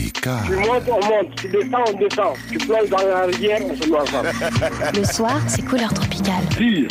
Tropical. 0.00 0.42
Tu 0.46 0.56
montes, 0.56 0.82
on 0.88 1.06
monte. 1.06 1.34
Tu 1.36 1.48
descends, 1.48 1.84
on 1.86 1.98
descend. 1.98 2.36
Tu 2.50 2.58
plonges 2.58 2.88
dans 2.88 3.06
la 3.06 3.26
rivière, 3.26 3.60
on 3.64 3.76
se 3.76 3.88
noie 3.88 4.02
ensemble. 4.02 4.30
Le 4.94 5.04
soir, 5.04 5.40
c'est 5.46 5.62
couleur 5.62 5.92
tropicale. 5.92 6.44
Dire 6.58 6.88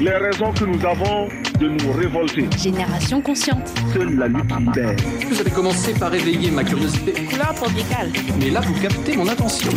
les 0.00 0.12
raisons 0.12 0.52
que 0.52 0.64
nous 0.64 0.84
avons 0.86 1.28
de 1.58 1.68
nous 1.68 1.92
révolter. 1.92 2.48
Génération 2.56 3.20
consciente. 3.20 3.66
Seule 3.92 4.16
la 4.16 4.28
lutte 4.28 4.50
libère. 4.56 4.94
Vous 5.28 5.40
avez 5.40 5.50
commencé 5.50 5.92
par 5.92 6.14
éveiller 6.14 6.52
ma 6.52 6.62
curiosité. 6.62 7.12
Couleur 7.24 7.52
tropicale. 7.54 8.10
Mais 8.38 8.50
là, 8.50 8.60
vous 8.60 8.80
captez 8.80 9.16
mon 9.16 9.26
attention. 9.26 9.70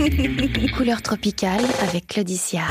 Couleur 0.76 1.02
tropicale 1.02 1.64
avec 1.82 2.06
Claudicia. 2.06 2.62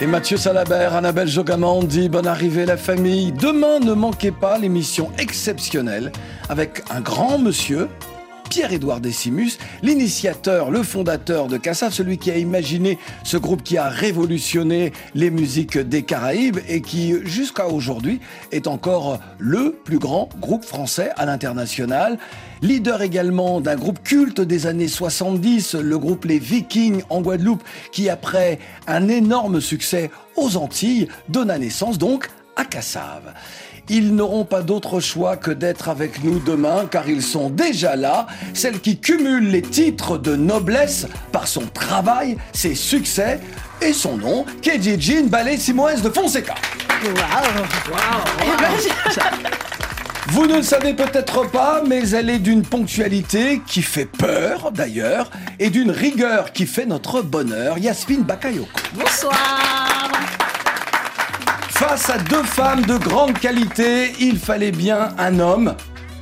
Et 0.00 0.06
Mathieu 0.06 0.36
Salabert, 0.36 0.94
Annabelle 0.94 1.28
Jogamandi, 1.28 2.08
bonne 2.08 2.26
arrivée 2.26 2.66
la 2.66 2.76
famille. 2.76 3.30
Demain, 3.30 3.78
ne 3.78 3.92
manquez 3.92 4.32
pas 4.32 4.58
l'émission 4.58 5.12
exceptionnelle 5.18 6.10
avec 6.48 6.82
un 6.90 7.00
grand 7.00 7.38
monsieur, 7.38 7.86
Pierre-Édouard 8.52 9.00
Décimus, 9.00 9.52
l'initiateur, 9.82 10.70
le 10.70 10.82
fondateur 10.82 11.46
de 11.46 11.56
Cassav, 11.56 11.90
celui 11.90 12.18
qui 12.18 12.30
a 12.30 12.36
imaginé 12.36 12.98
ce 13.24 13.38
groupe 13.38 13.62
qui 13.62 13.78
a 13.78 13.88
révolutionné 13.88 14.92
les 15.14 15.30
musiques 15.30 15.78
des 15.78 16.02
Caraïbes 16.02 16.58
et 16.68 16.82
qui, 16.82 17.14
jusqu'à 17.24 17.68
aujourd'hui, 17.68 18.20
est 18.50 18.66
encore 18.66 19.20
le 19.38 19.72
plus 19.72 19.98
grand 19.98 20.28
groupe 20.38 20.66
français 20.66 21.12
à 21.16 21.24
l'international. 21.24 22.18
Leader 22.60 23.00
également 23.00 23.62
d'un 23.62 23.76
groupe 23.76 24.02
culte 24.02 24.42
des 24.42 24.66
années 24.66 24.86
70, 24.86 25.76
le 25.76 25.98
groupe 25.98 26.26
Les 26.26 26.38
Vikings 26.38 27.04
en 27.08 27.22
Guadeloupe, 27.22 27.62
qui 27.90 28.10
après 28.10 28.58
un 28.86 29.08
énorme 29.08 29.62
succès 29.62 30.10
aux 30.36 30.58
Antilles, 30.58 31.08
donna 31.30 31.56
naissance 31.56 31.96
donc 31.96 32.28
à 32.56 32.66
Cassav. 32.66 33.32
Ils 33.88 34.14
n'auront 34.14 34.44
pas 34.44 34.62
d'autre 34.62 35.00
choix 35.00 35.36
que 35.36 35.50
d'être 35.50 35.88
avec 35.88 36.22
nous 36.22 36.38
demain 36.38 36.86
car 36.90 37.08
ils 37.08 37.22
sont 37.22 37.50
déjà 37.50 37.96
là, 37.96 38.26
celle 38.54 38.80
qui 38.80 38.98
cumule 38.98 39.50
les 39.50 39.62
titres 39.62 40.18
de 40.18 40.36
noblesse 40.36 41.06
par 41.32 41.48
son 41.48 41.66
travail, 41.66 42.36
ses 42.52 42.74
succès 42.74 43.40
et 43.80 43.92
son 43.92 44.16
nom, 44.16 44.44
KJ 44.62 44.98
Jean 44.98 45.26
Ballet 45.28 45.56
Simoes 45.56 46.00
de 46.02 46.10
Fonseca. 46.10 46.54
Vous 50.28 50.46
ne 50.46 50.56
le 50.56 50.62
savez 50.62 50.94
peut-être 50.94 51.50
pas, 51.50 51.82
mais 51.86 52.08
elle 52.10 52.30
est 52.30 52.38
d'une 52.38 52.62
ponctualité 52.62 53.60
qui 53.66 53.82
fait 53.82 54.06
peur 54.06 54.70
d'ailleurs 54.70 55.30
et 55.58 55.68
d'une 55.68 55.90
rigueur 55.90 56.52
qui 56.52 56.66
fait 56.66 56.86
notre 56.86 57.22
bonheur. 57.22 57.76
Yasmine 57.78 58.22
Bakayoko. 58.22 58.70
Bonsoir. 58.94 60.10
Face 61.82 62.10
à 62.10 62.18
deux 62.18 62.44
femmes 62.44 62.82
de 62.82 62.96
grande 62.96 63.36
qualité, 63.40 64.12
il 64.20 64.38
fallait 64.38 64.70
bien 64.70 65.08
un 65.18 65.40
homme 65.40 65.74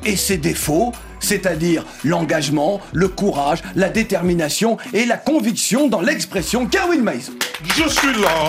et 0.06 0.16
ses 0.16 0.38
défauts, 0.38 0.92
c'est-à-dire 1.20 1.84
l'engagement, 2.02 2.80
le 2.94 3.08
courage, 3.08 3.62
la 3.76 3.90
détermination 3.90 4.78
et 4.94 5.04
la 5.04 5.18
conviction 5.18 5.86
dans 5.86 6.00
l'expression 6.00 6.64
Kerwin 6.66 7.02
Maïs. 7.02 7.30
Je 7.76 7.86
suis 7.90 8.14
là. 8.22 8.48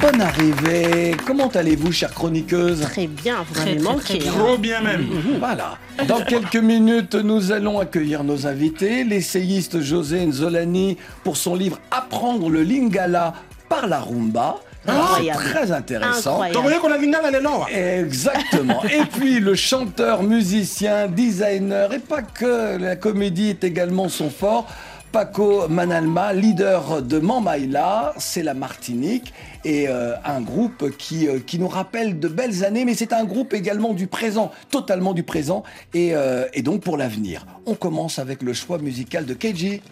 Bonne 0.00 0.20
arrivée. 0.22 1.16
Comment 1.26 1.48
allez-vous, 1.48 1.90
chère 1.90 2.14
chroniqueuse? 2.14 2.82
Très 2.82 3.08
bien, 3.08 3.38
vous 3.50 3.58
m'avez 3.58 3.78
manqué. 3.80 4.20
hein. 4.24 4.32
Trop 4.38 4.56
bien 4.56 4.80
même. 4.80 5.04
Voilà. 5.40 5.78
Dans 6.06 6.20
quelques 6.24 6.56
minutes, 6.56 7.16
nous 7.16 7.50
allons 7.50 7.80
accueillir 7.80 8.22
nos 8.22 8.46
invités, 8.46 9.02
l'essayiste 9.02 9.80
José 9.80 10.24
Nzolani 10.24 10.96
pour 11.24 11.36
son 11.36 11.56
livre 11.56 11.78
Apprendre 11.90 12.48
le 12.48 12.62
lingala 12.62 13.34
par 13.70 13.86
la 13.86 14.00
rumba. 14.00 14.56
C'est 14.84 14.90
Incroyable. 14.90 15.44
très 15.44 15.72
intéressant. 15.72 16.42
Exactement. 17.68 18.82
Et 18.84 19.04
puis 19.18 19.40
le 19.40 19.54
chanteur, 19.54 20.22
musicien, 20.22 21.06
designer, 21.06 21.92
et 21.92 21.98
pas 21.98 22.22
que, 22.22 22.76
la 22.78 22.96
comédie 22.96 23.50
est 23.50 23.64
également 23.64 24.08
son 24.08 24.28
fort. 24.28 24.66
Paco 25.12 25.66
Manalma, 25.68 26.32
leader 26.32 27.02
de 27.02 27.18
Mamaïla, 27.18 28.14
c'est 28.18 28.44
la 28.44 28.54
Martinique, 28.54 29.34
et 29.64 29.88
euh, 29.88 30.14
un 30.24 30.40
groupe 30.40 30.96
qui, 30.96 31.26
euh, 31.26 31.40
qui 31.44 31.58
nous 31.58 31.66
rappelle 31.68 32.20
de 32.20 32.28
belles 32.28 32.64
années, 32.64 32.84
mais 32.84 32.94
c'est 32.94 33.12
un 33.12 33.24
groupe 33.24 33.52
également 33.52 33.92
du 33.92 34.06
présent, 34.06 34.52
totalement 34.70 35.12
du 35.12 35.24
présent, 35.24 35.64
et, 35.94 36.14
euh, 36.14 36.46
et 36.54 36.62
donc 36.62 36.82
pour 36.82 36.96
l'avenir. 36.96 37.44
On 37.66 37.74
commence 37.74 38.20
avec 38.20 38.40
le 38.40 38.52
choix 38.52 38.78
musical 38.78 39.26
de 39.26 39.34
Keiji. 39.34 39.82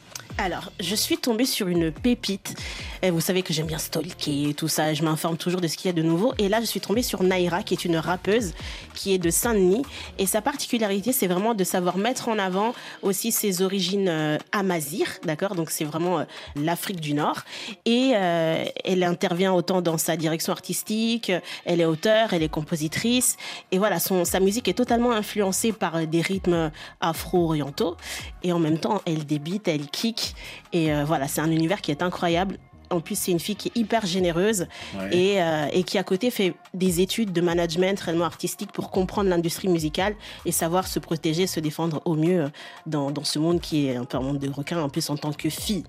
Alors, 0.40 0.70
je 0.78 0.94
suis 0.94 1.18
tombée 1.18 1.44
sur 1.44 1.66
une 1.66 1.90
pépite. 1.90 2.54
Vous 3.02 3.20
savez 3.20 3.42
que 3.42 3.52
j'aime 3.52 3.66
bien 3.66 3.78
stalker 3.78 4.50
et 4.50 4.54
tout 4.54 4.68
ça. 4.68 4.94
Je 4.94 5.02
m'informe 5.02 5.36
toujours 5.36 5.60
de 5.60 5.66
ce 5.66 5.76
qu'il 5.76 5.88
y 5.88 5.90
a 5.90 5.92
de 5.92 6.02
nouveau. 6.02 6.32
Et 6.38 6.48
là, 6.48 6.60
je 6.60 6.66
suis 6.66 6.80
tombée 6.80 7.02
sur 7.02 7.24
Naira, 7.24 7.62
qui 7.62 7.74
est 7.74 7.84
une 7.84 7.96
rappeuse, 7.96 8.54
qui 8.94 9.14
est 9.14 9.18
de 9.18 9.30
Saint-Denis. 9.30 9.82
Et 10.18 10.26
sa 10.26 10.40
particularité, 10.40 11.12
c'est 11.12 11.26
vraiment 11.26 11.54
de 11.54 11.64
savoir 11.64 11.96
mettre 11.96 12.28
en 12.28 12.38
avant 12.38 12.72
aussi 13.02 13.32
ses 13.32 13.62
origines 13.62 14.08
euh, 14.08 14.38
amazigh, 14.52 15.06
d'accord? 15.24 15.54
Donc, 15.56 15.70
c'est 15.70 15.84
vraiment 15.84 16.20
euh, 16.20 16.24
l'Afrique 16.56 17.00
du 17.00 17.14
Nord. 17.14 17.42
Et 17.84 18.12
euh, 18.14 18.64
elle 18.84 19.02
intervient 19.02 19.52
autant 19.52 19.82
dans 19.82 19.98
sa 19.98 20.16
direction 20.16 20.52
artistique, 20.52 21.32
elle 21.64 21.80
est 21.80 21.84
auteure, 21.84 22.32
elle 22.32 22.42
est 22.42 22.48
compositrice. 22.48 23.36
Et 23.70 23.78
voilà, 23.78 24.00
son, 24.00 24.24
sa 24.24 24.40
musique 24.40 24.68
est 24.68 24.74
totalement 24.74 25.12
influencée 25.12 25.72
par 25.72 25.96
euh, 25.96 26.06
des 26.06 26.20
rythmes 26.20 26.70
afro-orientaux. 27.00 27.96
Et 28.44 28.52
en 28.52 28.60
même 28.60 28.78
temps, 28.78 29.02
elle 29.04 29.24
débite, 29.26 29.66
elle 29.68 29.88
kick. 29.88 30.27
Et 30.72 30.92
euh, 30.92 31.04
voilà, 31.04 31.28
c'est 31.28 31.40
un 31.40 31.50
univers 31.50 31.80
qui 31.80 31.90
est 31.90 32.02
incroyable. 32.02 32.58
En 32.90 33.00
plus, 33.00 33.18
c'est 33.18 33.32
une 33.32 33.38
fille 33.40 33.54
qui 33.56 33.68
est 33.68 33.76
hyper 33.78 34.06
généreuse 34.06 34.66
Ouais. 34.98 35.14
et, 35.14 35.42
euh, 35.42 35.66
et 35.72 35.82
qui, 35.82 35.98
à 35.98 36.02
côté, 36.02 36.30
fait 36.30 36.54
des 36.72 37.02
études 37.02 37.34
de 37.34 37.42
management 37.42 38.00
réellement 38.00 38.24
artistique 38.24 38.72
pour 38.72 38.90
comprendre 38.90 39.28
l'industrie 39.28 39.68
musicale 39.68 40.14
et 40.46 40.52
savoir 40.52 40.86
se 40.86 40.98
protéger, 40.98 41.46
se 41.46 41.60
défendre 41.60 42.00
au 42.06 42.14
mieux 42.14 42.44
euh, 42.44 42.48
dans, 42.86 43.10
dans 43.10 43.24
ce 43.24 43.38
monde 43.38 43.60
qui 43.60 43.88
est 43.88 43.96
un 43.96 44.06
peu 44.06 44.16
un 44.16 44.22
monde 44.22 44.38
de 44.38 44.48
requins. 44.50 44.80
En 44.80 44.88
plus, 44.88 45.10
en 45.10 45.18
tant 45.18 45.32
que 45.34 45.50
fille 45.50 45.84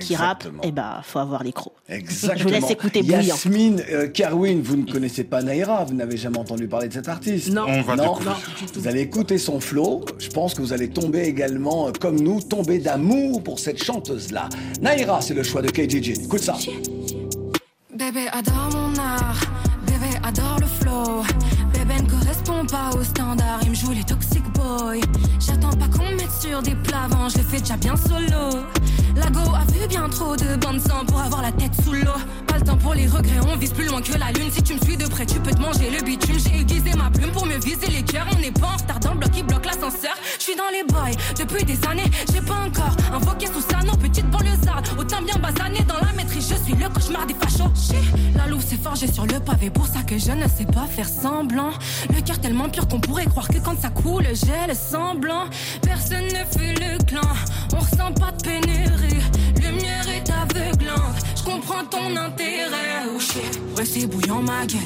qui 0.00 0.14
rappe, 0.16 0.40
Exactement. 0.42 0.62
eh 0.64 0.70
ben, 0.72 1.00
faut 1.02 1.18
avoir 1.18 1.42
les 1.42 1.52
crocs. 1.52 1.72
Exactement. 1.88 2.38
Je 2.38 2.42
vous 2.44 2.50
laisse 2.50 2.70
écouter 2.70 3.02
Bouillant. 3.02 3.20
Yasmine 3.20 3.82
euh, 3.90 4.06
Kerwin, 4.08 4.60
vous 4.62 4.76
ne 4.76 4.90
connaissez 4.90 5.24
pas 5.24 5.42
Naira, 5.42 5.84
vous 5.84 5.94
n'avez 5.94 6.18
jamais 6.18 6.38
entendu 6.38 6.68
parler 6.68 6.88
de 6.88 6.92
cet 6.92 7.08
artiste. 7.08 7.48
Non. 7.50 7.64
On 7.66 7.80
va 7.82 7.96
Non. 7.96 8.02
découvrir. 8.12 8.36
Vous 8.74 8.86
allez 8.86 9.00
écouter 9.00 9.38
son 9.38 9.60
flow. 9.60 10.04
Je 10.18 10.28
pense 10.28 10.52
que 10.52 10.60
vous 10.60 10.74
allez 10.74 10.90
tomber 10.90 11.22
également, 11.22 11.88
euh, 11.88 11.92
comme 11.98 12.20
nous, 12.20 12.40
tomber 12.42 12.78
d'amour 12.78 13.42
pour 13.42 13.58
cette 13.58 13.82
chanteuse-là. 13.82 14.50
Naira, 14.82 15.22
c'est 15.22 15.34
le 15.34 15.42
choix 15.42 15.62
de 15.62 15.70
KJ 15.70 16.02
Jean. 16.02 16.22
Écoute 16.22 16.40
ça. 16.42 16.56
Bébé 17.96 18.26
adore 18.32 18.68
mon 18.74 18.94
art, 19.00 19.40
bébé 19.86 20.14
adore 20.22 20.58
le 20.60 20.66
flow. 20.66 21.22
Ne 22.02 22.10
correspond 22.10 22.64
pas 22.66 22.90
au 22.96 23.02
standard, 23.02 23.60
il 23.62 23.70
me 23.70 23.74
joue 23.74 23.92
les 23.92 24.04
toxic 24.04 24.42
boys. 24.52 25.00
J'attends 25.40 25.76
pas 25.76 25.88
qu'on 25.88 26.04
me 26.04 26.16
mette 26.16 26.32
sur 26.40 26.62
des 26.62 26.74
plats 26.74 27.08
je 27.28 27.38
l'ai 27.38 27.42
fait 27.42 27.60
déjà 27.60 27.76
bien 27.76 27.96
solo. 27.96 28.64
Lago 29.16 29.54
a 29.54 29.64
vu 29.72 29.86
bien 29.88 30.08
trop 30.08 30.36
de 30.36 30.56
bandes 30.56 30.80
sang 30.80 31.04
pour 31.06 31.20
avoir 31.20 31.42
la 31.42 31.52
tête 31.52 31.72
sous 31.84 31.92
l'eau. 31.92 32.18
Pas 32.46 32.58
le 32.58 32.64
temps 32.64 32.76
pour 32.76 32.94
les 32.94 33.06
regrets, 33.06 33.40
on 33.52 33.56
vise 33.56 33.72
plus 33.72 33.86
loin 33.86 34.00
que 34.00 34.16
la 34.16 34.30
lune. 34.32 34.50
Si 34.50 34.62
tu 34.62 34.74
me 34.74 34.80
suis 34.80 34.96
de 34.96 35.06
près, 35.06 35.26
tu 35.26 35.40
peux 35.40 35.50
te 35.50 35.60
manger 35.60 35.90
le 35.90 36.02
bitume. 36.02 36.36
J'ai 36.38 36.60
aiguisé 36.60 36.94
ma 36.96 37.10
plume 37.10 37.30
pour 37.32 37.46
mieux 37.46 37.58
viser 37.58 37.88
les 37.88 38.02
cœurs. 38.02 38.26
On 38.32 38.40
n'est 38.40 38.52
pas 38.52 38.68
en 38.68 38.76
retard 38.76 39.00
dans 39.00 39.12
le 39.12 39.18
bloc 39.18 39.30
qui 39.32 39.42
bloque 39.42 39.66
l'ascenseur. 39.66 40.14
Je 40.38 40.42
suis 40.44 40.56
dans 40.56 40.70
les 40.72 40.84
boys 40.84 41.16
depuis 41.38 41.64
des 41.64 41.78
années, 41.88 42.10
j'ai 42.32 42.40
pas 42.40 42.60
encore 42.66 42.96
invoqué 43.12 43.46
sous 43.46 43.60
ça, 43.60 43.78
non, 43.84 43.94
petite 43.94 44.30
banlieusarde. 44.30 44.86
Autant 44.98 45.22
bien 45.22 45.36
basané 45.36 45.80
dans 45.86 45.98
la 46.06 46.12
maîtrise, 46.14 46.48
je 46.48 46.64
suis 46.64 46.74
le 46.74 46.88
cauchemar 46.88 47.26
des 47.26 47.34
fachos. 47.34 47.70
La 48.36 48.46
louve 48.46 48.64
s'est 48.64 48.76
forgée 48.76 49.10
sur 49.12 49.26
le 49.26 49.40
pavé, 49.40 49.70
pour 49.70 49.86
ça 49.86 50.02
que 50.02 50.16
je 50.16 50.32
ne 50.32 50.46
sais 50.48 50.64
pas 50.64 50.86
faire 50.86 51.08
semblant. 51.08 51.70
Le 52.14 52.20
cœur 52.22 52.40
tellement 52.40 52.68
pur 52.68 52.86
qu'on 52.88 53.00
pourrait 53.00 53.26
croire 53.26 53.48
que 53.48 53.58
quand 53.58 53.80
ça 53.80 53.90
coule, 53.90 54.26
j'ai 54.32 54.66
le 54.68 54.74
semblant. 54.74 55.44
Personne 55.82 56.26
ne 56.26 56.58
fait 56.58 56.74
le 56.74 57.04
clan, 57.04 57.20
on 57.74 57.78
ressent 57.78 58.12
pas 58.12 58.32
de 58.32 58.42
pénurie. 58.42 59.22
Lumière 59.56 60.08
est 60.08 60.30
aveuglant, 60.30 61.02
je 61.36 61.42
comprends 61.42 61.84
ton 61.84 62.16
intérêt. 62.16 63.04
Oh 63.10 63.18
ouais, 63.76 63.84
c'est 63.84 64.06
bouillant 64.06 64.42
ma 64.42 64.66
gueule. 64.66 64.80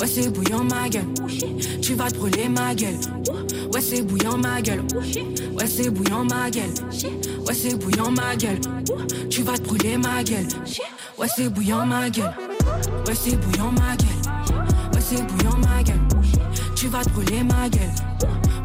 Ouais, 0.00 0.06
c'est 0.06 0.28
bouillant 0.30 0.64
ma 0.64 0.88
gueule. 0.88 1.06
Tu 1.82 1.94
vas 1.94 2.10
te 2.10 2.16
brûler 2.16 2.48
ma 2.48 2.74
gueule. 2.74 2.98
Ouais, 3.72 3.80
c'est 3.80 4.02
bouillant 4.02 4.36
ma 4.36 4.60
gueule. 4.62 4.82
Ouais, 5.56 5.66
c'est 5.66 5.90
bouillant 5.90 6.24
ma 6.24 6.50
gueule. 6.50 6.74
Ouais, 7.46 7.54
c'est 7.54 7.74
bouillant 7.76 8.10
ma 8.10 8.36
gueule. 8.36 8.60
Tu 9.30 9.42
vas 9.42 9.58
te 9.58 9.62
brûler 9.62 9.96
ma 9.96 10.22
gueule. 10.22 10.46
Ouais, 11.18 11.28
c'est 11.34 11.48
bouillant 11.48 11.86
ma 11.86 12.10
gueule. 12.10 12.34
Ouais, 13.06 13.14
c'est 13.14 13.36
bouillant 13.36 13.72
ma 13.72 13.96
gueule. 13.96 14.08
Ouais, 14.92 15.00
c'est 15.00 15.22
bouillant 15.22 15.56
ma 15.58 15.82
gueule. 15.82 16.03
Tu 16.84 16.90
vas 16.90 17.02
te 17.02 17.08
brûler 17.08 17.42
ma 17.42 17.66
gueule. 17.70 17.80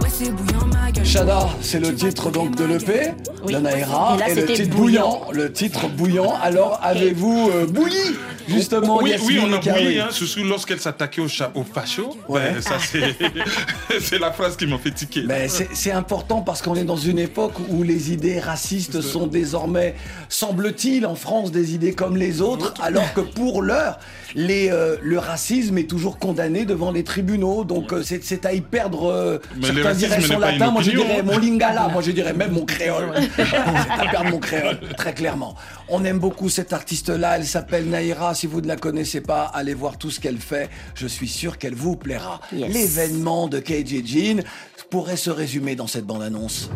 Ouais, 0.02 0.10
c'est 0.12 0.30
bouillant 0.32 0.66
ma 0.74 0.92
gueule. 0.92 1.06
Shada, 1.06 1.48
c'est 1.62 1.80
le 1.80 1.96
titre 1.96 2.30
donc 2.30 2.54
de 2.58 2.66
l'EP, 2.66 3.14
Oui. 3.46 3.54
de 3.54 3.60
Naira, 3.60 4.16
Et 4.18 4.20
là, 4.20 4.30
et 4.30 4.36
le 4.36 4.46
titre 4.46 4.76
bouillant. 4.76 5.20
bouillant. 5.20 5.32
Le 5.32 5.54
titre 5.54 5.88
bouillant. 5.88 6.34
Alors, 6.44 6.82
avez-vous 6.84 7.50
euh, 7.54 7.66
bouilli? 7.66 8.18
Justement, 8.50 9.00
oui, 9.02 9.12
Yasmine 9.12 9.40
oui, 9.40 9.44
on 9.50 9.54
a 9.54 9.60
bouilli, 9.60 10.00
hein, 10.00 10.08
surtout 10.12 10.44
lorsqu'elle 10.44 10.80
s'attaquait 10.80 11.22
au, 11.22 11.28
au 11.56 11.64
facho. 11.64 12.18
Ouais. 12.28 12.54
Ben, 12.54 12.62
ça, 12.62 12.76
c'est 14.00 14.20
la 14.20 14.32
phrase 14.32 14.56
qui 14.58 14.66
m'a 14.68 14.78
fait 14.78 14.92
tiquer. 14.92 15.22
Ben, 15.22 15.50
c'est 15.50 15.92
important 15.92 16.42
parce 16.42 16.62
qu'on 16.62 16.76
est 16.76 16.84
dans 16.84 16.98
une 16.98 17.20
époque 17.20 17.54
où 17.70 17.84
les 17.84 18.12
idées 18.12 18.40
racistes 18.40 19.02
sont 19.02 19.28
désormais, 19.28 19.96
semble-t-il, 20.30 21.06
en 21.06 21.16
France, 21.16 21.52
des 21.52 21.74
idées 21.74 21.94
comme 21.94 22.18
les 22.18 22.42
autres, 22.42 22.74
alors 22.82 23.14
que 23.14 23.22
pour 23.22 23.62
l'heure, 23.62 24.00
les, 24.36 24.70
euh, 24.72 24.98
le 25.02 25.18
racisme 25.18 25.78
est 25.78 25.90
toujours 25.90 26.20
condamné 26.20 26.66
devant 26.66 26.92
les 26.92 27.04
tribunaux. 27.04 27.64
Donc 27.64 27.94
euh, 27.94 28.04
c'est 28.04 28.46
à 28.46 28.54
y 28.54 28.62
perdre. 28.62 29.10
euh, 29.12 29.40
certains 29.62 29.94
diraient 29.94 30.22
son 30.22 30.40
latin, 30.40 30.72
moi 30.72 30.82
je 30.82 30.92
dirais 30.92 31.20
hein. 31.20 31.24
mon 31.26 31.38
lingala, 31.38 31.88
moi 31.90 32.02
je 32.02 32.12
dirais 32.12 32.34
même 32.34 32.52
mon 32.52 32.66
créole. 32.66 33.12
c'est 33.36 33.44
à 33.44 34.10
perdre 34.12 34.30
mon 34.32 34.40
créole, 34.40 34.80
très 34.98 35.14
clairement. 35.14 35.56
On 35.88 36.04
aime 36.06 36.20
beaucoup 36.20 36.50
cette 36.50 36.74
artiste-là, 36.74 37.38
elle 37.38 37.46
s'appelle 37.46 37.90
Naïra. 37.90 38.34
Si 38.40 38.48
vous 38.48 38.62
ne 38.62 38.68
la 38.68 38.78
connaissez 38.78 39.20
pas, 39.20 39.52
allez 39.54 39.74
voir 39.74 39.98
tout 39.98 40.10
ce 40.10 40.22
qu'elle 40.22 40.38
fait. 40.38 40.70
Je 40.96 41.08
suis 41.08 41.28
sûr 41.28 41.58
qu'elle 41.58 41.76
vous 41.76 41.98
plaira. 41.98 42.40
Yes. 42.54 42.74
L'événement 42.74 43.50
de 43.50 43.60
KJ 43.60 44.06
Jean 44.06 44.44
pourrait 44.90 45.18
se 45.18 45.30
résumer 45.30 45.76
dans 45.76 45.88
cette 45.88 46.06
bande-annonce. 46.06 46.70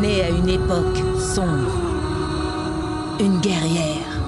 Née 0.00 0.22
à 0.22 0.28
une 0.28 0.48
époque 0.48 0.98
sombre, 1.18 1.72
une 3.18 3.40
guerrière, 3.40 4.22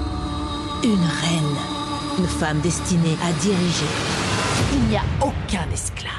une 0.83 0.91
reine, 0.91 1.57
une 2.19 2.27
femme 2.27 2.59
destinée 2.59 3.17
à 3.25 3.33
diriger. 3.41 3.87
Il 4.73 4.89
n'y 4.89 4.97
a 4.97 5.05
aucun 5.21 5.71
esclave 5.73 6.11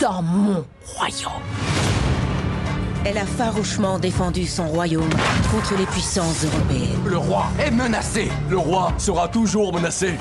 dans 0.00 0.20
mon 0.20 0.64
royaume. 0.96 2.09
Elle 3.04 3.18
a 3.18 3.24
farouchement 3.24 3.98
défendu 3.98 4.46
son 4.46 4.68
royaume 4.68 5.08
contre 5.50 5.74
les 5.78 5.86
puissances 5.86 6.44
européennes. 6.44 7.00
Le 7.06 7.16
roi 7.16 7.46
est 7.58 7.70
menacé. 7.70 8.28
Le 8.50 8.58
roi 8.58 8.92
sera 8.98 9.28
toujours 9.28 9.72
menacé. 9.72 10.14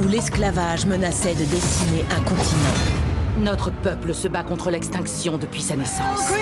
où 0.00 0.06
l'esclavage 0.06 0.86
menaçait 0.86 1.34
de 1.34 1.44
décimer 1.44 2.04
un 2.16 2.20
continent. 2.20 2.78
Notre 3.38 3.70
peuple 3.70 4.14
se 4.14 4.28
bat 4.28 4.44
contre 4.44 4.70
l'extinction 4.70 5.38
depuis 5.38 5.62
sa 5.62 5.76
naissance. 5.76 6.32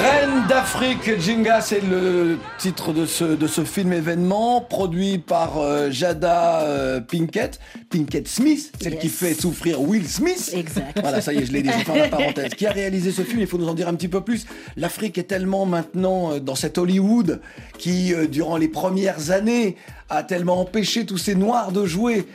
Reine 0.00 0.46
d'Afrique, 0.48 1.20
Jinga, 1.20 1.60
c'est 1.60 1.82
le 1.82 2.38
titre 2.56 2.94
de 2.94 3.04
ce, 3.04 3.24
de 3.24 3.46
ce 3.46 3.64
film 3.64 3.92
événement, 3.92 4.62
produit 4.62 5.18
par 5.18 5.58
euh, 5.58 5.90
Jada 5.90 6.62
euh, 6.62 7.00
Pinkett, 7.00 7.60
Pinkett 7.90 8.26
Smith, 8.26 8.72
celle 8.80 8.98
qui 8.98 9.10
fait 9.10 9.34
souffrir 9.34 9.82
Will 9.82 10.08
Smith. 10.08 10.52
Exact. 10.54 10.98
Voilà, 11.02 11.20
ça 11.20 11.34
y 11.34 11.38
est, 11.38 11.44
je 11.44 11.52
l'ai 11.52 11.60
dit, 11.60 11.68
je 11.78 11.84
ferme 11.84 11.98
la 11.98 12.08
parenthèse. 12.16 12.54
Qui 12.54 12.66
a 12.66 12.72
réalisé 12.72 13.12
ce 13.12 13.20
film 13.20 13.40
Il 13.40 13.46
faut 13.46 13.58
nous 13.58 13.68
en 13.68 13.74
dire 13.74 13.88
un 13.88 13.94
petit 13.94 14.08
peu 14.08 14.22
plus. 14.22 14.46
L'Afrique 14.78 15.18
est 15.18 15.24
tellement 15.24 15.66
maintenant 15.66 16.32
euh, 16.32 16.40
dans 16.40 16.54
cet 16.54 16.78
Hollywood 16.78 17.42
qui, 17.78 18.14
euh, 18.14 18.26
durant 18.26 18.56
les 18.56 18.68
premières 18.68 19.30
années, 19.32 19.76
a 20.08 20.22
tellement 20.22 20.62
empêché 20.62 21.04
tous 21.04 21.18
ces 21.18 21.34
Noirs 21.34 21.72
de 21.72 21.84
jouer. 21.84 22.26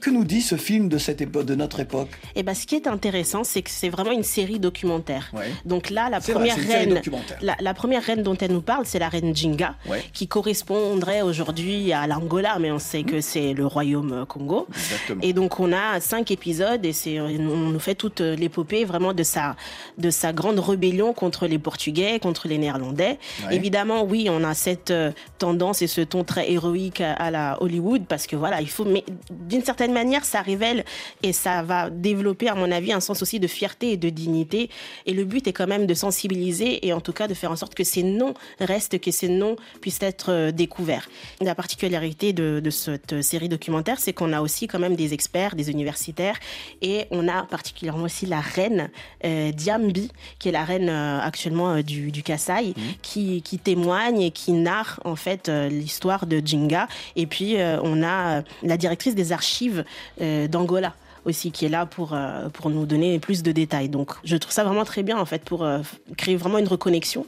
Que 0.00 0.10
nous 0.10 0.24
dit 0.24 0.42
ce 0.42 0.54
film 0.56 0.88
de 0.88 0.96
cette 0.98 1.20
époque, 1.20 1.44
de 1.46 1.54
notre 1.54 1.80
époque? 1.80 2.08
Et 2.36 2.42
ben, 2.42 2.54
ce 2.54 2.66
qui 2.66 2.76
est 2.76 2.86
intéressant, 2.86 3.42
c'est 3.44 3.62
que 3.62 3.70
c'est 3.70 3.88
vraiment 3.88 4.12
une 4.12 4.22
série 4.22 4.58
documentaire. 4.60 5.30
Ouais. 5.32 5.46
Donc 5.64 5.90
là, 5.90 6.08
la 6.08 6.20
vrai, 6.20 6.32
première 6.32 6.56
reine, 6.56 7.00
la, 7.42 7.56
la 7.60 7.74
première 7.74 8.02
reine 8.02 8.22
dont 8.22 8.36
elle 8.36 8.52
nous 8.52 8.60
parle, 8.62 8.86
c'est 8.86 8.98
la 9.00 9.08
reine 9.08 9.34
Jinga, 9.34 9.74
Ouais. 9.88 10.04
qui 10.12 10.28
correspondrait 10.28 11.22
aujourd'hui 11.22 11.92
à 11.92 12.06
l'Angola, 12.06 12.58
mais 12.60 12.70
on 12.70 12.78
sait 12.78 13.02
que 13.02 13.20
c'est 13.20 13.54
le 13.54 13.66
royaume 13.66 14.12
euh, 14.12 14.24
Congo. 14.24 14.66
Exactement. 14.72 15.20
Et 15.22 15.32
donc 15.32 15.58
on 15.58 15.72
a 15.72 16.00
cinq 16.00 16.30
épisodes 16.30 16.84
et 16.84 16.92
c'est 16.92 17.20
on 17.20 17.28
nous 17.28 17.80
fait 17.80 17.94
toute 17.94 18.20
euh, 18.20 18.36
l'épopée 18.36 18.84
vraiment 18.84 19.12
de 19.12 19.22
sa 19.22 19.56
de 19.98 20.10
sa 20.10 20.32
grande 20.32 20.58
rébellion 20.60 21.12
contre 21.12 21.46
les 21.46 21.58
Portugais, 21.58 22.18
contre 22.20 22.46
les 22.48 22.58
Néerlandais. 22.58 23.18
Ouais. 23.46 23.56
Évidemment, 23.56 24.04
oui, 24.04 24.28
on 24.30 24.44
a 24.44 24.54
cette 24.54 24.90
euh, 24.92 25.10
tendance 25.38 25.82
et 25.82 25.86
ce 25.86 26.00
ton 26.02 26.22
très 26.24 26.50
héroïque 26.52 27.00
à, 27.00 27.14
à 27.14 27.30
la 27.30 27.60
Hollywood 27.62 28.04
parce 28.08 28.26
que 28.26 28.36
voilà, 28.36 28.60
il 28.60 28.68
faut 28.70 28.84
mais 28.84 29.04
d'une 29.30 29.64
certaine 29.64 29.87
manière 29.92 30.24
ça 30.24 30.42
révèle 30.42 30.84
et 31.22 31.32
ça 31.32 31.62
va 31.62 31.90
développer 31.90 32.48
à 32.48 32.54
mon 32.54 32.70
avis 32.70 32.92
un 32.92 33.00
sens 33.00 33.22
aussi 33.22 33.40
de 33.40 33.46
fierté 33.46 33.92
et 33.92 33.96
de 33.96 34.08
dignité. 34.10 34.70
Et 35.06 35.12
le 35.12 35.24
but 35.24 35.46
est 35.46 35.52
quand 35.52 35.66
même 35.66 35.86
de 35.86 35.94
sensibiliser 35.94 36.86
et 36.86 36.92
en 36.92 37.00
tout 37.00 37.12
cas 37.12 37.28
de 37.28 37.34
faire 37.34 37.50
en 37.50 37.56
sorte 37.56 37.74
que 37.74 37.84
ces 37.84 38.02
noms 38.02 38.34
restent 38.60 38.98
que 38.98 39.10
ces 39.10 39.28
noms 39.28 39.56
puissent 39.80 40.02
être 40.02 40.32
euh, 40.32 40.52
découverts. 40.52 41.08
La 41.40 41.54
particularité 41.54 42.32
de, 42.32 42.60
de 42.60 42.70
cette 42.70 43.22
série 43.22 43.48
documentaire, 43.48 43.98
c'est 43.98 44.12
qu'on 44.12 44.32
a 44.32 44.40
aussi 44.40 44.66
quand 44.66 44.78
même 44.78 44.96
des 44.96 45.14
experts, 45.14 45.54
des 45.54 45.70
universitaires 45.70 46.38
et 46.82 47.06
on 47.10 47.28
a 47.28 47.44
particulièrement 47.44 48.04
aussi 48.04 48.26
la 48.26 48.40
reine 48.40 48.90
euh, 49.24 49.52
Diambi 49.52 50.10
qui 50.38 50.48
est 50.48 50.52
la 50.52 50.64
reine 50.64 50.88
euh, 50.88 51.20
actuellement 51.20 51.74
euh, 51.74 51.82
du, 51.82 52.10
du 52.10 52.22
Kassai 52.22 52.74
qui, 53.02 53.42
qui 53.42 53.58
témoigne 53.58 54.20
et 54.20 54.30
qui 54.30 54.52
narre 54.52 55.00
en 55.04 55.16
fait 55.16 55.48
l'histoire 55.48 56.26
de 56.26 56.40
Jinga 56.44 56.88
et 57.16 57.26
puis 57.26 57.56
on 57.82 58.02
a 58.02 58.42
la 58.62 58.76
directrice 58.76 59.14
des 59.14 59.32
archives 59.32 59.77
euh, 60.20 60.48
d'Angola 60.48 60.94
aussi 61.28 61.50
qui 61.52 61.64
est 61.64 61.68
là 61.68 61.86
pour 61.86 62.12
euh, 62.12 62.48
pour 62.48 62.70
nous 62.70 62.86
donner 62.86 63.18
plus 63.18 63.42
de 63.42 63.52
détails. 63.52 63.88
Donc 63.88 64.12
je 64.24 64.36
trouve 64.36 64.52
ça 64.52 64.64
vraiment 64.64 64.84
très 64.84 65.02
bien 65.02 65.18
en 65.18 65.24
fait 65.24 65.42
pour 65.44 65.64
euh, 65.64 65.80
créer 66.16 66.36
vraiment 66.36 66.58
une 66.58 66.68
reconnexion 66.68 67.26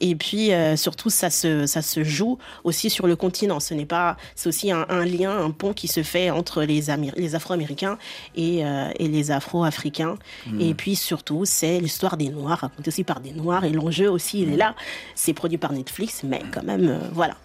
et 0.00 0.14
puis 0.14 0.52
euh, 0.52 0.76
surtout 0.76 1.10
ça 1.10 1.30
se 1.30 1.66
ça 1.66 1.82
se 1.82 2.02
joue 2.04 2.38
aussi 2.64 2.90
sur 2.90 3.06
le 3.06 3.16
continent. 3.16 3.60
Ce 3.60 3.74
n'est 3.74 3.86
pas 3.86 4.16
c'est 4.34 4.48
aussi 4.48 4.70
un, 4.72 4.86
un 4.88 5.04
lien 5.04 5.36
un 5.36 5.50
pont 5.50 5.72
qui 5.72 5.88
se 5.88 6.02
fait 6.02 6.30
entre 6.30 6.62
les 6.62 6.90
Améri- 6.90 7.16
les 7.16 7.34
Afro-Américains 7.34 7.98
et 8.36 8.60
et 8.98 9.08
les 9.08 9.30
Afro-Africains 9.30 10.16
et 10.58 10.74
puis 10.74 10.96
surtout 10.96 11.44
c'est 11.44 11.80
l'histoire 11.80 12.16
des 12.16 12.28
Noirs 12.28 12.58
racontée 12.60 12.88
aussi 12.88 13.04
par 13.04 13.20
des 13.20 13.32
Noirs 13.32 13.64
et 13.64 13.70
l'enjeu 13.70 14.10
aussi 14.10 14.42
il 14.42 14.52
est 14.52 14.56
là. 14.56 14.74
C'est 15.14 15.34
produit 15.34 15.58
par 15.58 15.72
Netflix 15.72 16.22
mais 16.24 16.40
quand 16.52 16.62
même 16.62 16.98
voilà. 17.12 17.36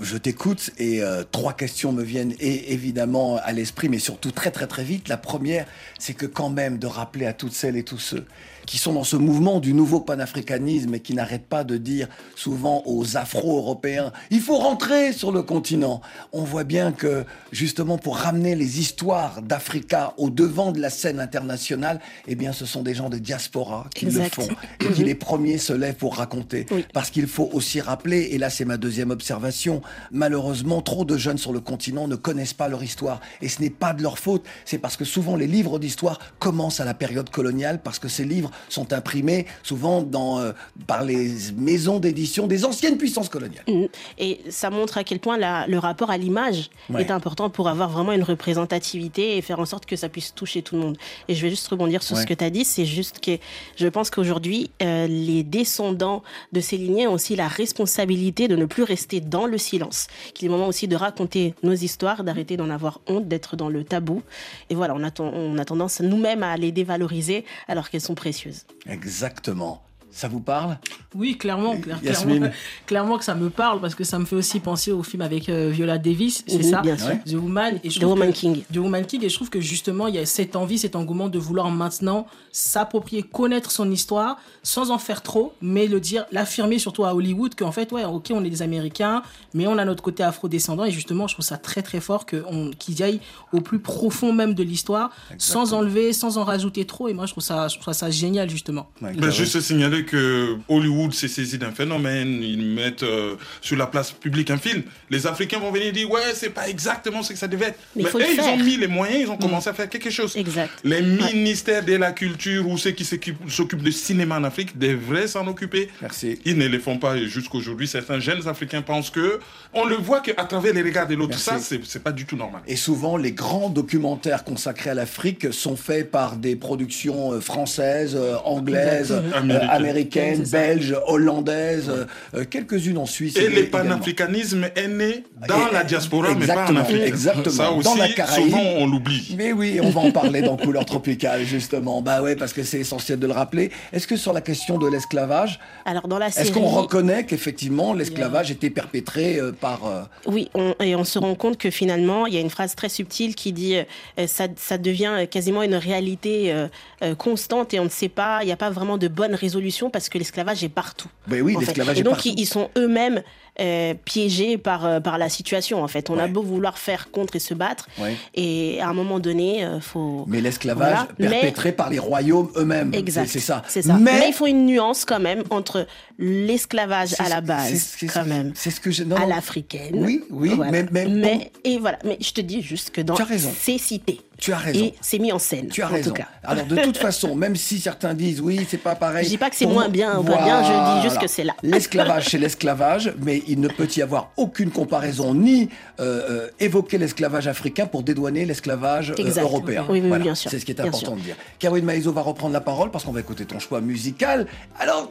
Je 0.00 0.16
t'écoute 0.16 0.70
et 0.78 1.02
trois 1.32 1.52
questions 1.52 1.92
me 1.92 2.02
viennent 2.02 2.34
et, 2.40 2.72
évidemment 2.72 3.38
à 3.42 3.52
l'esprit, 3.52 3.88
mais 3.88 3.98
surtout 3.98 4.30
très 4.30 4.50
très 4.50 4.59
très 4.66 4.84
vite. 4.84 5.08
La 5.08 5.16
première, 5.16 5.66
c'est 5.98 6.14
que 6.14 6.26
quand 6.26 6.50
même 6.50 6.78
de 6.78 6.86
rappeler 6.86 7.26
à 7.26 7.32
toutes 7.32 7.52
celles 7.52 7.76
et 7.76 7.84
tous 7.84 7.98
ceux 7.98 8.26
qui 8.70 8.78
sont 8.78 8.92
dans 8.92 9.02
ce 9.02 9.16
mouvement 9.16 9.58
du 9.58 9.74
nouveau 9.74 9.98
panafricanisme 9.98 10.94
et 10.94 11.00
qui 11.00 11.12
n'arrêtent 11.14 11.48
pas 11.48 11.64
de 11.64 11.76
dire 11.76 12.06
souvent 12.36 12.84
aux 12.86 13.16
Afro-Européens, 13.16 14.12
il 14.30 14.40
faut 14.40 14.58
rentrer 14.58 15.12
sur 15.12 15.32
le 15.32 15.42
continent. 15.42 16.00
On 16.32 16.44
voit 16.44 16.62
bien 16.62 16.92
que 16.92 17.24
justement 17.50 17.98
pour 17.98 18.16
ramener 18.16 18.54
les 18.54 18.78
histoires 18.78 19.42
d'Africa 19.42 20.14
au 20.18 20.30
devant 20.30 20.70
de 20.70 20.80
la 20.80 20.88
scène 20.88 21.18
internationale, 21.18 21.98
eh 22.28 22.36
bien 22.36 22.52
ce 22.52 22.64
sont 22.64 22.82
des 22.84 22.94
gens 22.94 23.08
de 23.08 23.18
diaspora 23.18 23.86
qui 23.92 24.04
Exact. 24.06 24.36
le 24.36 24.44
font 24.44 24.50
et 24.88 24.92
qui 24.92 25.02
les 25.02 25.16
premiers 25.16 25.58
se 25.58 25.72
lèvent 25.72 25.96
pour 25.96 26.14
raconter. 26.14 26.66
Oui. 26.70 26.86
Parce 26.92 27.10
qu'il 27.10 27.26
faut 27.26 27.50
aussi 27.52 27.80
rappeler, 27.80 28.28
et 28.30 28.38
là 28.38 28.50
c'est 28.50 28.64
ma 28.64 28.76
deuxième 28.76 29.10
observation, 29.10 29.82
malheureusement 30.12 30.80
trop 30.80 31.04
de 31.04 31.16
jeunes 31.16 31.38
sur 31.38 31.52
le 31.52 31.58
continent 31.58 32.06
ne 32.06 32.14
connaissent 32.14 32.54
pas 32.54 32.68
leur 32.68 32.84
histoire. 32.84 33.20
Et 33.42 33.48
ce 33.48 33.60
n'est 33.62 33.68
pas 33.68 33.94
de 33.94 34.02
leur 34.04 34.16
faute, 34.16 34.44
c'est 34.64 34.78
parce 34.78 34.96
que 34.96 35.04
souvent 35.04 35.34
les 35.34 35.48
livres 35.48 35.80
d'histoire 35.80 36.20
commencent 36.38 36.78
à 36.78 36.84
la 36.84 36.94
période 36.94 37.30
coloniale, 37.30 37.80
parce 37.82 37.98
que 37.98 38.06
ces 38.06 38.24
livres 38.24 38.52
sont 38.68 38.92
imprimés 38.92 39.46
souvent 39.62 40.02
dans, 40.02 40.38
euh, 40.40 40.52
par 40.86 41.04
les 41.04 41.30
maisons 41.56 41.98
d'édition 41.98 42.46
des 42.46 42.64
anciennes 42.64 42.98
puissances 42.98 43.28
coloniales. 43.28 43.64
Mm. 43.68 43.84
Et 44.18 44.40
ça 44.50 44.70
montre 44.70 44.98
à 44.98 45.04
quel 45.04 45.18
point 45.20 45.38
la- 45.38 45.66
le 45.66 45.78
rapport 45.78 46.10
à 46.10 46.18
l'image 46.18 46.70
Ouais. 46.90 47.02
est 47.02 47.10
important 47.10 47.50
pour 47.50 47.68
avoir 47.68 47.88
vraiment 47.90 48.12
une 48.12 48.22
représentativité 48.22 49.36
et 49.36 49.42
faire 49.42 49.60
en 49.60 49.64
sorte 49.66 49.86
que 49.86 49.96
ça 49.96 50.08
puisse 50.08 50.34
toucher 50.34 50.62
tout 50.62 50.76
le 50.76 50.82
monde. 50.82 50.98
Et 51.28 51.34
je 51.34 51.42
vais 51.42 51.50
juste 51.50 51.66
rebondir 51.68 52.02
sur 52.02 52.16
Ouais. 52.16 52.22
ce 52.22 52.26
que 52.26 52.34
tu 52.34 52.44
as 52.44 52.50
dit, 52.50 52.64
c'est 52.64 52.84
juste 52.84 53.20
que 53.20 53.38
je 53.76 53.86
pense 53.88 54.10
qu'aujourd'hui, 54.10 54.70
euh, 54.82 55.06
les 55.06 55.42
descendants 55.42 56.22
de 56.52 56.60
ces 56.60 56.76
lignées 56.76 57.06
ont 57.06 57.12
aussi 57.14 57.36
la 57.36 57.48
responsabilité 57.48 58.48
de 58.48 58.56
ne 58.56 58.64
plus 58.66 58.82
rester 58.82 59.20
dans 59.20 59.46
le 59.46 59.58
silence, 59.58 60.06
qu'il 60.34 60.46
est 60.46 60.50
moment 60.50 60.66
aussi 60.66 60.88
de 60.88 60.96
raconter 60.96 61.54
nos 61.62 61.72
histoires, 61.72 62.24
d'arrêter 62.24 62.56
d'en 62.56 62.70
avoir 62.70 63.00
honte, 63.06 63.28
d'être 63.28 63.56
dans 63.56 63.68
le 63.68 63.84
tabou. 63.84 64.22
Et 64.68 64.74
voilà, 64.74 64.94
on 64.94 65.02
a, 65.04 65.10
ten- 65.10 65.30
on 65.32 65.56
a 65.58 65.64
tendance 65.64 66.00
nous-mêmes 66.00 66.42
à 66.42 66.56
les 66.56 66.72
dévaloriser 66.72 67.44
alors 67.68 67.88
qu'elles 67.90 68.00
sont 68.00 68.14
précieuses. 68.14 68.49
Exactement. 68.86 69.82
Ça 70.12 70.28
vous 70.28 70.40
parle? 70.40 70.78
Oui, 71.14 71.36
clairement, 71.38 71.76
clair- 71.78 72.00
clairement, 72.00 72.48
clairement 72.86 73.18
que 73.18 73.24
ça 73.24 73.34
me 73.34 73.50
parle 73.50 73.80
parce 73.80 73.94
que 73.94 74.04
ça 74.04 74.18
me 74.18 74.24
fait 74.24 74.36
aussi 74.36 74.60
penser 74.60 74.92
au 74.92 75.02
film 75.02 75.22
avec 75.22 75.48
euh, 75.48 75.70
Viola 75.70 75.98
Davis, 75.98 76.44
c'est 76.46 76.62
ça, 76.62 76.80
bien 76.82 76.96
sûr. 76.98 77.16
The 77.26 77.34
Woman. 77.34 77.78
Et 77.84 77.90
je 77.90 77.98
The 77.98 78.02
trouve 78.02 78.12
Woman 78.14 78.32
que- 78.32 78.36
King. 78.38 78.62
The 78.72 78.76
Woman 78.78 79.04
King. 79.06 79.24
Et 79.24 79.28
je 79.28 79.34
trouve 79.34 79.50
que 79.50 79.60
justement, 79.60 80.06
il 80.06 80.14
y 80.14 80.18
a 80.18 80.26
cette 80.26 80.56
envie, 80.56 80.78
cet 80.78 80.96
engouement 80.96 81.28
de 81.28 81.38
vouloir 81.38 81.70
maintenant 81.70 82.26
s'approprier, 82.52 83.22
connaître 83.22 83.70
son 83.70 83.90
histoire 83.90 84.36
sans 84.62 84.90
en 84.90 84.98
faire 84.98 85.22
trop, 85.22 85.52
mais 85.62 85.86
le 85.86 86.00
dire, 86.00 86.24
l'affirmer 86.32 86.78
surtout 86.78 87.04
à 87.04 87.14
Hollywood 87.14 87.54
qu'en 87.54 87.72
fait, 87.72 87.90
ouais, 87.92 88.04
ok, 88.04 88.30
on 88.32 88.44
est 88.44 88.50
des 88.50 88.62
Américains, 88.62 89.22
mais 89.54 89.66
on 89.66 89.78
a 89.78 89.84
notre 89.84 90.02
côté 90.02 90.22
afro-descendant. 90.22 90.84
Et 90.84 90.90
justement, 90.90 91.26
je 91.26 91.34
trouve 91.34 91.44
ça 91.44 91.56
très 91.56 91.82
très 91.82 92.00
fort 92.00 92.26
que 92.26 92.42
on- 92.48 92.70
qu'ils 92.70 93.02
aillent 93.02 93.20
au 93.52 93.60
plus 93.60 93.78
profond 93.78 94.32
même 94.32 94.54
de 94.54 94.62
l'histoire, 94.62 95.10
sans 95.38 95.72
enlever, 95.72 96.12
sans 96.12 96.38
en 96.38 96.44
rajouter 96.44 96.84
trop. 96.84 97.08
Et 97.08 97.14
moi, 97.14 97.26
je 97.26 97.32
trouve 97.32 97.44
ça, 97.44 97.68
je 97.68 97.78
trouve 97.78 97.94
ça 97.94 98.10
génial 98.10 98.50
justement. 98.50 98.88
Ouais, 99.00 99.12
Ben, 99.14 99.30
juste 99.30 99.60
signaler 99.60 99.99
que 100.04 100.56
Hollywood 100.68 101.12
s'est 101.12 101.28
saisi 101.28 101.58
d'un 101.58 101.72
phénomène, 101.72 102.42
ils 102.42 102.64
mettent 102.64 103.02
euh, 103.02 103.36
sur 103.60 103.76
la 103.76 103.86
place 103.86 104.12
publique 104.12 104.50
un 104.50 104.58
film. 104.58 104.82
Les 105.10 105.26
Africains 105.26 105.58
vont 105.58 105.70
venir 105.70 105.92
dire 105.92 106.10
ouais, 106.10 106.32
c'est 106.34 106.50
pas 106.50 106.68
exactement 106.68 107.22
ce 107.22 107.32
que 107.32 107.38
ça 107.38 107.48
devait 107.48 107.66
être. 107.66 107.78
Mais 107.96 108.04
eux, 108.04 108.34
ils 108.34 108.40
ont 108.40 108.56
mis 108.56 108.76
les 108.76 108.86
moyens, 108.86 109.20
ils 109.22 109.30
ont 109.30 109.36
commencé 109.36 109.68
à 109.68 109.74
faire 109.74 109.88
quelque 109.88 110.10
chose. 110.10 110.36
Exact. 110.36 110.70
Les 110.84 111.02
ministères 111.02 111.84
de 111.84 111.94
la 111.94 112.12
culture 112.12 112.68
ou 112.68 112.78
ceux 112.78 112.90
qui 112.90 113.04
s'occupent 113.04 113.82
de 113.82 113.90
cinéma 113.90 114.38
en 114.38 114.44
Afrique 114.44 114.78
devraient 114.78 115.28
s'en 115.28 115.46
occuper. 115.46 115.90
Merci. 116.00 116.38
Ils 116.44 116.58
ne 116.58 116.66
les 116.66 116.78
font 116.78 116.98
pas 116.98 117.16
et 117.16 117.26
jusqu'aujourd'hui. 117.28 117.88
Certains 117.88 118.20
jeunes 118.20 118.46
Africains 118.48 118.82
pensent 118.82 119.10
que 119.10 119.40
on 119.72 119.84
le 119.84 119.96
voit 119.96 120.20
qu'à 120.20 120.44
travers 120.44 120.74
les 120.74 120.82
regards 120.82 121.06
de 121.06 121.14
l'autre. 121.14 121.38
Ça, 121.38 121.58
c'est 121.58 122.02
pas 122.02 122.12
du 122.12 122.24
tout 122.26 122.36
normal. 122.36 122.62
Et 122.66 122.76
souvent, 122.76 123.16
les 123.16 123.32
grands 123.32 123.70
documentaires 123.70 124.44
consacrés 124.44 124.90
à 124.90 124.94
l'Afrique 124.94 125.52
sont 125.52 125.76
faits 125.76 126.10
par 126.10 126.36
des 126.36 126.56
productions 126.56 127.32
euh, 127.32 127.40
françaises, 127.40 128.16
euh, 128.16 128.36
anglaises, 128.44 129.12
euh, 129.12 129.30
Américaines. 129.32 129.89
Américaines, 129.94 130.44
belges, 130.50 130.94
hollandaises, 131.06 131.88
euh, 131.90 132.04
euh, 132.34 132.44
quelques-unes 132.48 132.98
en 132.98 133.06
Suisse. 133.06 133.36
Et 133.36 133.48
le 133.48 133.66
panafricanisme 133.66 134.68
est 134.76 134.88
né 134.88 135.24
dans 135.48 135.68
Et- 135.68 135.72
la 135.72 135.84
diaspora, 135.84 136.28
mais 136.34 136.46
pas 136.46 136.52
en 136.52 136.58
exactement, 136.66 136.80
Afrique. 136.80 137.02
exactement. 137.02 137.54
Ça 137.56 137.72
aussi, 137.72 137.84
Dans 137.88 137.94
la 137.96 138.08
Caraïbe. 138.08 138.44
souvent, 138.46 138.62
on 138.78 138.86
l'oublie. 138.86 139.34
Mais 139.36 139.52
oui, 139.52 139.78
on 139.82 139.90
va 139.90 140.00
en 140.00 140.10
parler 140.12 140.42
dans 140.42 140.56
Couleur 140.56 140.84
Tropicale, 140.84 141.44
justement. 141.44 142.02
Bah 142.02 142.22
ouais, 142.22 142.36
parce 142.36 142.52
que 142.52 142.62
c'est 142.62 142.78
essentiel 142.78 143.18
de 143.18 143.26
le 143.26 143.32
rappeler. 143.32 143.70
Est-ce 143.92 144.06
que 144.06 144.16
sur 144.16 144.32
la 144.32 144.40
question 144.40 144.78
de 144.78 144.88
l'esclavage, 144.88 145.58
Alors 145.84 146.08
dans 146.08 146.18
la 146.18 146.30
série, 146.30 146.46
est-ce 146.46 146.52
qu'on 146.54 146.66
reconnaît 146.68 147.24
qu'effectivement 147.24 147.92
l'esclavage 147.94 148.50
était 148.50 148.70
perpétré 148.70 149.38
euh, 149.38 149.52
par... 149.52 149.86
euh, 149.86 150.02
Oui, 150.26 150.50
on- 150.54 150.74
et 150.80 150.94
on 150.94 151.04
se 151.04 151.18
rend 151.18 151.34
compte 151.34 151.56
que 151.58 151.70
finalement, 151.70 152.26
il 152.26 152.34
y 152.34 152.36
a 152.36 152.40
une 152.40 152.50
phrase 152.50 152.74
très 152.74 152.88
subtile 152.88 153.34
qui 153.34 153.52
dit 153.52 153.76
euh, 153.76 154.26
ça, 154.26 154.46
ça 154.56 154.78
devient 154.78 155.26
quasiment 155.30 155.62
une 155.62 155.74
réalité 155.74 156.52
euh, 156.52 157.14
constante 157.16 157.72
et 157.74 157.80
on 157.80 157.84
ne 157.84 157.88
sait 157.88 158.08
pas, 158.08 158.40
il 158.42 158.46
n'y 158.46 158.52
a 158.52 158.56
pas 158.56 158.70
vraiment 158.70 158.98
de 158.98 159.08
bonne 159.08 159.34
résolution 159.34 159.79
parce 159.88 160.08
que 160.10 160.18
l'esclavage 160.18 160.62
est 160.62 160.68
partout. 160.68 161.08
Ben 161.26 161.40
oui, 161.40 161.56
Et 161.96 162.02
donc 162.02 162.14
partout. 162.16 162.34
ils 162.36 162.46
sont 162.46 162.70
eux-mêmes 162.76 163.22
euh, 163.58 163.94
piégés 164.04 164.58
par, 164.58 164.84
euh, 164.86 165.00
par 165.00 165.18
la 165.18 165.28
situation 165.28 165.82
en 165.82 165.88
fait. 165.88 166.10
On 166.10 166.18
a 166.18 166.26
beau 166.28 166.42
vouloir 166.42 166.78
faire 166.78 167.10
contre 167.10 167.36
et 167.36 167.40
se 167.40 167.54
battre 167.54 167.88
Ouais. 167.98 168.14
et 168.34 168.80
à 168.80 168.88
un 168.88 168.94
moment 168.94 169.18
donné, 169.18 169.64
euh, 169.64 169.80
faut... 169.80 170.24
Mais 170.28 170.40
l'esclavage 170.40 170.90
Voilà. 170.92 171.08
Mais- 171.18 171.28
perpétré 171.28 171.72
par 171.72 171.90
les 171.90 171.98
royaumes 171.98 172.50
eux-mêmes. 172.56 172.92
Exact. 172.94 173.26
C'est 173.28 173.40
ça. 173.40 173.62
Ça. 173.66 173.80
Mais... 173.98 174.10
Mais, 174.20 174.28
il 174.28 174.34
faut 174.34 174.46
une 174.46 174.66
nuance 174.66 175.04
quand 175.04 175.20
même 175.20 175.42
entre 175.50 175.86
l'esclavage 176.18 177.14
à 177.18 177.28
la 177.28 177.40
base, 177.40 177.96
quand 178.12 178.24
même, 178.24 178.52
c'est 178.54 178.70
ce 178.70 178.80
que 178.80 178.90
je... 178.90 179.04
non, 179.04 179.16
à 179.16 179.26
l'africaine. 179.26 179.92
Oui, 179.94 180.22
oui, 180.30 180.50
Voilà. 180.54 180.70
mais- 180.92 181.06
mais- 181.06 181.50
et 181.64 181.78
voilà. 181.78 181.98
Mais 182.04 182.18
je 182.20 182.32
te 182.32 182.40
dis 182.40 182.62
juste 182.62 182.90
que 182.90 183.00
dans 183.00 183.14
Tu 183.14 183.22
as 183.22 183.26
raison. 183.26 183.50
c'est 183.58 183.78
cité. 183.78 184.20
Tu 184.38 184.52
as 184.54 184.56
raison. 184.58 184.78
Et 184.86 184.94
c'est 185.02 185.18
mis 185.18 185.32
en 185.32 185.38
scène. 185.38 185.68
Tu 185.68 185.82
as 185.82 185.86
en 185.86 185.90
raison. 185.90 186.10
Tout 186.10 186.16
cas. 186.16 186.28
Alors 186.42 186.64
de 186.64 186.76
toute 186.76 186.96
façon, 186.96 187.34
même 187.34 187.56
si 187.56 187.78
certains 187.78 188.14
disent 188.14 188.40
oui, 188.40 188.66
c'est 188.68 188.78
pas 188.78 188.94
pareil. 188.94 189.24
Je 189.24 189.28
dis 189.30 189.36
pas 189.38 189.50
que 189.50 189.56
c'est 189.56 189.66
moins 189.66 189.82
moi- 189.84 189.88
bien 189.88 190.18
ou 190.18 190.22
pas 190.24 190.42
bien, 190.42 190.62
je 190.64 190.96
dis 190.96 191.02
juste 191.08 191.20
que 191.20 191.26
c'est 191.26 191.44
là. 191.44 191.54
L'esclavage, 191.62 192.28
c'est 192.30 192.38
l'esclavage, 192.38 193.12
mais 193.20 193.42
il 193.50 193.60
ne 193.60 193.68
peut 193.68 193.88
y 193.96 194.02
avoir 194.02 194.30
aucune 194.36 194.70
comparaison 194.70 195.34
ni 195.34 195.68
euh, 195.98 196.20
euh, 196.30 196.48
évoquer 196.60 196.98
l'esclavage 196.98 197.48
africain 197.48 197.86
pour 197.86 198.02
dédouaner 198.02 198.46
l'esclavage 198.46 199.10
euh, 199.18 199.40
européen. 199.40 199.84
Oui, 199.88 200.00
oui, 200.00 200.08
Voilà. 200.08 200.22
bien 200.22 200.34
sûr. 200.36 200.50
C'est 200.50 200.60
ce 200.60 200.64
qui 200.64 200.72
est 200.72 200.80
important 200.80 200.98
sûr. 200.98 201.16
de 201.16 201.20
dire. 201.20 201.36
Caroline 201.58 201.84
Maïzo 201.84 202.12
va 202.12 202.22
reprendre 202.22 202.52
la 202.52 202.60
parole 202.60 202.90
parce 202.90 203.04
qu'on 203.04 203.12
va 203.12 203.20
écouter 203.20 203.44
ton 203.44 203.58
choix 203.58 203.80
musical. 203.80 204.46
Alors, 204.78 205.10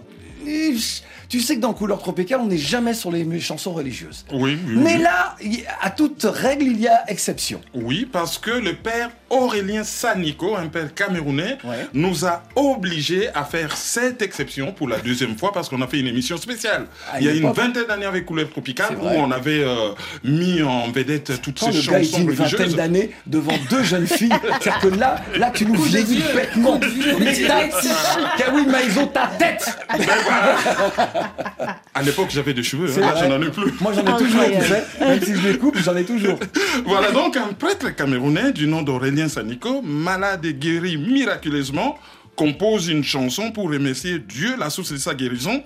tu 1.30 1.40
sais 1.42 1.56
que 1.56 1.62
dans 1.62 1.74
Couleur 1.74 2.00
Tropicale, 2.00 2.40
on 2.42 2.48
n'est 2.48 2.58
jamais 2.58 2.94
sur 2.96 3.12
les 3.12 3.40
chansons 3.40 3.72
religieuses. 3.72 4.26
Oui, 4.34 4.58
oui, 4.68 4.74
Mais 4.76 4.96
oui. 4.96 5.02
là, 5.04 5.36
à 5.82 5.90
toute 5.92 6.24
règle, 6.24 6.64
il 6.66 6.80
y 6.82 6.88
a 6.88 7.04
exception. 7.08 7.62
Oui, 7.76 8.08
parce 8.12 8.38
que 8.40 8.50
le 8.52 8.74
père 8.74 9.12
Aurélien 9.30 9.84
Saniko, 9.84 10.56
un 10.56 10.68
père 10.68 10.94
camerounais, 10.96 11.58
Ouais. 11.64 11.88
nous 11.94 12.26
a 12.26 12.42
obligés 12.56 13.30
à 13.36 13.44
faire 13.46 13.78
cette 13.78 14.22
exception 14.24 14.72
pour 14.72 14.88
la 14.90 14.98
deuxième 14.98 15.38
fois 15.38 15.52
parce 15.52 15.70
qu'on 15.70 15.82
a 15.84 15.88
fait 15.88 16.00
une 16.00 16.08
émission 16.08 16.36
spéciale. 16.38 16.88
À 17.14 17.20
Il 17.20 17.28
y 17.28 17.30
a 17.30 17.34
une 17.34 17.52
vingtaine 17.52 17.86
d'années 17.88 18.06
avec 18.08 18.26
Couleur 18.26 18.50
Tropicale 18.50 18.98
où 19.00 19.06
on 19.06 19.30
avait 19.32 19.64
euh, 19.64 19.90
mis 20.24 20.64
en 20.64 20.90
vedette 20.92 21.40
toutes 21.42 21.60
Quand 21.60 21.72
ces 21.72 21.78
le 21.86 21.92
gars 21.92 22.00
il 22.00 22.06
dit 22.06 22.12
chansons 22.12 22.24
une 22.24 22.32
vingtaine 22.32 22.46
religieuses. 22.58 22.76
d'années 22.76 23.12
devant 23.28 23.54
deux 23.70 23.84
jeunes 23.84 24.08
filles, 24.08 24.34
c'est-à-dire 24.62 24.80
que 24.80 24.88
là, 24.98 25.18
là 25.38 25.52
tu 25.52 25.66
nous 25.68 25.76
vieillis 25.80 26.24
bêtement. 26.34 26.80
Mais 27.20 27.36
ta 27.46 27.68
Kawi 28.38 28.66
Maïzo, 28.66 29.06
ta 29.08 29.28
tête 29.38 29.66
À 31.94 32.02
l'époque, 32.02 32.28
j'avais 32.30 32.54
des 32.54 32.64
cheveux, 32.64 32.90
hein, 32.98 33.02
là, 33.02 33.12
vrai. 33.14 33.24
je 33.24 33.30
n'en 33.30 33.42
ai 33.42 33.50
plus. 33.50 33.74
Moi 33.82 33.92
j'en 33.94 34.02
ai 34.02 34.18
toujours, 34.18 34.44
tu 34.46 34.68
sais. 34.68 34.84
Même 35.02 35.22
si 35.22 35.36
je 35.36 35.48
les 35.50 35.58
coupe, 35.58 35.78
j'en 35.78 35.96
ai 35.98 36.06
toujours. 36.06 36.40
Voilà 36.86 37.12
donc 37.12 37.36
un 37.36 37.52
prêtre 37.54 37.94
camerounais 37.96 38.52
du 38.54 38.68
nom 38.68 38.82
d'Aurélien 38.82 39.28
Saniko, 39.28 39.82
malade 39.82 40.46
et 40.46 40.54
guéri 40.54 40.98
miraculeusement, 40.98 41.98
compose 42.36 42.88
une 42.88 43.04
chanson 43.04 43.52
pour 43.52 43.70
remercier 43.70 44.20
Dieu, 44.20 44.56
la 44.58 44.70
source 44.70 44.94
de 44.94 44.98
sa 44.98 45.14
guérison. 45.14 45.62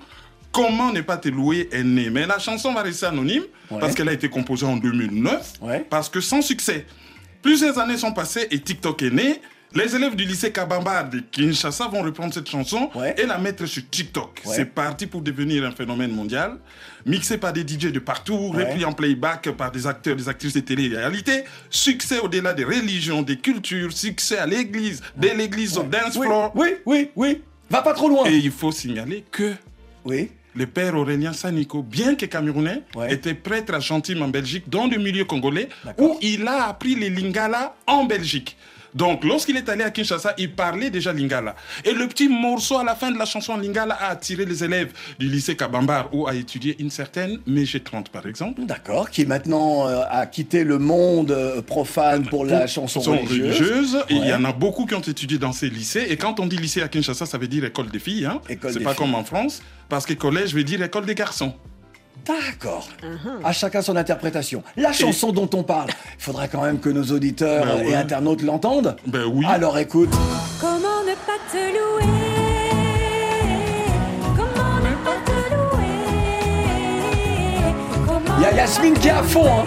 Comment 0.50 0.92
ne 0.92 1.00
pas 1.02 1.16
te 1.16 1.28
louer 1.28 1.68
est 1.72 1.82
né? 1.84 2.10
Mais 2.10 2.26
la 2.26 2.38
chanson 2.38 2.72
va 2.72 2.82
rester 2.82 3.06
anonyme 3.06 3.42
Ouais. 3.70 3.80
parce 3.80 3.94
qu'elle 3.94 4.08
a 4.08 4.12
été 4.12 4.28
composée 4.28 4.66
en 4.66 4.76
2009, 4.76 5.52
Ouais. 5.62 5.86
parce 5.88 6.08
que 6.08 6.20
sans 6.20 6.42
succès. 6.42 6.86
Plusieurs 7.42 7.78
années 7.78 7.96
sont 7.96 8.12
passées 8.12 8.46
et 8.50 8.58
TikTok 8.58 9.02
est 9.02 9.10
né. 9.10 9.40
Les 9.74 9.96
élèves 9.96 10.14
du 10.14 10.24
lycée 10.24 10.52
Kabamba 10.52 11.02
de 11.02 11.18
Kinshasa 11.18 11.88
vont 11.88 12.02
reprendre 12.02 12.32
cette 12.32 12.48
chanson 12.48 12.90
Ouais. 12.94 13.14
et 13.18 13.26
la 13.26 13.38
mettre 13.38 13.66
sur 13.66 13.82
TikTok. 13.90 14.42
Ouais. 14.46 14.54
C'est 14.54 14.66
parti 14.66 15.06
pour 15.08 15.20
devenir 15.20 15.64
un 15.64 15.72
phénomène 15.72 16.12
mondial, 16.12 16.58
mixé 17.04 17.38
par 17.38 17.52
des 17.52 17.62
DJ 17.66 17.90
de 17.90 17.98
partout, 17.98 18.52
Ouais. 18.54 18.64
repris 18.64 18.84
en 18.84 18.92
playback 18.92 19.50
par 19.50 19.72
des 19.72 19.86
acteurs, 19.86 20.14
des 20.14 20.28
actrices 20.28 20.52
de 20.52 20.60
télé-réalité. 20.60 21.42
Succès 21.70 22.20
au-delà 22.20 22.52
des 22.52 22.62
religions, 22.64 23.22
des 23.22 23.36
cultures, 23.36 23.92
succès 23.92 24.38
à 24.38 24.46
l'église, 24.46 25.02
de 25.16 25.28
l'église 25.28 25.76
au 25.76 25.82
dance 25.82 26.14
floor. 26.14 26.52
oui, 26.54 26.68
oui, 26.86 27.10
oui. 27.16 27.42
Va 27.68 27.82
pas 27.82 27.94
trop 27.94 28.08
loin. 28.08 28.26
Et 28.26 28.36
il 28.36 28.52
faut 28.52 28.70
signaler 28.70 29.24
que 29.32 29.54
Oui. 30.04 30.28
le 30.54 30.66
père 30.66 30.94
Aurélien 30.94 31.32
Saniko, 31.32 31.82
bien 31.82 32.14
que 32.14 32.26
camerounais, 32.26 32.82
Ouais. 32.94 33.12
était 33.12 33.34
prêtre 33.34 33.74
à 33.74 33.80
Chantime 33.80 34.22
en 34.22 34.28
Belgique, 34.28 34.68
dans 34.68 34.86
le 34.86 34.98
milieu 34.98 35.24
congolais, 35.24 35.68
où 35.98 36.16
il 36.22 36.46
a 36.46 36.68
appris 36.68 36.94
les 36.94 37.10
lingala 37.10 37.74
en 37.88 38.04
Belgique. 38.04 38.56
Donc, 38.94 39.24
lorsqu'il 39.24 39.56
est 39.56 39.68
allé 39.68 39.82
à 39.82 39.90
Kinshasa, 39.90 40.34
il 40.38 40.52
parlait 40.52 40.90
déjà 40.90 41.12
lingala. 41.12 41.56
Et 41.84 41.92
le 41.92 42.06
petit 42.06 42.28
morceau 42.28 42.78
à 42.78 42.84
la 42.84 42.94
fin 42.94 43.10
de 43.10 43.18
la 43.18 43.24
chanson 43.24 43.56
lingala 43.56 43.94
a 43.94 44.10
attiré 44.10 44.44
les 44.44 44.62
élèves 44.62 44.92
du 45.18 45.28
lycée 45.28 45.56
Kabambar, 45.56 46.14
où 46.14 46.26
a 46.26 46.34
étudié 46.34 46.76
une 46.78 46.90
certaine 46.90 47.38
Mégé 47.46 47.80
30, 47.80 48.10
par 48.10 48.26
exemple. 48.26 48.62
D'accord, 48.64 49.10
qui 49.10 49.26
maintenant 49.26 49.88
euh, 49.88 50.02
a 50.08 50.26
quitté 50.26 50.62
le 50.62 50.78
monde 50.78 51.32
euh, 51.32 51.60
profane 51.60 52.24
pour 52.26 52.44
la 52.44 52.66
chanson 52.66 53.00
religieuse. 53.00 53.58
religieuses, 53.58 54.04
et 54.08 54.14
il 54.14 54.26
y 54.26 54.34
en 54.34 54.44
a 54.44 54.52
beaucoup 54.52 54.86
qui 54.86 54.94
ont 54.94 55.00
étudié 55.00 55.38
dans 55.38 55.52
ces 55.52 55.68
lycées. 55.68 56.06
Et 56.08 56.16
quand 56.16 56.38
on 56.38 56.46
dit 56.46 56.56
lycée 56.56 56.82
à 56.82 56.88
Kinshasa, 56.88 57.26
ça 57.26 57.38
veut 57.38 57.48
dire 57.48 57.64
école 57.64 57.90
des 57.90 57.98
filles. 57.98 58.26
Hein. 58.26 58.40
C'est 58.48 58.80
pas 58.80 58.90
filles. 58.90 58.98
comme 58.98 59.14
en 59.14 59.24
France, 59.24 59.62
parce 59.88 60.06
que 60.06 60.14
collège 60.14 60.54
veut 60.54 60.64
dire 60.64 60.82
école 60.82 61.06
des 61.06 61.14
garçons. 61.14 61.54
D'accord. 62.26 62.88
À 63.42 63.52
chacun 63.52 63.82
son 63.82 63.96
interprétation. 63.96 64.62
La 64.76 64.92
chanson 64.92 65.30
dont 65.32 65.48
on 65.54 65.62
parle, 65.62 65.90
il 66.18 66.22
faudrait 66.22 66.48
quand 66.48 66.62
même 66.62 66.78
que 66.80 66.88
nos 66.88 67.04
auditeurs 67.04 67.66
Ben 67.66 67.86
et 67.86 67.94
internautes 67.94 68.42
l'entendent. 68.42 68.96
Ben 69.06 69.24
oui. 69.30 69.44
Alors 69.48 69.76
écoute. 69.78 70.10
Comment 70.60 71.02
ne 71.06 71.14
pas 71.14 71.38
te 71.52 71.56
louer? 71.56 72.06
Comment 74.36 74.80
ne 74.80 74.94
pas 75.04 75.18
te 75.26 75.32
louer? 75.54 75.86
Il 78.38 78.42
y 78.42 78.46
a 78.46 78.52
Yasmine 78.54 78.94
qui 78.94 79.08
est 79.08 79.10
à 79.10 79.22
fond. 79.22 79.46
hein. 79.46 79.64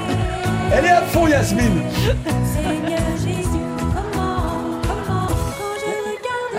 Elle 0.74 0.86
est 0.86 0.90
à 0.90 1.02
fond, 1.04 1.28
Yasmine. 1.28 1.82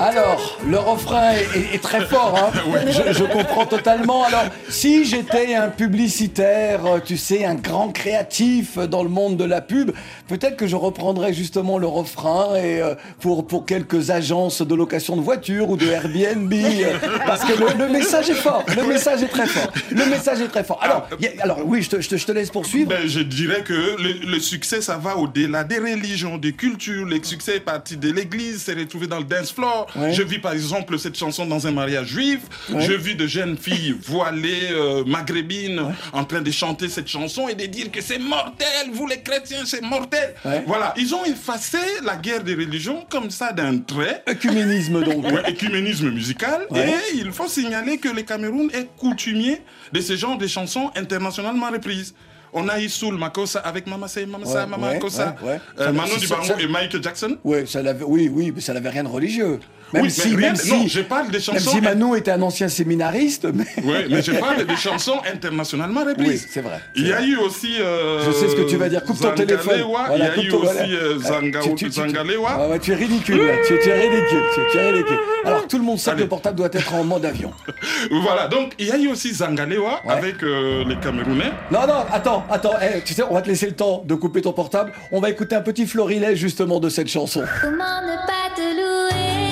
Alors, 0.01 0.59
le 0.67 0.79
refrain 0.79 1.33
est, 1.33 1.83
très 1.83 2.07
fort. 2.07 2.35
hein. 2.55 2.59
je, 2.87 3.13
je 3.13 3.25
comprends 3.25 3.67
totalement. 3.67 4.25
Alors, 4.25 4.45
si 4.69 5.05
j'étais 5.05 5.55
un 5.55 5.69
publicitaire, 5.69 6.87
euh, 6.87 6.99
tu 7.05 7.17
sais, 7.17 7.45
un 7.45 7.55
grand 7.55 7.91
créatif 7.91 8.79
dans 8.79 9.03
le 9.03 9.09
monde 9.09 9.37
de 9.37 9.45
la 9.45 9.61
pub, 9.61 9.91
peut-être 10.29 10.57
que 10.57 10.67
je 10.67 10.77
reprendrais 10.77 11.33
justement 11.33 11.79
le 11.79 11.87
refrain 11.87 12.55
et 12.57 12.81
euh, 12.81 12.95
pour, 13.21 13.47
pour 13.47 13.67
quelques 13.67 14.11
agences 14.11 14.63
de 14.63 14.75
location 14.75 15.17
de 15.17 15.21
voitures 15.23 15.69
ou 15.71 15.77
de 15.77 15.87
Airbnb. 15.87 16.53
euh, 16.53 16.99
parce 17.27 17.45
que 17.45 17.53
le, 17.59 17.77
le 17.87 17.89
message 17.93 18.31
est 18.31 18.35
fort. 18.35 18.65
Le 18.77 18.87
message 18.87 19.23
est 19.23 19.29
très 19.29 19.47
fort. 19.47 19.73
Le 19.91 20.05
message 20.07 20.41
est 20.41 20.49
très 20.49 20.65
fort. 20.65 20.79
Alors, 20.83 21.09
il 21.19 21.25
y 21.25 21.29
a- 21.29 21.43
alors 21.43 21.59
oui, 21.65 21.83
je 21.83 21.91
te, 21.91 22.01
je 22.01 22.09
te- 22.09 22.17
je 22.17 22.27
te 22.27 22.33
laisse 22.33 22.51
poursuivre. 22.51 22.89
Ben, 22.91 23.07
je 23.07 23.21
dirais 23.21 23.63
que 23.63 23.73
le, 23.73 24.31
le 24.31 24.39
succès, 24.41 24.81
ça 24.81 24.97
va 24.97 25.17
au-delà 25.17 25.65
des 25.65 25.79
religions, 25.79 26.39
des 26.39 26.53
cultures. 26.53 27.05
Le 27.07 27.23
succès 27.23 27.57
est 27.57 27.61
parti 27.61 27.97
de 27.97 28.11
l'église, 28.13 28.63
c'est 28.67 28.75
retrouvé 28.75 29.07
dans 29.07 29.19
le 29.19 29.25
dance 29.25 29.53
floor. 29.53 29.87
Ouais. 29.97 30.13
Je 30.13 30.23
vis 30.23 30.39
par 30.39 30.53
exemple 30.53 30.99
cette 30.99 31.17
chanson 31.17 31.47
dans 31.47 31.67
un 31.67 31.71
mariage 31.73 32.09
juif. 32.09 32.41
Ouais. 32.71 32.81
Je 32.83 32.93
vis 32.93 33.15
de 33.15 33.27
jeunes 33.27 33.57
filles 33.57 33.95
voilées, 34.05 34.69
euh, 34.73 35.05
maghrébines, 35.07 35.83
en 36.13 36.25
train 36.25 36.41
de 36.41 36.51
chanter 36.51 36.89
cette 36.89 37.09
chanson 37.09 37.49
et 37.49 37.55
de 37.55 37.67
dire 37.67 37.91
que 37.91 38.01
c'est 38.01 38.19
mortel, 38.19 38.91
vous 38.93 39.07
les 39.07 39.21
chrétiens, 39.21 39.65
c'est 39.65 39.83
mortel. 39.83 40.35
Voilà, 40.67 40.95
ils 40.97 41.15
ont 41.15 41.25
effacé 41.25 41.79
la 42.05 42.17
guerre 42.17 42.43
des 42.43 42.55
religions 42.55 43.07
comme 43.09 43.31
ça 43.31 43.53
d'un 43.53 43.79
trait. 43.79 44.23
Œcuménisme 44.29 45.03
donc. 45.03 45.25
Écuménisme 45.47 46.11
musical. 46.11 46.67
Et 46.75 47.17
il 47.17 47.33
faut 47.33 47.49
signaler 47.49 47.99
que 47.99 48.09
le 48.09 48.23
Cameroun 48.23 48.71
est 48.75 48.89
coutumier 48.97 49.63
de 49.93 50.01
ce 50.01 50.17
genre 50.17 50.37
de 50.39 50.47
chansons 50.47 50.91
internationalement 50.97 51.71
reprises. 51.71 52.15
On 52.53 52.67
a 52.69 52.81
eu 52.81 52.89
Soul 52.89 53.17
Makossa 53.19 53.59
avec 53.61 53.87
Mama 53.87 54.09
Say, 54.09 54.25
Mama 54.27 54.47
Say, 54.47 54.67
Mama 54.67 54.97
Kossa. 54.97 55.37
Euh, 55.79 55.93
Manon 55.93 56.19
ça- 56.19 56.59
et 56.59 56.67
Michael 56.67 57.03
Jackson. 57.03 57.37
Ouais, 57.45 57.67
ça 57.67 57.81
oui, 58.07 58.31
oui, 58.33 58.53
mais 58.55 58.61
ça 58.61 58.73
n'avait 58.73 58.89
rien 58.89 59.05
de 59.05 59.09
religieux. 59.09 59.61
Même 59.93 60.03
Oui, 60.03 60.11
si, 60.11 60.29
mais 60.31 60.37
rien 60.37 60.47
même 60.49 60.57
si, 60.57 60.71
non, 60.73 60.87
je 60.87 61.01
parle 61.01 61.27
des 61.29 61.33
même 61.33 61.41
chansons- 61.41 61.71
si 61.71 61.81
Manon 61.81 62.15
était 62.15 62.31
un 62.31 62.43
ancien 62.43 62.69
séminariste, 62.69 63.47
mais. 63.55 63.65
Oui, 63.83 63.97
mais 64.11 64.23
je 64.23 64.33
parle 64.33 64.67
des 64.67 64.77
chansons 64.77 65.19
internationalement 65.33 66.05
reprises. 66.05 66.43
Oui, 66.45 66.49
c'est 66.51 66.61
vrai. 66.61 66.81
Il 66.95 67.07
y 67.09 67.13
a 67.13 67.23
eu 67.23 67.37
aussi. 67.37 67.77
euh, 67.81 68.23
Je 68.27 68.33
sais 68.33 68.49
ce 68.49 68.55
que 68.57 68.69
tu 68.69 68.77
vas 68.77 68.89
dire. 68.89 69.03
Coupe 69.05 69.19
ton 69.21 69.33
téléphone. 69.33 69.81
Voilà, 69.89 70.15
il 70.17 70.19
y 70.21 70.23
a 70.29 70.45
eu 70.45 70.49
ton- 70.49 70.59
aussi 70.59 70.73
voilà. 70.75 70.83
euh, 70.93 71.19
Zanga- 71.19 71.61
Tu- 71.63 71.75
tu- 71.75 71.85
tu- 71.87 71.91
Zangalewa. 71.93 72.51
Ah 72.61 72.69
ouais, 72.69 72.79
tu 72.79 72.93
es 72.93 72.95
ridicule, 72.97 73.47
là. 73.47 73.55
Tu, 73.67 73.75
es 73.75 73.95
ridicule. 74.09 74.43
Tu, 74.55 74.61
tu 74.73 74.79
es 74.79 74.91
ridicule. 74.91 75.19
Alors, 75.45 75.67
tout 75.67 75.79
le 75.79 75.85
monde 75.85 75.99
sait 75.99 76.13
que 76.13 76.19
le 76.21 76.29
portable 76.29 76.57
doit 76.57 76.69
être 76.73 76.95
en 76.95 77.05
mode 77.05 77.25
avion. 77.25 77.53
Voilà, 78.11 78.49
donc 78.49 78.75
il 78.79 78.87
y 78.87 78.91
a 78.93 78.97
eu 78.99 79.09
aussi 79.09 79.33
Zangalewa 79.35 80.03
avec 80.09 80.43
euh, 80.43 80.85
les 80.87 80.97
Camerounais. 80.97 81.53
Non, 81.71 81.87
non, 81.87 82.05
attends, 82.13 82.45
attends. 82.51 82.75
eh, 82.83 83.01
tu 83.05 83.15
sais, 83.15 83.23
on 83.29 83.35
va 83.35 83.43
te 83.43 83.49
laisser 83.49 83.67
le 83.67 83.73
temps 83.73 84.03
de 84.05 84.15
couper 84.15 84.43
ton 84.43 84.53
portable. 84.53 84.93
On 85.13 85.21
va 85.21 85.31
écouter 85.31 85.57
un 85.57 85.61
petit 85.63 85.87
florilège, 85.87 86.39
justement, 86.39 86.79
de 86.81 86.89
cette 86.89 87.09
chanson. 87.09 87.43
Comment 87.63 88.01
ne 88.03 88.17
pas 88.27 88.55
te 88.55 88.61
louer? 88.61 89.48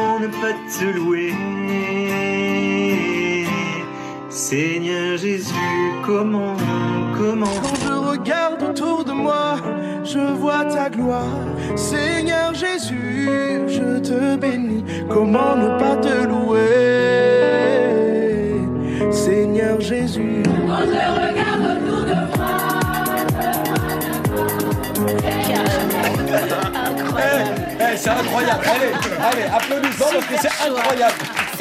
Comment 0.00 0.18
ne 0.18 0.28
pas 0.28 0.54
te 0.78 0.84
louer 0.96 1.34
Seigneur 4.30 5.18
Jésus, 5.18 5.52
comment, 6.06 6.56
comment? 7.18 7.46
Quand 7.62 7.74
je 7.86 7.92
regarde 7.92 8.62
autour 8.62 9.04
de 9.04 9.12
moi, 9.12 9.56
je 10.02 10.18
vois 10.18 10.64
ta 10.64 10.88
gloire. 10.88 11.44
Seigneur 11.76 12.54
Jésus, 12.54 13.28
je 13.68 13.98
te 13.98 14.36
bénis. 14.36 14.84
Comment 15.10 15.54
ne 15.56 15.78
pas 15.78 15.96
te 15.96 16.09
c'est 28.00 28.10
incroyable. 28.10 28.64
Allez, 28.66 28.92
allez, 29.22 29.42
applaudissons 29.54 30.04
parce 30.12 30.26
que 30.26 30.34
c'est 30.40 30.66
incroyable. 30.68 31.14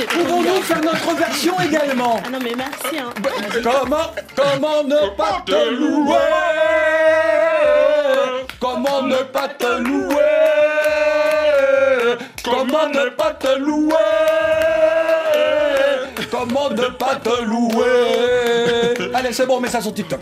Pouvons-nous 0.10 0.62
faire 0.62 0.82
notre 0.82 1.14
version 1.16 1.54
également 1.60 2.20
Ah 2.26 2.30
non, 2.30 2.40
mais 2.42 2.54
merci. 2.56 2.98
Hein. 2.98 3.12
Comment, 3.64 4.14
comment 4.36 4.84
ne 4.84 5.10
pas 5.16 5.44
te 5.46 5.70
louer 5.70 6.16
Comment 8.60 9.02
ne 9.04 9.16
pas 9.24 9.48
te 9.50 9.78
louer 9.80 10.16
Comment 12.44 12.88
ne 12.88 13.10
pas 13.10 13.32
te 13.32 13.60
louer 13.60 13.94
Comment 16.32 16.70
ne 16.70 16.88
pas 16.90 17.16
te 17.16 17.42
louer 17.44 19.10
Allez, 19.14 19.34
c'est 19.34 19.46
bon, 19.46 19.60
mets 19.60 19.68
ça 19.70 19.82
sur 19.82 19.94
TikTok. 19.94 20.20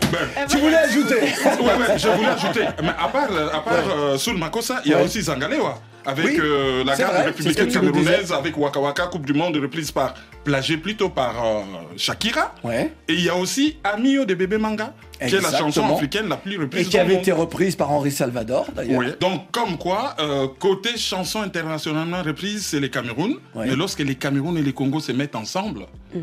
Tu 0.48 0.56
voulais 0.58 0.76
ajouter 0.76 1.14
ouais, 1.14 1.74
ouais, 1.88 1.98
je 1.98 2.08
voulais 2.08 2.28
ajouter. 2.28 2.66
Mais 2.82 2.88
à 2.88 3.08
part, 3.08 3.28
à 3.52 3.60
part 3.60 3.74
euh, 3.96 4.18
Soul 4.18 4.36
Makossa, 4.38 4.80
il 4.84 4.90
y 4.90 4.94
a 4.94 4.98
Ouais. 4.98 5.04
aussi 5.04 5.22
Zangalewa. 5.22 5.78
Avec 6.06 6.26
Oui, 6.26 6.36
euh, 6.40 6.84
la 6.84 6.96
garde 6.96 7.14
vrai, 7.14 7.24
républicaine 7.26 7.68
camerounaise, 7.70 8.32
avec 8.32 8.56
Waka 8.56 8.80
Waka, 8.80 9.06
Coupe 9.06 9.26
du 9.26 9.32
Monde 9.34 9.56
reprise 9.56 9.90
par, 9.90 10.14
plagiée 10.44 10.76
plutôt 10.78 11.08
par 11.10 11.44
euh, 11.44 11.60
Shakira. 11.96 12.54
Ouais. 12.64 12.92
Et 13.08 13.14
il 13.14 13.22
y 13.22 13.28
a 13.28 13.36
aussi 13.36 13.76
Amio 13.84 14.24
de 14.24 14.34
Bébé 14.34 14.56
Manga, 14.58 14.94
qui 15.18 15.34
est 15.34 15.40
la 15.40 15.56
chanson 15.56 15.84
africaine 15.94 16.28
la 16.28 16.36
plus 16.36 16.54
Et 16.54 16.58
reprise 16.58 16.88
qui 16.88 16.96
au 16.96 17.00
avait 17.00 17.12
monde. 17.14 17.22
été 17.22 17.32
reprise 17.32 17.76
par 17.76 17.90
Henri 17.90 18.10
Salvador, 18.10 18.66
d'ailleurs. 18.74 18.98
Oui. 19.00 19.06
Donc, 19.20 19.50
comme 19.50 19.76
quoi, 19.76 20.14
euh, 20.20 20.46
côté 20.58 20.96
chanson 20.96 21.42
internationalement 21.42 22.22
reprise, 22.22 22.64
c'est 22.66 22.80
les 22.80 22.90
Cameroun. 22.90 23.34
Ouais. 23.54 23.66
Mais 23.66 23.76
lorsque 23.76 24.00
les 24.00 24.14
Cameroun 24.14 24.56
et 24.56 24.62
les 24.62 24.72
Congo 24.72 25.00
se 25.00 25.12
mettent 25.12 25.36
ensemble, 25.36 25.82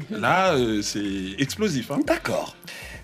là, 0.10 0.54
euh, 0.54 0.82
c'est 0.82 1.36
explosif. 1.38 1.92
hein. 1.92 2.00
D'accord. 2.08 2.56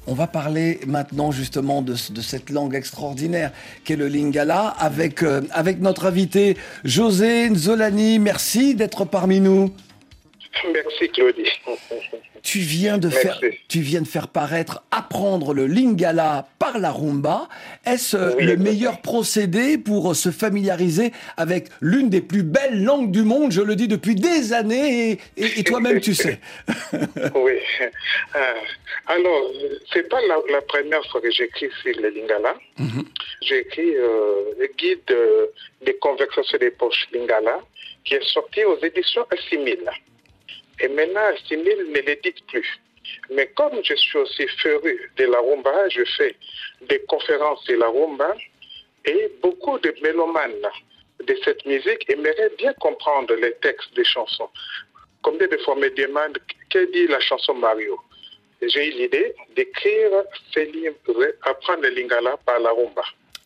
On 0.08 0.14
va 0.16 0.26
parler 0.28 0.80
maintenant 0.88 1.32
justement 1.32 1.82
de, 1.84 1.94
ce- 1.96 2.12
de 2.12 2.22
cette 2.22 2.50
langue 2.50 2.74
extraordinaire 2.74 3.52
qu'est 3.84 3.96
le 3.96 4.08
lingala 4.08 4.68
avec, 4.80 5.22
euh, 5.22 5.42
avec 5.52 5.80
notre 5.80 6.08
invité 6.08 6.58
José 6.84 7.50
Nzolani. 7.50 8.18
Merci 8.18 8.74
d'être 8.74 9.06
parmi 9.06 9.40
nous. 9.40 9.72
Merci 10.74 11.10
Claudie. 11.10 11.50
Tu 12.44 12.60
viens, 12.60 12.98
de 12.98 13.08
Merci. 13.08 13.22
faire, 13.22 13.40
tu 13.68 13.80
viens 13.82 14.02
de 14.02 14.08
faire 14.08 14.28
paraître 14.28 14.84
apprendre 14.92 15.54
le 15.54 15.68
lingala 15.68 16.48
par 16.60 16.80
la 16.80 16.92
rumba. 16.92 17.48
Est-ce 17.86 18.18
euh, 18.18 18.36
Oui, 18.38 18.46
le 18.46 18.58
meilleur 18.58 19.02
procédé 19.02 19.78
pour 19.78 20.12
euh, 20.12 20.14
se 20.16 20.30
familiariser 20.32 21.12
avec 21.38 21.68
l'une 21.82 22.10
des 22.10 22.22
plus 22.22 22.42
belles 22.44 22.84
langues 22.84 23.12
du 23.12 23.22
monde? 23.24 23.52
Je 23.52 23.62
le 23.62 23.76
dis 23.76 23.88
depuis 23.88 24.16
des 24.16 24.54
années 24.54 25.12
et, 25.12 25.20
et- 25.38 25.60
et 25.60 25.64
toi-même 25.64 26.00
tu 26.02 26.16
sais. 26.16 26.40
oui. 27.36 27.54
Euh, 28.36 28.54
alors, 29.08 29.52
c'est 29.94 30.10
pas 30.10 30.20
la, 30.28 30.38
la 30.52 30.62
première 30.62 31.06
fois 31.12 31.22
que 31.22 31.30
j'écris 31.32 31.70
sur 31.84 31.94
le 32.02 32.10
Lingala. 32.10 32.56
J'ai 33.42 33.60
écrit 33.60 33.96
euh, 33.96 34.44
le 34.60 34.68
guide 34.78 35.00
euh, 35.12 35.46
des 35.86 35.96
conversations 35.98 36.58
des 36.58 36.72
poches 36.72 37.08
Lingala 37.14 37.60
qui 38.04 38.16
est 38.16 38.24
sorti 38.24 38.64
aux 38.66 38.80
éditions 38.84 39.26
Assimil. 39.32 39.80
Et 40.82 40.88
maintenant, 40.88 41.22
Assimil 41.34 41.92
ne 41.92 42.00
l'édite 42.02 42.46
plus. 42.48 42.80
Mais 43.30 43.48
comme 43.56 43.84
je 43.84 43.94
suis 43.96 44.18
aussi 44.18 44.48
féru 44.62 45.12
de 45.18 45.26
la 45.26 45.40
rumba, 45.40 45.90
je 45.90 46.04
fais 46.18 46.36
des 46.82 47.00
conférences 47.04 47.64
de 47.66 47.76
la 47.76 47.88
rumba 47.88 48.36
et 49.06 49.32
beaucoup 49.42 49.78
de 49.80 49.94
mélomanes 50.02 50.68
de 51.24 51.38
cette 51.44 51.66
musique 51.66 52.10
aimeraient 52.10 52.52
bien 52.58 52.74
comprendre 52.74 53.34
les 53.36 53.54
textes 53.56 53.94
des 53.96 54.04
chansons. 54.04 54.50
Combien 55.22 55.48
de 55.48 55.58
fois 55.58 55.76
me 55.76 55.90
demandent 55.90 56.40
que 56.72 56.92
dit 56.92 57.08
la 57.08 57.20
chanson 57.20 57.54
Mario? 57.54 58.00
J'ai 58.62 58.88
eu 58.88 58.92
l'idée 58.92 59.34
d'écrire 59.56 60.12
apprendre 61.44 61.84
le 61.84 61.90
lingala 61.90 62.38
par 62.46 62.60
la 62.60 62.72
rumba. 62.72 63.04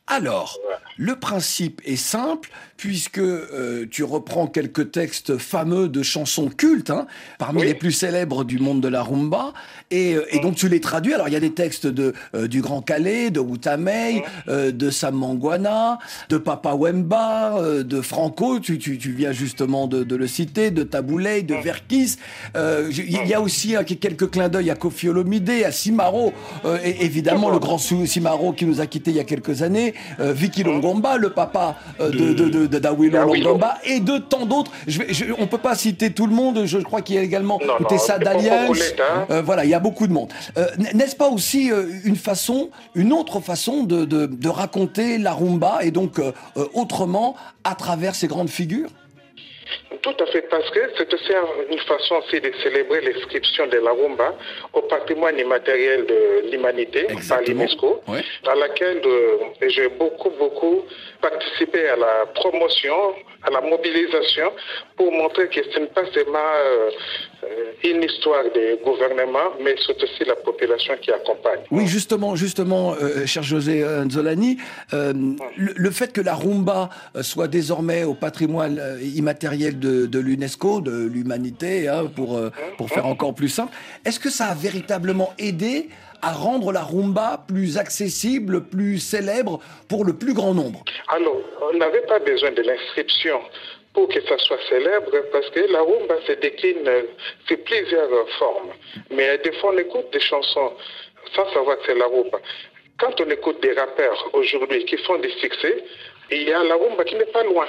Alors, 0.07 0.59
le 0.97 1.15
principe 1.15 1.81
est 1.83 1.95
simple, 1.95 2.51
puisque 2.77 3.17
euh, 3.17 3.85
tu 3.89 4.03
reprends 4.03 4.47
quelques 4.47 4.91
textes 4.91 5.37
fameux 5.37 5.89
de 5.89 6.03
chansons 6.03 6.47
cultes, 6.49 6.91
hein, 6.91 7.07
parmi 7.39 7.63
les 7.63 7.73
plus 7.73 7.91
célèbres 7.91 8.43
du 8.43 8.59
monde 8.59 8.81
de 8.81 8.87
la 8.87 9.01
rumba, 9.01 9.53
et, 9.89 10.13
euh, 10.13 10.25
et 10.29 10.39
donc 10.39 10.55
tu 10.55 10.69
les 10.69 10.79
traduis. 10.79 11.13
Alors, 11.13 11.27
il 11.27 11.33
y 11.33 11.37
a 11.37 11.39
des 11.39 11.53
textes 11.53 11.87
de, 11.87 12.13
euh, 12.35 12.47
du 12.47 12.61
Grand 12.61 12.81
Calais, 12.81 13.31
de 13.31 13.39
Wutamei, 13.39 14.23
euh, 14.47 14.71
de 14.71 14.91
Sam 14.91 15.15
Mangwana, 15.15 15.97
de 16.29 16.37
Papa 16.37 16.75
Wemba, 16.75 17.57
euh, 17.57 17.83
de 17.83 17.99
Franco, 18.01 18.59
tu, 18.59 18.77
tu, 18.77 18.99
tu 18.99 19.11
viens 19.11 19.31
justement 19.31 19.87
de, 19.87 20.03
de 20.03 20.15
le 20.15 20.27
citer, 20.27 20.69
de 20.69 20.83
Taboulay, 20.83 21.41
de 21.41 21.55
Verkis. 21.55 22.17
Euh, 22.55 22.91
Il 22.95 23.27
y 23.27 23.33
a 23.33 23.41
aussi 23.41 23.75
quelques 23.99 24.29
clins 24.29 24.49
d'œil 24.49 24.69
à 24.69 24.75
Kofi 24.75 25.09
Olomide, 25.09 25.49
à 25.65 25.71
Simaro, 25.71 26.31
euh, 26.65 26.77
et 26.83 27.03
évidemment 27.03 27.49
le 27.49 27.57
grand 27.59 27.79
Simaro 27.79 28.53
qui 28.53 28.65
nous 28.65 28.81
a 28.81 28.85
quittés 28.85 29.11
il 29.11 29.17
y 29.17 29.19
a 29.19 29.23
quelques 29.23 29.63
années, 29.63 29.93
euh, 30.19 30.33
Vicky 30.33 30.63
Longomba, 30.63 31.17
le 31.17 31.29
papa 31.29 31.75
euh, 31.99 32.09
de, 32.09 32.33
de, 32.33 32.49
de, 32.49 32.65
de 32.67 32.79
Dawilo 32.79 33.17
Longomba, 33.25 33.77
et 33.83 33.99
de 33.99 34.17
tant 34.17 34.45
d'autres. 34.45 34.71
Je 34.87 35.01
je- 35.09 35.25
on 35.37 35.47
peut 35.47 35.57
pas 35.57 35.75
citer 35.75 36.11
tout 36.11 36.27
le 36.27 36.33
monde, 36.33 36.65
je 36.65 36.77
crois 36.79 37.01
qu'il 37.01 37.15
y 37.15 37.19
a 37.19 37.21
également 37.21 37.59
Non, 37.65 37.85
Tessa 37.87 38.17
Daliens, 38.19 38.67
hein. 38.71 39.25
euh, 39.29 39.41
voilà, 39.41 39.63
il 39.65 39.69
y 39.69 39.73
a 39.73 39.79
beaucoup 39.79 40.07
de 40.07 40.13
monde. 40.13 40.31
N'est-ce 40.93 41.15
pas 41.15 41.29
aussi 41.29 41.71
une 42.03 42.15
façon, 42.15 42.69
une 42.95 43.11
autre 43.13 43.39
façon 43.39 43.83
de, 43.83 44.47
raconter 44.47 45.17
la 45.17 45.33
rumba, 45.33 45.79
et 45.81 45.91
donc 45.91 46.19
autrement, 46.73 47.35
à 47.63 47.75
travers 47.75 48.15
ces 48.15 48.27
grandes 48.27 48.49
figures? 48.49 48.89
Tout 50.01 50.15
à 50.19 50.25
fait, 50.27 50.41
parce 50.49 50.69
que 50.71 50.79
c'est 50.97 51.13
aussi 51.13 51.33
une 51.71 51.79
façon 51.79 52.15
aussi 52.15 52.39
de 52.41 52.51
célébrer 52.63 53.01
l'inscription 53.01 53.67
de 53.67 53.77
la 53.77 53.91
rumba 53.91 54.35
au 54.73 54.81
patrimoine 54.81 55.37
immatériel 55.39 56.05
de 56.05 56.51
l'humanité 56.51 57.07
par 57.29 57.41
l'UNESCO, 57.41 58.01
à 58.47 58.55
laquelle 58.55 59.01
euh, 59.05 59.37
j'ai 59.67 59.89
beaucoup, 59.89 60.31
beaucoup 60.39 60.83
participé 61.21 61.87
à 61.89 61.95
la 61.95 62.25
promotion, 62.33 62.95
à 63.43 63.49
la 63.51 63.61
mobilisation, 63.61 64.51
pour 64.97 65.11
montrer 65.11 65.47
que 65.49 65.61
ce 65.71 65.79
n'est 65.79 65.87
pas 65.87 66.05
seulement 66.13 66.37
euh, 66.39 66.89
une 67.83 68.03
histoire 68.03 68.43
des 68.53 68.79
gouvernements, 68.83 69.51
mais 69.61 69.75
c'est 69.85 70.01
aussi 70.03 70.23
la 70.25 70.35
population 70.35 70.95
qui 71.01 71.11
accompagne. 71.11 71.61
Oui, 71.71 71.87
justement, 71.87 72.35
justement, 72.35 72.95
euh, 73.01 73.25
cher 73.25 73.43
José 73.43 73.83
Nzolani, 74.05 74.57
le, 74.91 75.35
le 75.75 75.91
fait 75.91 76.11
que 76.11 76.21
la 76.21 76.33
rumba 76.33 76.89
soit 77.21 77.47
désormais 77.47 78.03
au 78.03 78.13
patrimoine 78.13 78.79
immatériel 79.01 79.79
de, 79.79 79.84
de 79.85 80.19
l'UNESCO, 80.19 80.81
de 80.81 81.07
l'humanité, 81.07 81.87
hein, 81.87 82.05
pour, 82.15 82.37
euh, 82.37 82.49
pour 82.77 82.89
faire 82.89 83.05
encore 83.05 83.33
plus 83.33 83.49
simple, 83.49 83.73
est-ce 84.05 84.19
que 84.19 84.29
ça 84.29 84.45
a 84.45 84.55
véritablement 84.55 85.33
aidé 85.37 85.89
à 86.21 86.31
rendre 86.31 86.71
la 86.71 86.81
rumba 86.81 87.43
plus 87.47 87.77
accessible, 87.77 88.65
plus 88.65 88.99
célèbre 88.99 89.59
pour 89.87 90.05
le 90.05 90.13
plus 90.13 90.33
grand 90.33 90.53
nombre? 90.53 90.83
Alors, 91.09 91.37
on 91.71 91.77
n'avait 91.77 92.05
pas 92.07 92.19
besoin 92.19 92.51
de 92.51 92.61
l'inscription 92.61 93.39
pour 93.93 94.09
que 94.09 94.21
ça 94.27 94.37
soit 94.39 94.59
célèbre, 94.69 95.11
parce 95.31 95.49
que 95.51 95.61
la 95.71 95.79
rumba 95.79 96.15
se 96.27 96.33
décline 96.33 96.89
sous 97.47 97.57
plusieurs 97.57 98.29
formes. 98.37 98.71
Mais 99.11 99.37
des 99.37 99.53
fois, 99.53 99.71
on 99.73 99.77
écoute 99.77 100.07
des 100.11 100.19
chansons 100.19 100.73
sans 101.33 101.51
savoir 101.53 101.77
que 101.77 101.83
c'est 101.87 101.97
la 101.97 102.05
rumba. 102.05 102.39
Quand 102.99 103.19
on 103.21 103.29
écoute 103.29 103.61
des 103.61 103.73
rappeurs 103.73 104.29
aujourd'hui 104.33 104.85
qui 104.85 104.97
font 104.97 105.17
des 105.19 105.31
succès, 105.41 105.83
il 106.31 106.43
y 106.43 106.53
a 106.53 106.63
la 106.63 106.75
rumba 106.75 107.03
qui 107.03 107.15
n'est 107.15 107.25
pas 107.25 107.43
loin. 107.43 107.67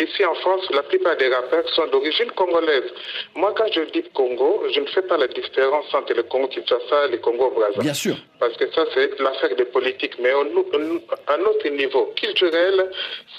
Ici 0.00 0.24
en 0.24 0.34
France, 0.34 0.68
la 0.70 0.82
plupart 0.82 1.16
des 1.16 1.28
rappeurs 1.28 1.68
sont 1.68 1.86
d'origine 1.86 2.30
congolaise. 2.32 2.90
Moi, 3.36 3.54
quand 3.56 3.70
je 3.72 3.82
dis 3.92 4.02
Congo, 4.12 4.64
je 4.74 4.80
ne 4.80 4.86
fais 4.86 5.02
pas 5.02 5.16
la 5.16 5.28
différence 5.28 5.92
entre 5.94 6.14
le 6.14 6.24
Congo 6.24 6.48
Kinshasa 6.48 7.06
et 7.06 7.10
le 7.12 7.18
Congo 7.18 7.50
Brazza. 7.50 7.80
Bien 7.80 7.94
sûr. 7.94 8.16
Parce 8.40 8.56
que 8.56 8.68
ça, 8.72 8.84
c'est 8.92 9.20
l'affaire 9.20 9.54
des 9.54 9.66
politiques. 9.66 10.16
Mais 10.18 10.30
à 10.30 11.36
notre 11.36 11.68
niveau 11.68 12.12
culturel, 12.16 12.90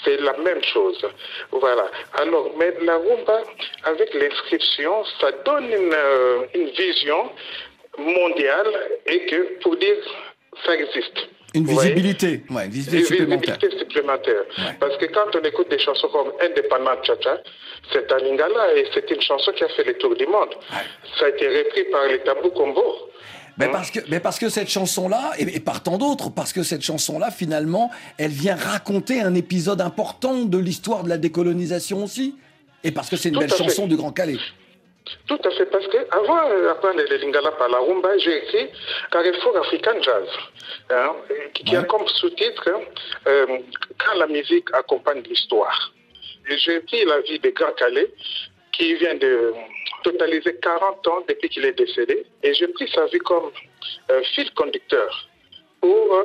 c'est 0.02 0.18
la 0.22 0.34
même 0.38 0.62
chose. 0.62 1.06
Voilà. 1.50 1.90
Alors, 2.14 2.50
mais 2.58 2.74
la 2.82 2.96
rumba, 2.96 3.42
avec 3.84 4.14
l'inscription, 4.14 5.04
ça 5.20 5.32
donne 5.44 5.66
une, 5.66 5.92
euh, 5.94 6.46
une 6.54 6.68
vision 6.70 7.30
mondiale 7.98 8.72
et 9.04 9.26
que, 9.26 9.58
pour 9.60 9.76
dire, 9.76 9.96
ça 10.64 10.74
existe. 10.74 11.28
Une 11.56 11.66
visibilité, 11.66 12.42
ouais, 12.50 12.64
une 12.66 12.70
visibilité 12.70 12.98
une 12.98 13.18
supplémentaire. 13.20 13.54
visibilité 13.58 13.78
supplémentaire. 13.78 14.42
Parce 14.80 14.96
que 14.98 15.06
quand 15.06 15.34
on 15.38 15.42
écoute 15.44 15.68
des 15.70 15.78
chansons 15.78 16.08
comme 16.08 16.32
Indépendant 16.40 16.96
Tcha 17.02 17.14
c'est 17.92 18.10
un 18.12 18.18
lingala 18.18 18.74
et 18.76 18.84
c'est 18.92 19.10
une 19.10 19.20
chanson 19.20 19.52
qui 19.52 19.64
a 19.64 19.68
fait 19.68 19.84
le 19.84 19.94
tour 19.94 20.14
du 20.16 20.26
monde. 20.26 20.50
Ça 21.18 21.26
a 21.26 21.28
été 21.28 21.46
repris 21.48 21.84
par 21.90 22.04
les 22.08 22.18
Tabou 22.20 22.50
Combo. 22.50 22.82
Mais 23.58 23.68
parce 23.68 23.90
que, 23.90 24.00
mais 24.10 24.20
parce 24.20 24.38
que 24.38 24.50
cette 24.50 24.68
chanson-là, 24.68 25.32
et, 25.38 25.56
et 25.56 25.60
par 25.60 25.82
tant 25.82 25.96
d'autres, 25.96 26.30
parce 26.30 26.52
que 26.52 26.62
cette 26.62 26.82
chanson-là, 26.82 27.30
finalement, 27.30 27.90
elle 28.18 28.30
vient 28.30 28.54
raconter 28.54 29.22
un 29.22 29.34
épisode 29.34 29.80
important 29.80 30.44
de 30.44 30.58
l'histoire 30.58 31.04
de 31.04 31.08
la 31.08 31.16
décolonisation 31.16 32.04
aussi. 32.04 32.36
Et 32.84 32.90
parce 32.90 33.08
que 33.08 33.16
c'est 33.16 33.30
une 33.30 33.34
Tout 33.36 33.40
belle 33.40 33.50
fait. 33.50 33.64
chanson 33.64 33.86
du 33.86 33.96
Grand 33.96 34.12
Calais. 34.12 34.36
Tout 35.28 35.38
à 35.44 35.50
fait, 35.50 35.66
parce 35.66 35.86
que 35.88 35.98
avant 36.10 36.48
d'apprendre 36.62 37.00
le 37.08 37.16
lingala 37.16 37.52
par 37.52 37.68
la 37.68 37.78
rumba, 37.78 38.18
j'ai 38.18 38.38
écrit 38.38 38.68
Carrefour 39.10 39.56
African 39.56 40.00
Jazz, 40.02 40.28
hein, 40.90 41.14
qui 41.54 41.76
a 41.76 41.82
comme 41.84 42.06
sous-titre 42.08 42.68
euh, 43.26 43.46
Quand 43.98 44.18
la 44.18 44.26
musique 44.26 44.68
accompagne 44.72 45.22
l'histoire. 45.22 45.92
Et 46.48 46.58
J'ai 46.58 46.80
pris 46.80 47.04
la 47.04 47.20
vie 47.20 47.38
de 47.38 47.50
Grand 47.50 47.72
Calais, 47.72 48.10
qui 48.72 48.94
vient 48.94 49.14
de 49.14 49.52
totaliser 50.02 50.56
40 50.56 51.08
ans 51.08 51.24
depuis 51.28 51.48
qu'il 51.48 51.64
est 51.64 51.72
décédé, 51.72 52.26
et 52.42 52.54
j'ai 52.54 52.68
pris 52.68 52.88
sa 52.88 53.06
vie 53.06 53.18
comme 53.18 53.50
euh, 54.10 54.22
fil 54.34 54.52
conducteur 54.54 55.28
pour 55.80 56.14
euh, 56.14 56.24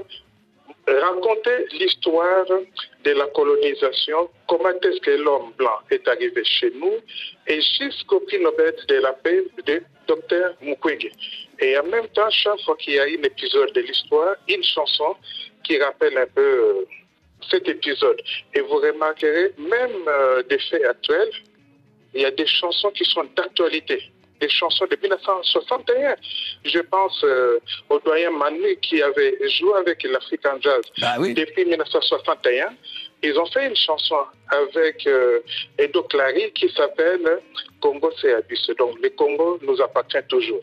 raconter 1.00 1.66
l'histoire 1.74 2.46
de 3.04 3.12
la 3.12 3.26
colonisation, 3.28 4.30
comment 4.48 4.70
est-ce 4.70 5.00
que 5.02 5.12
l'homme 5.12 5.54
blanc 5.58 5.80
est 5.90 6.08
arrivé 6.08 6.44
chez 6.44 6.72
nous, 6.72 6.96
et 7.48 7.62
jusqu'au 7.62 8.20
prix 8.22 8.40
Nobel 8.40 8.76
de 8.88 8.96
la 8.96 9.14
paix 9.14 9.44
de 9.66 9.82
Dr 10.08 10.56
Mukwege. 10.62 11.12
Et 11.60 11.78
en 11.78 11.84
même 11.84 12.08
temps, 12.10 12.30
chaque 12.30 12.60
fois 12.62 12.76
qu'il 12.78 12.94
y 12.96 13.00
a 13.00 13.04
un 13.04 13.24
épisode 13.24 13.72
de 13.74 13.82
l'histoire, 13.82 14.36
une 14.50 14.64
chanson 14.64 15.16
qui 15.64 15.78
rappelle 15.82 16.18
un 16.18 16.28
peu 16.28 16.42
euh, 16.42 16.86
cet 17.50 17.68
épisode. 17.68 18.22
Et 18.54 18.62
vous 18.62 18.78
remarquerez, 18.78 19.54
même 19.58 20.08
euh, 20.08 20.44
des 20.44 20.60
faits 20.60 20.84
actuels, 20.86 21.32
il 22.14 22.22
y 22.22 22.26
a 22.26 22.32
des 22.32 22.48
chansons 22.48 22.92
qui 22.92 23.06
sont 23.06 23.24
d'actualité. 23.36 24.11
Des 24.42 24.50
chansons 24.50 24.86
de 24.90 24.98
1961. 25.02 26.16
Je 26.66 26.80
pense 26.80 27.24
euh, 27.24 27.60
au 27.90 28.00
doyen 28.00 28.32
Manu 28.32 28.76
qui 28.82 29.02
avait 29.02 29.38
joué 29.50 29.74
avec 29.78 30.04
l'African 30.04 30.58
Jazz 30.60 30.82
depuis 31.36 31.66
1961. 31.66 32.74
Ils 33.24 33.38
ont 33.38 33.46
fait 33.46 33.68
une 33.68 33.76
chanson 33.76 34.18
avec 34.50 35.06
euh, 35.06 35.40
Edo 35.78 36.02
Clary 36.04 36.52
qui 36.54 36.70
s'appelle 36.70 37.40
Congo 37.80 38.12
c'est 38.20 38.34
Abyss. 38.34 38.68
Donc 38.80 39.00
le 39.02 39.10
Congo 39.12 39.60
nous 39.62 39.80
appartient 39.80 40.24
toujours. 40.28 40.62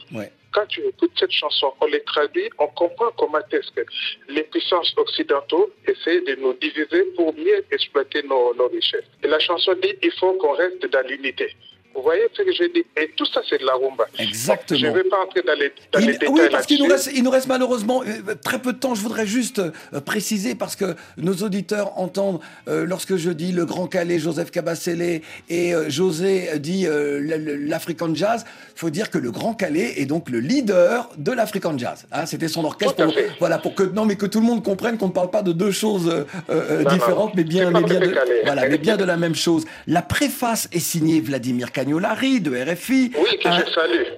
Quand 0.52 0.66
tu 0.66 0.80
écoutes 0.80 1.12
cette 1.18 1.30
chanson, 1.30 1.72
on 1.80 1.86
les 1.86 2.02
traduit, 2.02 2.48
on 2.58 2.66
comprend 2.68 3.10
comment 3.16 3.38
est-ce 3.52 3.70
que 3.70 3.86
les 4.28 4.42
puissances 4.44 4.92
occidentaux 4.96 5.70
essaient 5.86 6.22
de 6.22 6.34
nous 6.36 6.54
diviser 6.54 7.04
pour 7.16 7.34
mieux 7.34 7.64
exploiter 7.70 8.22
nos, 8.22 8.54
nos 8.54 8.68
richesses. 8.68 9.04
Et 9.22 9.28
la 9.28 9.38
chanson 9.38 9.74
dit 9.82 9.94
il 10.02 10.12
faut 10.12 10.32
qu'on 10.34 10.54
reste 10.54 10.84
dans 10.90 11.06
l'unité. 11.06 11.54
Vous 11.98 12.04
voyez 12.04 12.22
ce 12.32 12.42
que 12.42 12.52
je 12.52 12.72
dis? 12.72 12.84
Et 12.96 13.10
tout 13.16 13.26
ça, 13.26 13.40
c'est 13.50 13.58
de 13.60 13.66
la 13.66 13.72
rumba. 13.74 14.04
Exactement. 14.20 14.78
je 14.80 14.86
ne 14.86 14.92
vais 14.92 15.04
pas 15.04 15.20
entrer 15.20 15.42
dans 15.42 15.54
les, 15.58 15.72
dans 15.92 15.98
Il- 15.98 16.06
les 16.06 16.12
détails 16.12 16.28
oui, 16.30 16.40
parce 16.50 16.64
qu'il 16.66 16.78
nous 16.80 16.88
reste, 16.88 17.10
il 17.12 17.24
nous 17.24 17.30
reste 17.30 17.48
malheureusement 17.48 18.02
euh, 18.06 18.34
très 18.42 18.60
peu 18.60 18.72
de 18.72 18.78
temps. 18.78 18.94
Je 18.94 19.00
voudrais 19.02 19.26
juste 19.26 19.58
euh, 19.58 20.00
préciser, 20.00 20.54
parce 20.54 20.76
que 20.76 20.94
nos 21.16 21.34
auditeurs 21.34 21.98
entendent, 21.98 22.38
euh, 22.68 22.84
lorsque 22.86 23.16
je 23.16 23.30
dis 23.30 23.50
le 23.50 23.64
Grand 23.66 23.88
Calais, 23.88 24.20
Joseph 24.20 24.52
Cabasselé, 24.52 25.22
et 25.48 25.74
euh, 25.74 25.90
José 25.90 26.50
dit 26.60 26.86
euh, 26.86 27.18
l'African 27.66 28.14
Jazz, 28.14 28.44
il 28.76 28.78
faut 28.78 28.90
dire 28.90 29.10
que 29.10 29.18
le 29.18 29.32
Grand 29.32 29.54
Calais 29.54 29.94
est 30.00 30.06
donc 30.06 30.30
le 30.30 30.38
leader 30.40 31.10
de 31.18 31.32
l'African 31.32 31.76
Jazz. 31.76 32.06
Hein, 32.12 32.26
C'était 32.26 32.48
son 32.48 32.64
orchestre. 32.64 32.94
Pour, 33.04 33.14
voilà, 33.40 33.58
pour 33.58 33.74
que, 33.74 33.82
non, 33.82 34.04
mais 34.04 34.14
que 34.16 34.26
tout 34.26 34.40
le 34.40 34.46
monde 34.46 34.62
comprenne 34.62 34.98
qu'on 34.98 35.08
ne 35.08 35.12
parle 35.12 35.30
pas 35.30 35.42
de 35.42 35.52
deux 35.52 35.72
choses 35.72 36.06
Non, 36.48 36.90
différentes, 36.90 37.30
non. 37.30 37.32
mais 37.36 37.44
bien, 37.44 37.70
mais 37.72 37.82
bien, 37.82 37.98
de, 38.00 38.06
calé. 38.06 38.40
voilà, 38.44 38.68
mais 38.68 38.78
bien 38.78 38.96
de 38.96 39.04
la 39.04 39.16
même 39.16 39.34
chose. 39.34 39.64
La 39.88 40.02
préface 40.02 40.68
est 40.72 40.78
signée 40.78 41.20
Vladimir 41.20 41.72
Cagnolari 41.88 42.40
de 42.42 42.54
RFI. 42.54 43.12
Oui, 43.18 43.38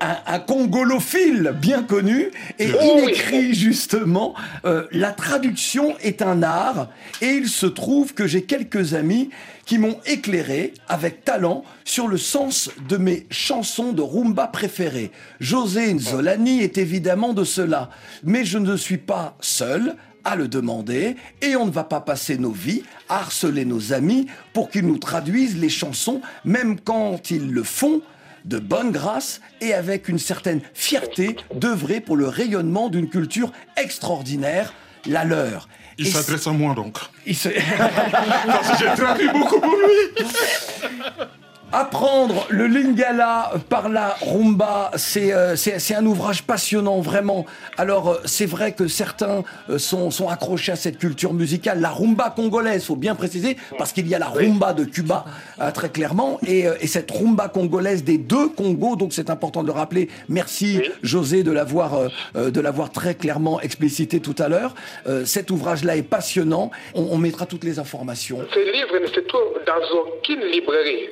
un, 0.00 0.38
congolophile 0.40 1.54
bien 1.54 1.84
connu 1.84 2.30
et 2.58 2.68
Oh 2.72 2.96
il 2.98 3.04
oui. 3.04 3.12
écrit 3.12 3.54
justement 3.54 4.34
euh, 4.64 4.86
la 4.90 5.12
traduction 5.12 5.96
est 6.00 6.20
un 6.20 6.42
art 6.42 6.88
et 7.22 7.28
il 7.28 7.48
se 7.48 7.66
trouve 7.66 8.12
que 8.14 8.26
j'ai 8.26 8.42
quelques 8.42 8.94
amis 8.94 9.30
qui 9.66 9.78
m'ont 9.78 9.98
éclairé 10.06 10.74
avec 10.88 11.24
talent 11.24 11.62
sur 11.84 12.08
le 12.08 12.18
sens 12.18 12.70
de 12.88 12.96
mes 12.96 13.26
chansons 13.30 13.92
de 13.92 14.02
rumba 14.02 14.48
préférées. 14.48 15.12
José 15.38 15.94
Nzolani 15.94 16.62
est 16.62 16.76
évidemment 16.76 17.34
de 17.34 17.44
cela, 17.44 17.90
mais 18.24 18.44
je 18.44 18.58
ne 18.58 18.76
suis 18.76 18.98
pas 18.98 19.36
seul 19.40 19.94
à 20.24 20.36
le 20.36 20.48
demander 20.48 21.16
et 21.42 21.56
on 21.56 21.66
ne 21.66 21.70
va 21.70 21.84
pas 21.84 22.00
passer 22.00 22.38
nos 22.38 22.50
vies 22.52 22.82
à 23.08 23.16
harceler 23.20 23.64
nos 23.64 23.92
amis 23.92 24.26
pour 24.52 24.70
qu'ils 24.70 24.86
nous 24.86 24.98
traduisent 24.98 25.58
les 25.58 25.68
chansons, 25.68 26.20
même 26.44 26.78
quand 26.80 27.30
ils 27.30 27.50
le 27.50 27.62
font 27.62 28.02
de 28.44 28.58
bonne 28.58 28.90
grâce 28.90 29.40
et 29.60 29.74
avec 29.74 30.08
une 30.08 30.18
certaine 30.18 30.60
fierté 30.74 31.36
d'œuvrer 31.54 32.00
pour 32.00 32.16
le 32.16 32.26
rayonnement 32.28 32.88
d'une 32.88 33.08
culture 33.10 33.52
extraordinaire, 33.76 34.72
la 35.06 35.24
leur. 35.24 35.68
Il 35.98 36.06
s'adresse 36.06 36.46
à 36.46 36.52
moi 36.52 36.74
donc. 36.74 36.96
il 37.26 37.36
se- 37.36 37.48
Parce 38.46 38.70
que 38.70 38.78
j'ai 38.78 38.94
traduit 39.02 39.28
beaucoup 39.30 39.60
pour 39.60 39.70
lui. 39.76 40.24
Apprendre 41.72 42.46
le 42.50 42.66
lingala 42.66 43.52
par 43.68 43.88
la 43.88 44.16
rumba, 44.22 44.90
c'est 44.96 45.32
euh, 45.32 45.54
un 45.96 46.06
ouvrage 46.06 46.42
passionnant, 46.42 47.00
vraiment. 47.00 47.46
Alors, 47.78 48.08
euh, 48.10 48.20
c'est 48.24 48.46
vrai 48.46 48.72
que 48.72 48.88
certains 48.88 49.44
euh, 49.68 49.78
sont, 49.78 50.10
sont 50.10 50.28
accrochés 50.28 50.72
à 50.72 50.76
cette 50.76 50.98
culture 50.98 51.32
musicale. 51.32 51.80
La 51.80 51.90
rumba 51.90 52.30
congolaise, 52.30 52.84
faut 52.84 52.96
bien 52.96 53.14
préciser, 53.14 53.56
parce 53.78 53.92
qu'il 53.92 54.08
y 54.08 54.16
a 54.16 54.18
la 54.18 54.26
rumba 54.26 54.72
de 54.72 54.84
Cuba, 54.84 55.24
euh, 55.60 55.70
très 55.70 55.90
clairement, 55.90 56.40
et, 56.44 56.66
euh, 56.66 56.74
et 56.80 56.88
cette 56.88 57.10
rumba 57.10 57.48
congolaise 57.48 58.02
des 58.02 58.18
deux 58.18 58.48
Congos, 58.48 58.96
donc 58.96 59.12
c'est 59.12 59.30
important 59.30 59.62
de 59.62 59.68
le 59.68 59.72
rappeler. 59.72 60.08
Merci, 60.28 60.82
José, 61.02 61.44
de 61.44 61.52
l'avoir 61.52 62.08
de 62.34 62.60
l'avoir 62.60 62.90
très 62.90 63.14
clairement 63.14 63.60
explicité 63.60 64.20
tout 64.20 64.34
à 64.38 64.48
l'heure. 64.48 64.74
Euh, 65.06 65.24
cet 65.24 65.50
ouvrage-là 65.50 65.96
est 65.96 66.02
passionnant. 66.02 66.70
On, 66.94 67.08
on 67.12 67.18
mettra 67.18 67.46
toutes 67.46 67.64
les 67.64 67.78
informations. 67.78 68.38
Ce 68.52 68.58
livre 68.58 68.98
ne 69.00 69.06
se 69.06 69.20
trouve 69.20 69.60
dans 69.66 69.98
aucune 69.98 70.40
librairie. 70.40 71.08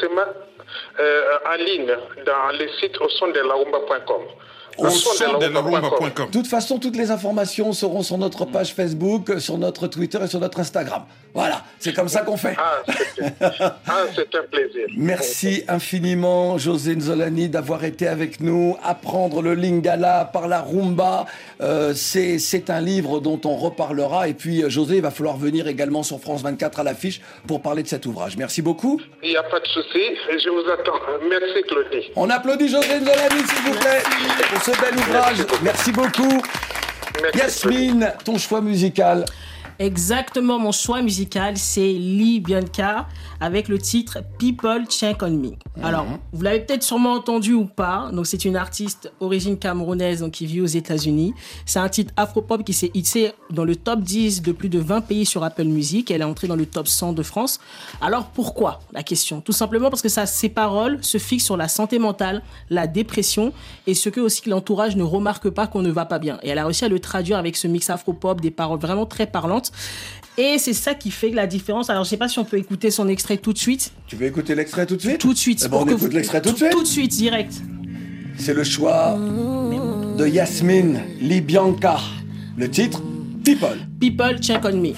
Seulement 0.00 0.26
euh, 1.00 1.38
en 1.46 1.54
ligne 1.56 1.96
dans 2.24 2.58
le 2.58 2.68
site 2.80 3.00
au 3.00 3.08
son 3.08 3.28
de 3.28 3.40
la 3.40 3.54
rumba.com. 3.54 4.22
Au 4.78 4.90
son 4.90 5.38
de 5.38 5.46
la 5.46 5.60
rumba.com. 5.60 6.26
De 6.26 6.32
toute 6.32 6.46
façon, 6.46 6.78
toutes 6.78 6.96
les 6.96 7.10
informations 7.10 7.72
seront 7.72 8.02
sur 8.02 8.18
notre 8.18 8.44
page 8.44 8.74
Facebook, 8.74 9.40
sur 9.40 9.58
notre 9.58 9.86
Twitter 9.88 10.18
et 10.22 10.26
sur 10.28 10.40
notre 10.40 10.60
Instagram. 10.60 11.02
Voilà, 11.34 11.62
c'est 11.78 11.92
comme 11.92 12.08
ça 12.08 12.22
qu'on 12.22 12.36
fait. 12.36 12.56
Ah, 12.58 14.04
c'est 14.14 14.34
un 14.34 14.42
plaisir. 14.50 14.86
Merci 14.96 15.64
infiniment, 15.68 16.58
José 16.58 16.96
Nzolani, 16.96 17.48
d'avoir 17.48 17.84
été 17.84 18.08
avec 18.08 18.40
nous. 18.40 18.76
Apprendre 18.82 19.42
le 19.42 19.54
lingala 19.54 20.28
par 20.32 20.48
la 20.48 20.60
rumba, 20.60 21.26
euh, 21.60 21.92
c'est 21.94 22.38
c'est 22.38 22.70
un 22.70 22.80
livre 22.80 23.20
dont 23.20 23.40
on 23.44 23.56
reparlera. 23.56 24.28
Et 24.28 24.34
puis, 24.34 24.62
euh, 24.62 24.68
José, 24.68 24.96
il 24.96 25.02
va 25.02 25.10
falloir 25.10 25.36
venir 25.36 25.68
également 25.68 26.02
sur 26.02 26.18
France 26.20 26.42
24 26.42 26.80
à 26.80 26.82
l'affiche 26.82 27.20
pour 27.46 27.62
parler 27.62 27.82
de 27.82 27.88
cet 27.88 28.06
ouvrage. 28.06 28.36
Merci 28.36 28.62
beaucoup. 28.62 29.00
Il 29.22 29.30
n'y 29.30 29.36
a 29.36 29.42
pas 29.42 29.60
de 29.60 29.66
souci. 29.66 30.00
Je 30.30 30.48
vous 30.48 30.70
attends. 30.70 30.98
Merci, 31.28 31.62
Claudie. 31.68 32.10
On 32.16 32.30
applaudit 32.30 32.68
José 32.68 33.00
Nzolani, 33.00 33.42
s'il 33.46 33.72
vous 33.72 33.78
plaît, 33.78 34.02
ce 34.68 34.80
bel 34.80 34.98
ouvrage. 34.98 35.46
Merci 35.62 35.92
beaucoup. 35.92 36.42
Yasmine, 37.34 38.12
ton 38.24 38.38
choix 38.38 38.60
musical 38.60 39.24
Exactement, 39.78 40.58
mon 40.58 40.72
choix 40.72 41.00
musical, 41.02 41.56
c'est 41.56 41.80
Lee 41.80 42.40
Bianca 42.40 43.06
avec 43.40 43.68
le 43.68 43.78
titre 43.78 44.18
People 44.38 44.86
Check 44.88 45.22
on 45.22 45.30
Me. 45.30 45.50
Alors, 45.82 46.06
vous 46.32 46.42
l'avez 46.42 46.60
peut-être 46.60 46.82
sûrement 46.82 47.12
entendu 47.12 47.52
ou 47.52 47.64
pas. 47.64 48.10
Donc, 48.12 48.26
c'est 48.26 48.44
une 48.44 48.56
artiste 48.56 49.12
origine 49.20 49.58
camerounaise 49.58 50.20
donc, 50.20 50.32
qui 50.32 50.46
vit 50.46 50.60
aux 50.60 50.66
États-Unis. 50.66 51.34
C'est 51.66 51.78
un 51.78 51.88
titre 51.88 52.12
afro-pop 52.16 52.64
qui 52.64 52.72
s'est 52.72 52.90
hitsé 52.94 53.32
dans 53.50 53.64
le 53.64 53.76
top 53.76 54.00
10 54.00 54.42
de 54.42 54.52
plus 54.52 54.68
de 54.68 54.78
20 54.78 55.02
pays 55.02 55.26
sur 55.26 55.44
Apple 55.44 55.64
Music. 55.64 56.10
Elle 56.10 56.22
est 56.22 56.24
entrée 56.24 56.48
dans 56.48 56.56
le 56.56 56.66
top 56.66 56.88
100 56.88 57.12
de 57.12 57.22
France. 57.22 57.60
Alors, 58.00 58.26
pourquoi 58.26 58.80
La 58.92 59.02
question? 59.02 59.40
Tout 59.40 59.52
simplement 59.52 59.90
parce 59.90 60.02
que 60.02 60.08
ça, 60.08 60.26
ses 60.26 60.48
paroles 60.48 60.98
se 61.02 61.18
fixent 61.18 61.44
sur 61.44 61.56
la 61.56 61.68
santé 61.68 61.98
mentale, 61.98 62.42
la 62.70 62.86
dépression 62.86 63.52
et 63.86 63.94
ce 63.94 64.08
que 64.08 64.20
aussi 64.20 64.48
l'entourage 64.48 64.96
ne 64.96 65.02
remarque 65.02 65.48
pas 65.50 65.66
qu'on 65.66 65.82
ne 65.82 65.90
va 65.90 66.04
pas 66.04 66.18
bien. 66.18 66.38
Et 66.42 66.48
elle 66.48 66.58
a 66.58 66.64
réussi 66.64 66.84
à 66.84 66.88
le 66.88 66.98
traduire 66.98 67.38
avec 67.38 67.56
ce 67.56 67.68
mix 67.68 67.90
afro-pop, 67.90 68.40
des 68.40 68.50
paroles 68.50 68.80
vraiment 68.80 69.06
très 69.06 69.26
parlantes. 69.26 69.72
Et 70.40 70.56
c'est 70.58 70.72
ça 70.72 70.94
qui 70.94 71.10
fait 71.10 71.30
la 71.30 71.48
différence. 71.48 71.90
Alors, 71.90 72.04
je 72.04 72.10
sais 72.10 72.16
pas 72.16 72.28
si 72.28 72.38
on 72.38 72.44
peut 72.44 72.58
écouter 72.58 72.92
son 72.92 73.08
extrait 73.08 73.38
tout 73.38 73.52
de 73.52 73.58
suite. 73.58 73.90
Tu 74.06 74.14
veux 74.14 74.26
écouter 74.26 74.54
l'extrait 74.54 74.86
tout 74.86 74.94
de 74.94 75.00
suite? 75.00 75.18
Tout 75.18 75.32
de 75.32 75.38
suite. 75.38 75.60
Eh 75.64 75.68
ben, 75.68 75.74
on 75.74 75.78
pour 75.80 75.86
que 75.88 75.90
écoute 75.94 76.10
vous- 76.10 76.16
l'extrait 76.16 76.40
tout 76.40 76.52
de 76.52 76.56
suite 76.56 76.70
Tout 76.70 76.82
de 76.82 76.86
suite, 76.88 77.10
direct. 77.10 77.52
C'est 78.38 78.54
le 78.54 78.62
choix 78.62 79.18
de 80.16 80.26
Yasmine 80.28 81.00
Libianca. 81.20 81.98
Le 82.56 82.70
titre 82.70 83.02
People. 83.44 83.78
People, 83.98 84.38
check 84.40 84.64
on 84.64 84.80
me. 84.80 84.92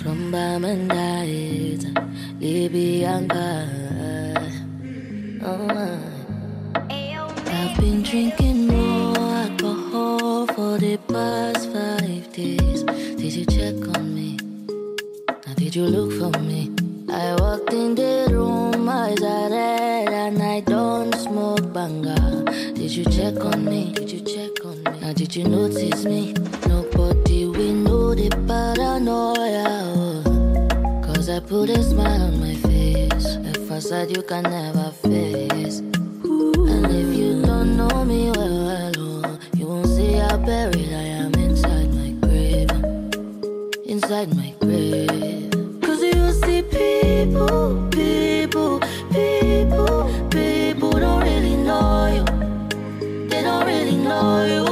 I've 7.53 7.77
been 7.79 8.03
drinking 8.03 8.67
more 8.67 9.17
alcohol 9.19 10.47
for 10.55 10.79
the 10.79 10.97
past 11.09 11.71
five 11.73 12.33
days. 12.33 12.83
Did 13.17 13.33
you 13.35 13.45
check 13.47 13.75
on 13.97 14.15
me? 14.15 14.20
Did 15.71 15.77
you 15.77 15.87
look 15.87 16.11
for 16.19 16.37
me? 16.41 16.69
I 17.09 17.37
walked 17.37 17.73
in 17.73 17.95
the 17.95 18.27
room, 18.33 18.89
eyes 18.89 19.23
are 19.23 19.49
red, 19.49 20.09
and 20.09 20.43
I 20.43 20.59
don't 20.63 21.15
smoke 21.15 21.73
banga. 21.73 22.17
Did 22.75 22.91
you 22.91 23.05
check 23.05 23.37
on 23.45 23.67
me? 23.67 23.93
Did 23.93 24.11
you 24.11 24.21
check 24.21 24.65
on 24.65 24.83
me? 24.83 25.01
Now 25.01 25.13
did 25.13 25.37
you 25.37 25.45
notice 25.45 26.05
me? 26.05 26.33
Nobody 26.67 27.47
will 27.47 27.73
know 27.73 28.15
the 28.17 28.31
paranoia. 28.49 30.25
Cause 31.07 31.31
I 31.31 31.39
put 31.39 31.71
a 31.71 31.81
smile 31.85 32.21
on 32.21 32.41
my 32.41 32.57
face, 32.57 33.37
a 33.37 33.55
facade 33.69 34.17
you 34.17 34.25
can 34.25 34.43
never 34.43 34.91
face. 35.07 35.79
And 35.79 36.87
if 36.87 37.17
you 37.17 37.43
don't 37.43 37.77
know 37.77 38.05
me 38.05 38.33
well, 38.33 38.65
well, 38.67 38.93
oh, 38.99 39.39
you 39.55 39.69
won't 39.69 39.87
see 39.87 40.15
how 40.15 40.37
buried 40.37 40.93
I 40.93 41.07
am 41.23 41.33
inside 41.35 41.95
my 41.95 42.11
grave. 42.27 42.73
Inside 43.87 44.35
my 44.35 44.53
grave. 44.59 45.40
People, 47.21 47.87
people, 47.91 48.81
people, 49.13 50.11
people 50.31 50.91
don't 50.91 51.23
really 51.23 51.55
know 51.55 52.07
you. 52.07 53.29
They 53.29 53.43
don't 53.43 53.67
really 53.67 53.97
know 53.97 54.47
you. 54.47 54.70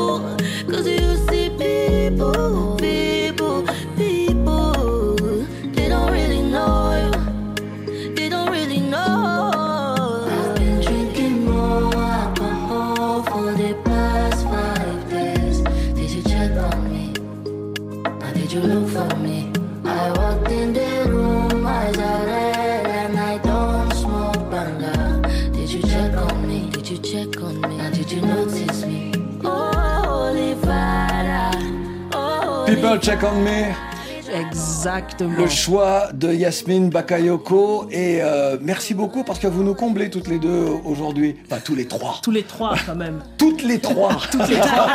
People 32.69 32.99
check 32.99 33.23
on 33.25 33.43
me. 33.43 33.88
Exactement. 34.33 35.35
Le 35.37 35.49
choix 35.49 36.09
de 36.13 36.33
Yasmine 36.33 36.91
Bakayoko. 36.91 37.87
Et 37.91 38.19
euh, 38.23 38.57
merci 38.61 38.95
beaucoup 38.95 39.25
parce 39.25 39.39
que 39.39 39.47
vous 39.47 39.63
nous 39.63 39.75
comblez 39.75 40.11
toutes 40.11 40.29
les 40.29 40.39
deux 40.39 40.67
aujourd'hui. 40.85 41.37
Enfin, 41.51 41.61
tous 41.65 41.75
les 41.75 41.87
trois. 41.87 42.21
Tous 42.23 42.31
les 42.31 42.43
trois, 42.43 42.75
quand 42.87 42.95
même. 42.97 43.21
Toutes 43.39 43.63
les 43.65 43.79
trois. 43.79 44.17
Toutes 44.31 44.49
les 44.49 44.57
trois. 44.57 44.89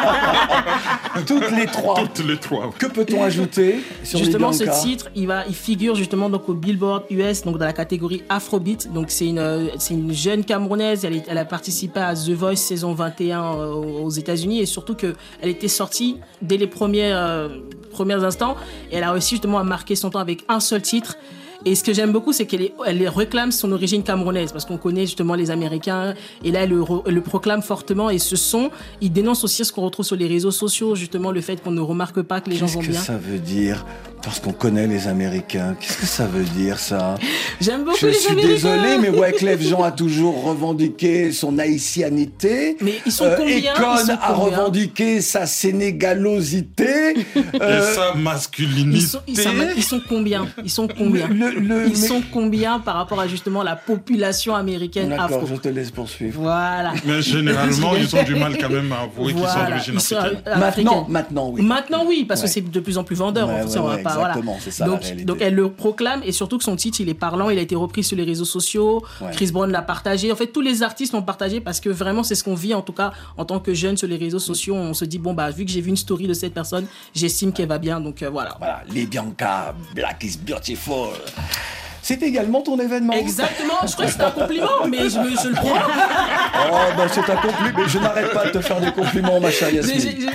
Toutes 1.25 1.51
les 1.51 1.65
trois. 1.65 1.95
Toutes 1.95 2.25
les 2.27 2.37
trois. 2.37 2.71
Que 2.77 2.85
peut-on 2.87 3.23
ajouter 3.23 3.79
sur 4.03 4.19
justement, 4.19 4.51
ce 4.53 4.63
titre, 4.83 5.09
il, 5.15 5.27
va, 5.27 5.45
il 5.47 5.55
figure 5.55 5.95
justement 5.95 6.29
donc 6.29 6.47
au 6.49 6.53
Billboard 6.53 7.03
US, 7.09 7.43
donc 7.43 7.57
dans 7.57 7.65
la 7.65 7.73
catégorie 7.73 8.23
Afrobeat. 8.29 8.91
Donc 8.93 9.07
c'est 9.09 9.27
une, 9.27 9.39
euh, 9.39 9.67
c'est 9.77 9.93
une 9.93 10.13
jeune 10.13 10.43
Camerounaise. 10.43 11.05
Elle, 11.05 11.15
est- 11.17 11.25
elle 11.27 11.37
a 11.37 11.45
participé 11.45 11.99
à 11.99 12.13
The 12.15 12.29
Voice 12.31 12.55
saison 12.57 12.93
21 12.93 13.43
euh, 13.55 13.71
aux 13.73 14.09
États-Unis 14.09 14.59
et 14.61 14.65
surtout 14.65 14.95
que 14.95 15.13
elle 15.41 15.49
était 15.49 15.67
sortie 15.67 16.17
dès 16.41 16.57
les 16.57 16.67
premiers, 16.67 17.11
euh, 17.13 17.49
premiers 17.93 18.21
instants. 18.23 18.57
Et 18.91 18.97
elle 18.97 19.03
a 19.03 19.11
réussi 19.11 19.35
justement 19.35 19.59
à 19.59 19.63
marquer 19.63 19.95
son 19.95 20.09
temps 20.09 20.19
avec 20.19 20.43
un 20.49 20.59
seul 20.59 20.81
titre. 20.81 21.15
Et 21.65 21.75
ce 21.75 21.83
que 21.85 21.93
j'aime 21.93 22.11
beaucoup, 22.11 22.33
c'est 22.33 22.45
qu'elle 22.45 22.71
elle 22.85 23.07
réclame 23.07 23.53
son 23.53 23.71
origine 23.71 24.03
camerounaise, 24.03 24.51
parce 24.51 24.65
qu'on 24.65 24.75
connaît 24.77 25.05
justement 25.05 25.33
les 25.33 25.49
Américains, 25.49 26.13
et 26.43 26.51
là, 26.51 26.63
elle 26.63 26.71
le, 26.71 26.83
elle 27.05 27.13
le 27.13 27.21
proclame 27.21 27.61
fortement, 27.61 28.09
et 28.09 28.19
ce 28.19 28.35
son, 28.35 28.69
il 28.99 29.13
dénonce 29.13 29.45
aussi 29.45 29.63
ce 29.63 29.71
qu'on 29.71 29.83
retrouve 29.83 30.05
sur 30.05 30.17
les 30.17 30.27
réseaux 30.27 30.51
sociaux, 30.51 30.93
justement 30.95 31.31
le 31.31 31.39
fait 31.39 31.63
qu'on 31.63 31.71
ne 31.71 31.79
remarque 31.79 32.21
pas 32.21 32.41
que 32.41 32.49
les 32.49 32.57
gens 32.57 32.65
Qu'est-ce 32.65 32.75
vont 32.75 32.81
que 32.81 32.87
bien. 32.87 32.99
ça 32.99 33.17
veut 33.17 33.39
dire? 33.39 33.85
Parce 34.23 34.39
qu'on 34.39 34.53
connaît 34.53 34.87
les 34.87 35.09
Américains. 35.09 35.75
Qu'est-ce 35.79 35.97
que 35.97 36.05
ça 36.05 36.25
veut 36.25 36.45
dire 36.45 36.79
ça? 36.79 37.15
J'aime 37.59 37.83
beaucoup 37.83 37.97
Je 37.99 38.07
les 38.07 38.13
suis 38.13 38.31
Américains. 38.31 38.53
désolé, 38.53 38.97
mais 39.01 39.09
Wyclef 39.19 39.61
Jean 39.61 39.83
a 39.83 39.91
toujours 39.91 40.43
revendiqué 40.45 41.33
son 41.33 41.59
haïtianité. 41.59 42.77
Mais 42.79 42.93
ils 43.05 43.11
sont 43.11 43.29
combien? 43.37 43.57
Ils 43.57 43.65
Econ 43.67 43.97
sont 43.97 44.11
a 44.13 44.17
combien? 44.33 44.57
revendiqué 44.57 45.19
sa 45.19 45.45
sénégalosité. 45.45 47.17
Et 47.53 47.61
Euh, 47.61 47.93
sa 47.95 48.13
masculinité. 48.13 48.97
Ils 48.97 49.07
sont, 49.07 49.19
ils 49.27 49.37
sont- 49.37 49.49
ils 49.75 49.83
sont 49.83 50.01
combien? 50.07 50.47
Ils 50.63 50.69
sont 50.69 50.87
combien? 50.87 51.27
Le- 51.27 51.59
le- 51.59 51.87
Ils 51.87 51.89
mais- 51.99 52.07
sont 52.07 52.23
combien 52.31 52.79
par 52.79 52.95
rapport 52.95 53.19
à 53.19 53.27
justement 53.27 53.61
la 53.61 53.75
population 53.75 54.55
américaine 54.55 55.09
D'accord, 55.09 55.25
afro? 55.43 55.47
je 55.47 55.55
te 55.55 55.67
laisse 55.67 55.91
poursuivre. 55.91 56.41
Voilà. 56.41 56.93
Mais 57.05 57.21
généralement, 57.21 57.93
ils 57.97 58.15
ont 58.15 58.23
du 58.23 58.35
mal 58.35 58.57
quand 58.57 58.69
même 58.69 58.91
à 58.93 59.01
avouer 59.01 59.33
qu'ils 59.33 59.41
sont 59.43 59.47
Voilà, 59.49 59.69
d'origine 59.69 59.93
ils 59.95 59.99
sont 60.01 60.15
africaine. 60.15 60.41
africains. 60.45 60.59
Maintenant, 60.59 61.05
maintenant, 61.09 61.49
oui. 61.53 61.61
Maintenant, 61.61 62.05
oui, 62.07 62.25
parce 62.25 62.39
Ouais. 62.41 62.47
que 62.47 62.53
c'est 62.53 62.71
de 62.71 62.79
plus 62.79 62.97
en 62.97 63.03
plus 63.03 63.15
vendeur. 63.17 63.47
Ouais, 63.49 63.55
on- 63.65 63.69
ouais, 63.69 63.77
on 63.79 63.83
va 63.87 63.97
pas- 63.97 64.12
voilà. 64.12 64.12
Exactement, 64.19 64.57
c'est 64.59 64.71
ça, 64.71 64.85
donc, 64.85 65.37
elle 65.41 65.55
le 65.55 65.69
proclame 65.69 66.21
et 66.25 66.31
surtout 66.31 66.57
que 66.57 66.63
son 66.63 66.75
titre, 66.75 67.01
il 67.01 67.09
est 67.09 67.13
parlant. 67.13 67.49
Il 67.49 67.57
a 67.57 67.61
été 67.61 67.75
repris 67.75 68.03
sur 68.03 68.17
les 68.17 68.23
réseaux 68.23 68.45
sociaux. 68.45 69.03
Ouais. 69.21 69.31
Chris 69.31 69.51
Brown 69.51 69.71
l'a 69.71 69.81
partagé. 69.81 70.31
En 70.31 70.35
fait, 70.35 70.47
tous 70.47 70.61
les 70.61 70.83
artistes 70.83 71.13
l'ont 71.13 71.21
partagé 71.21 71.59
parce 71.59 71.79
que 71.79 71.89
vraiment, 71.89 72.23
c'est 72.23 72.35
ce 72.35 72.43
qu'on 72.43 72.55
vit 72.55 72.73
en 72.73 72.81
tout 72.81 72.93
cas 72.93 73.13
en 73.37 73.45
tant 73.45 73.59
que 73.59 73.73
jeune 73.73 73.97
sur 73.97 74.07
les 74.07 74.17
réseaux 74.17 74.39
sociaux. 74.39 74.75
On 74.75 74.93
se 74.93 75.05
dit 75.05 75.19
bon 75.19 75.33
bah 75.33 75.49
vu 75.49 75.65
que 75.65 75.71
j'ai 75.71 75.81
vu 75.81 75.89
une 75.89 75.97
story 75.97 76.27
de 76.27 76.33
cette 76.33 76.53
personne, 76.53 76.85
j'estime 77.13 77.51
qu'elle 77.51 77.67
va 77.67 77.77
bien. 77.77 77.99
Donc 77.99 78.21
euh, 78.21 78.29
voilà. 78.29 78.55
Voilà, 78.59 78.83
les 78.89 79.05
Bianca, 79.05 79.73
Black 79.95 80.23
is 80.23 80.37
beautiful. 80.37 81.09
C'est 82.03 82.21
également 82.21 82.61
ton 82.61 82.77
événement. 82.77 83.13
Exactement. 83.13 83.75
Je 83.87 83.93
crois 83.93 84.05
que 84.05 84.11
c'est 84.11 84.21
un 84.21 84.31
compliment, 84.31 84.85
mais 84.89 85.09
je, 85.09 85.47
le 85.47 85.53
prends. 85.55 85.69
Oh, 86.65 86.77
bah 86.97 87.07
c'est 87.09 87.21
un 87.21 87.35
compliment, 87.37 87.77
mais 87.77 87.87
je 87.87 87.97
n'arrête 87.97 88.33
pas 88.33 88.45
de 88.45 88.51
te 88.51 88.59
faire 88.59 88.79
des 88.81 88.91
compliments, 88.91 89.39
ma 89.39 89.49
chère 89.49 89.73
Yasmine. 89.73 90.29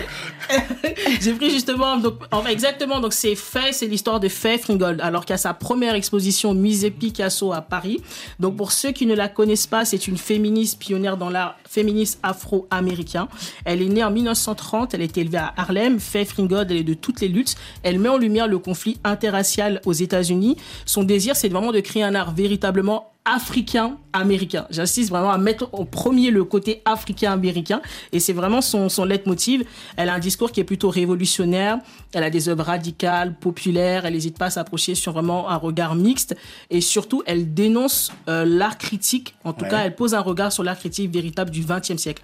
j'ai- 1.21 1.33
pris 1.33 1.51
justement, 1.51 1.97
donc, 1.97 2.15
enfin, 2.31 2.49
exactement, 2.49 3.01
donc 3.01 3.13
c'est 3.13 3.35
Faye, 3.35 3.73
c'est 3.73 3.87
l'histoire 3.87 4.19
de 4.21 4.29
Faye 4.29 4.59
Fringold, 4.59 5.01
alors 5.01 5.25
a 5.29 5.37
sa 5.37 5.55
première 5.55 5.95
exposition 5.95 6.55
musée 6.55 6.91
Picasso 6.91 7.53
à 7.53 7.61
Paris. 7.61 8.01
Donc 8.41 8.57
pour 8.57 8.73
ceux 8.73 8.93
qui 8.93 9.07
ne 9.07 9.15
la 9.15 9.29
connaissent 9.29 9.67
pas, 9.67 9.85
c'est 9.85 10.09
une 10.09 10.17
féministe 10.17 10.79
pionnière 10.79 11.17
dans 11.17 11.31
l'art 11.31 11.57
féministe 11.69 12.19
afro-américain. 12.23 13.29
Elle 13.65 13.83
est 13.83 13.89
née 13.89 14.03
en 14.05 14.11
1930, 14.11 14.95
elle 14.95 15.03
a 15.03 15.05
été 15.05 15.21
élevée 15.21 15.39
à 15.39 15.53
Harlem. 15.57 16.01
Faye 16.01 16.25
Fringold, 16.25 16.71
elle 16.71 16.79
est 16.79 16.83
de 16.85 16.95
toutes 16.95 17.21
les 17.21 17.29
luttes. 17.29 17.55
Elle 17.83 17.99
met 17.99 18.09
en 18.09 18.17
lumière 18.19 18.49
le 18.49 18.59
conflit 18.59 18.99
interracial 19.05 19.81
aux 19.85 19.93
États-Unis. 19.93 20.57
Son 20.87 21.03
désir, 21.05 21.37
c'est 21.37 21.49
vraiment 21.49 21.73
de 21.73 21.81
créer 21.81 22.03
un 22.03 22.15
art 22.15 22.33
véritablement 22.35 23.13
africain-américain. 23.29 24.67
J'insiste 24.71 25.11
vraiment 25.11 25.31
à 25.31 25.39
mettre 25.39 25.69
en 25.73 25.85
premier 25.85 26.31
le 26.31 26.45
côté 26.45 26.83
africain-américain 26.85 27.81
et 28.13 28.21
c'est 28.21 28.33
vraiment 28.33 28.61
son, 28.61 28.89
son 28.89 29.05
leitmotiv. 29.05 29.65
Elle 29.97 30.09
a 30.09 30.15
un 30.15 30.19
discours 30.19 30.51
qui 30.53 30.61
est 30.61 30.65
plutôt 30.65 30.91
révolutionnaire, 30.91 31.79
elle 32.15 32.25
a 32.25 32.31
des 32.31 32.49
œuvres 32.49 32.65
radicales, 32.65 33.35
populaires, 33.39 34.07
elle 34.07 34.15
n'hésite 34.15 34.39
pas 34.39 34.47
à 34.47 34.51
s'approcher 34.51 34.95
sur 34.95 35.13
vraiment 35.13 35.49
un 35.49 35.57
regard 35.57 35.95
mixte 35.95 36.37
et 36.71 36.81
surtout 36.81 37.23
elle 37.27 37.55
dénonce 37.55 38.13
euh, 38.29 38.45
l'art 38.45 38.79
critique, 38.79 39.35
en 39.45 39.53
tout 39.53 39.65
Ouais. 39.65 39.71
cas 39.71 39.81
elle 39.85 39.95
pose 39.97 40.15
un 40.15 40.21
regard 40.21 40.53
sur 40.53 40.63
l'art 40.63 40.79
critique 40.79 41.11
véritable 41.13 41.51
du 41.51 41.63
XXe 41.65 41.97
siècle. 41.97 42.23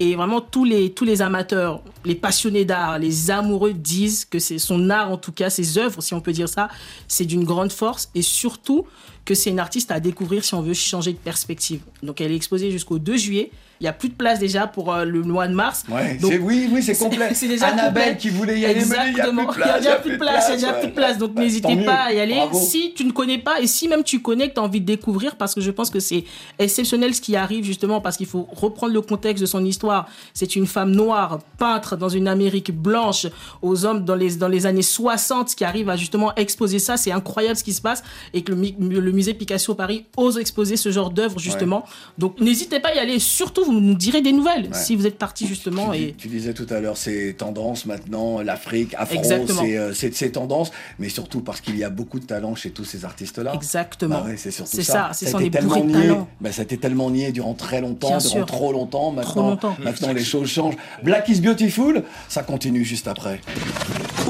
Et 0.00 0.16
vraiment 0.16 0.40
tous 0.40 0.64
les, 0.64 0.90
tous 0.92 1.04
les 1.04 1.22
amateurs, 1.22 1.82
les 2.04 2.14
passionnés 2.14 2.64
d'art, 2.64 2.98
les 2.98 3.30
amoureux 3.30 3.72
disent 3.74 4.24
que 4.24 4.38
c'est 4.38 4.58
son 4.58 4.90
art 4.90 5.10
en 5.12 5.16
tout 5.18 5.32
cas, 5.32 5.50
ses 5.50 5.78
œuvres 5.78 6.02
si 6.02 6.14
on 6.14 6.20
peut 6.20 6.32
dire 6.32 6.48
ça, 6.48 6.68
c'est 7.06 7.26
d'une 7.26 7.44
grande 7.44 7.70
force 7.72 8.10
et 8.14 8.22
surtout 8.22 8.86
que 9.24 9.34
c'est 9.34 9.50
une 9.50 9.60
artiste 9.60 9.90
à 9.90 10.00
découvrir 10.00 10.44
si 10.44 10.54
on 10.54 10.62
veut 10.62 10.74
changer 10.74 11.12
de 11.12 11.18
perspective. 11.18 11.80
Donc 12.02 12.20
elle 12.20 12.32
est 12.32 12.36
exposée 12.36 12.70
jusqu'au 12.70 12.98
2 12.98 13.16
juillet. 13.16 13.50
Il 13.80 13.84
n'y 13.84 13.88
a 13.88 13.92
plus 13.94 14.10
de 14.10 14.14
place 14.14 14.38
déjà 14.38 14.66
pour 14.66 14.92
euh, 14.92 15.04
le 15.06 15.22
mois 15.22 15.48
de 15.48 15.54
mars. 15.54 15.84
Ouais, 15.88 16.16
Donc, 16.20 16.34
oui, 16.42 16.68
oui, 16.70 16.82
c'est 16.82 16.96
complet. 16.98 17.30
C'est 17.34 17.48
déjà 17.48 17.68
Annabelle 17.68 18.18
qui 18.18 18.28
voulait 18.28 18.58
y 18.60 18.66
aller, 18.66 18.80
me 18.80 18.84
dit, 18.84 18.90
il 18.90 18.94
y 18.94 18.96
a 18.96 19.02
plus 19.04 19.12
de 19.12 19.18
Exactement. 19.40 19.46
place, 19.46 19.76
Il 19.80 19.84
y 19.84 19.88
a 19.88 19.96
plus 19.96 20.10
de 20.12 20.16
place. 20.16 20.50
Il 20.54 20.60
y 20.60 20.64
a 20.66 20.72
plus 20.74 20.88
de 20.88 20.92
place. 20.92 21.16
Donc 21.18 21.32
Bah, 21.32 21.42
n'hésitez 21.42 21.76
pas 21.84 21.94
à 21.94 22.12
y 22.12 22.20
aller. 22.20 22.34
Bravo. 22.34 22.60
Si 22.60 22.92
tu 22.94 23.04
ne 23.04 23.12
connais 23.12 23.38
pas 23.38 23.60
et 23.60 23.66
si 23.66 23.88
même 23.88 24.04
tu 24.04 24.20
connais, 24.20 24.48
que 24.50 24.54
tu 24.54 24.60
as 24.60 24.62
envie 24.62 24.80
de 24.82 24.86
découvrir, 24.86 25.36
parce 25.36 25.54
que 25.54 25.60
je 25.62 25.70
pense 25.70 25.88
que 25.88 25.98
c'est 25.98 26.24
exceptionnel 26.58 27.14
ce 27.14 27.20
qui 27.22 27.36
arrive 27.36 27.64
justement 27.64 28.00
parce 28.02 28.16
qu'il 28.18 28.26
faut 28.26 28.46
reprendre 28.52 28.92
le 28.92 29.00
contexte 29.00 29.40
de 29.40 29.46
son 29.46 29.64
histoire. 29.64 30.08
C'est 30.34 30.56
une 30.56 30.66
femme 30.66 30.90
noire, 30.90 31.38
peintre 31.58 31.96
dans 31.96 32.08
une 32.10 32.28
Amérique 32.28 32.72
blanche, 32.76 33.26
aux 33.62 33.86
hommes 33.86 34.04
dans 34.04 34.14
les, 34.14 34.36
dans 34.36 34.48
les 34.48 34.66
années 34.66 34.82
60 34.82 35.54
qui 35.54 35.64
arrive 35.64 35.88
à 35.88 35.96
justement 35.96 36.34
exposer 36.34 36.78
ça. 36.78 36.98
C'est 36.98 37.12
incroyable 37.12 37.56
ce 37.56 37.64
qui 37.64 37.72
se 37.72 37.80
passe 37.80 38.02
et 38.34 38.42
que 38.42 38.52
le 38.52 39.12
musée 39.12 39.32
Picasso 39.32 39.74
Paris 39.74 40.04
ose 40.18 40.36
exposer 40.38 40.76
ce 40.76 40.90
genre 40.90 41.10
d'œuvre 41.10 41.38
justement. 41.38 41.84
Donc 42.18 42.38
n'hésitez 42.40 42.80
pas 42.80 42.90
à 42.90 42.94
y 42.96 42.98
aller. 42.98 43.18
Surtout, 43.18 43.69
vous 43.72 43.80
nous 43.80 43.94
direz 43.94 44.20
des 44.22 44.32
nouvelles 44.32 44.68
si 44.72 44.96
vous 44.96 45.06
êtes 45.06 45.18
parti 45.18 45.46
justement. 45.46 45.92
Et... 45.92 46.14
Tu 46.18 46.28
disais 46.28 46.52
tout 46.54 46.66
à 46.70 46.80
l'heure, 46.80 46.96
c'est 46.96 47.34
tendance 47.38 47.86
maintenant, 47.86 48.40
l'Afrique, 48.42 48.94
Afro, 48.96 49.22
c'est 49.22 49.78
euh, 49.78 49.92
c'est- 49.94 50.14
c'est 50.14 50.30
tendance, 50.30 50.70
mais 50.98 51.08
surtout 51.08 51.40
parce 51.40 51.60
qu'il 51.60 51.76
y 51.76 51.84
a 51.84 51.90
beaucoup 51.90 52.20
de 52.20 52.24
talent 52.26 52.54
chez 52.54 52.70
tous 52.70 52.84
ces 52.84 53.04
artistes-là. 53.04 53.52
Exactement. 53.54 54.20
Bah 54.20 54.26
ouais, 54.28 54.36
c'est 54.36 54.50
surtout 54.50 54.76
ça. 54.76 54.82
ça, 54.82 55.10
c'est 55.12 55.26
ça, 55.26 55.40
été 55.40 55.50
tellement 55.50 55.84
nié. 55.84 56.12
Bah, 56.40 56.52
ça 56.52 56.62
a 56.62 56.64
été 56.64 56.76
tellement 56.78 57.10
nié 57.10 57.32
durant 57.32 57.54
très 57.54 57.80
longtemps, 57.80 58.08
Bien 58.08 58.18
durant 58.18 58.30
sûr. 58.30 58.46
trop 58.46 58.72
longtemps. 58.72 59.10
Maintenant, 59.12 59.32
Trop 59.32 59.50
longtemps. 59.50 59.76
maintenant 59.82 60.12
les 60.12 60.24
choses 60.24 60.48
changent. 60.48 60.76
Black 61.02 61.28
is 61.28 61.40
Beautiful, 61.40 62.02
ça 62.28 62.42
continue 62.42 62.84
juste 62.84 63.08
après. 63.08 63.40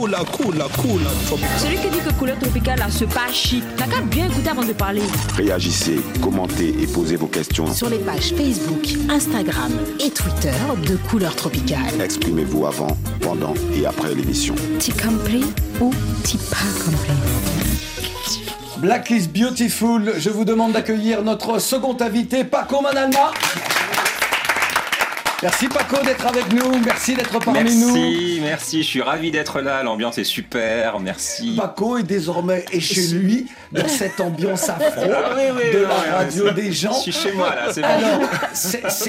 Cool, 0.01 0.17
cool, 0.33 0.55
cool. 0.79 1.01
Celui 1.59 1.77
qui 1.77 1.91
dit 1.91 1.99
que 1.99 2.11
couleur 2.15 2.39
tropicale 2.39 2.81
a 2.81 2.91
ce 2.91 3.05
pas 3.05 3.31
chic, 3.31 3.63
n'a 3.79 3.87
qu'à 3.87 4.01
bien 4.01 4.31
écouter 4.31 4.49
avant 4.49 4.65
de 4.65 4.73
parler. 4.73 5.03
Réagissez, 5.37 6.01
commentez 6.23 6.75
et 6.81 6.87
posez 6.87 7.17
vos 7.17 7.27
questions. 7.27 7.71
Sur 7.75 7.91
les 7.91 7.99
pages 7.99 8.33
Facebook, 8.35 8.95
Instagram 9.11 9.71
et 10.03 10.09
Twitter 10.09 10.55
de 10.89 10.97
Couleur 11.11 11.37
Tropicale. 11.37 12.01
Exprimez-vous 12.03 12.65
avant, 12.65 12.97
pendant 13.21 13.53
et 13.75 13.85
après 13.85 14.15
l'émission. 14.15 14.55
T'y 14.79 14.93
compris 14.93 15.45
ou 15.83 15.93
t'y 16.25 16.39
pas 16.39 16.57
compris 16.83 17.13
Black 18.79 19.11
is 19.11 19.29
Beautiful, 19.29 20.15
je 20.17 20.31
vous 20.31 20.47
demande 20.47 20.73
d'accueillir 20.73 21.23
notre 21.23 21.59
second 21.59 21.99
invité, 22.01 22.45
Paco 22.45 22.81
Manalma. 22.81 23.33
Merci 25.43 25.69
Paco 25.69 25.97
d'être 26.05 26.27
avec 26.27 26.53
nous, 26.53 26.79
merci 26.85 27.15
d'être 27.15 27.39
parmi 27.39 27.75
nous. 27.75 27.95
Merci, 27.95 28.41
merci, 28.43 28.83
je 28.83 28.89
suis 28.89 29.01
ravi 29.01 29.31
d'être 29.31 29.63
là, 29.63 29.83
l'ambiance 29.83 30.19
est 30.19 30.25
super, 30.25 31.01
merci. 31.01 31.55
Paco 31.57 31.97
est 31.97 32.03
désormais 32.03 32.67
chez 32.79 33.07
lui 33.07 33.47
dans 33.73 33.89
cette 33.89 34.21
ambiance 34.21 34.69
afro 34.69 35.01
Ah 35.11 35.31
oui, 35.35 35.45
oui, 35.57 35.73
de 35.73 35.79
oui, 35.79 35.85
la 36.09 36.17
radio 36.19 36.51
des 36.51 36.73
gens. 36.73 36.93
Je 36.93 37.11
suis 37.11 37.13
chez 37.13 37.33
moi 37.33 37.55
là, 37.55 37.73
c'est 37.73 37.81
bon. 37.81 37.89
Alors, 37.89 38.21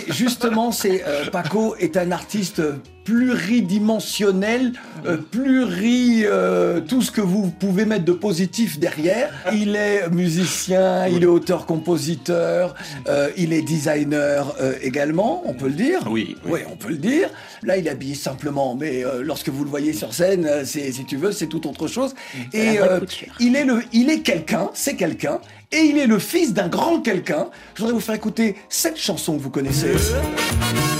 justement, 0.07 0.71
c'est 0.71 1.03
euh, 1.05 1.25
Paco 1.29 1.75
est 1.77 1.97
un 1.97 2.13
artiste 2.13 2.61
pluridimensionnel, 3.03 4.73
euh, 5.05 5.17
pluri 5.17 6.23
euh, 6.25 6.81
tout 6.81 7.01
ce 7.01 7.11
que 7.11 7.21
vous 7.21 7.49
pouvez 7.49 7.85
mettre 7.85 8.05
de 8.05 8.11
positif 8.11 8.79
derrière. 8.79 9.31
Il 9.53 9.75
est 9.75 10.09
musicien, 10.09 11.07
il 11.07 11.23
est 11.23 11.27
auteur-compositeur, 11.27 12.75
euh, 13.07 13.29
il 13.37 13.53
est 13.53 13.61
designer 13.61 14.55
euh, 14.61 14.73
également, 14.81 15.41
on 15.45 15.53
peut 15.53 15.67
le 15.67 15.73
dire. 15.73 15.99
Oui, 16.09 16.35
oui, 16.45 16.61
on 16.71 16.75
peut 16.75 16.89
le 16.89 16.97
dire. 16.97 17.29
Là, 17.63 17.77
il 17.77 17.87
est 17.87 17.91
habillé 17.91 18.15
simplement, 18.15 18.75
mais 18.75 19.03
euh, 19.03 19.21
lorsque 19.23 19.49
vous 19.49 19.63
le 19.63 19.69
voyez 19.69 19.93
sur 19.93 20.13
scène, 20.13 20.47
c'est, 20.65 20.91
si 20.91 21.05
tu 21.05 21.17
veux, 21.17 21.31
c'est 21.31 21.47
tout 21.47 21.67
autre 21.67 21.87
chose. 21.87 22.13
Et 22.53 22.79
euh, 22.79 22.99
il 23.39 23.55
est 23.55 23.65
le, 23.65 23.83
il 23.93 24.09
est 24.09 24.21
quelqu'un, 24.21 24.69
c'est 24.73 24.95
quelqu'un, 24.95 25.39
et 25.71 25.79
il 25.79 25.97
est 25.97 26.07
le 26.07 26.19
fils 26.19 26.53
d'un 26.53 26.67
grand 26.67 27.01
quelqu'un. 27.01 27.49
Je 27.75 27.81
voudrais 27.81 27.93
vous 27.93 27.99
faire 28.01 28.15
écouter 28.15 28.55
cette 28.69 28.97
chanson 28.97 29.37
que 29.37 29.41
vous 29.41 29.49
connaissez. 29.49 29.93
Le 29.93 30.90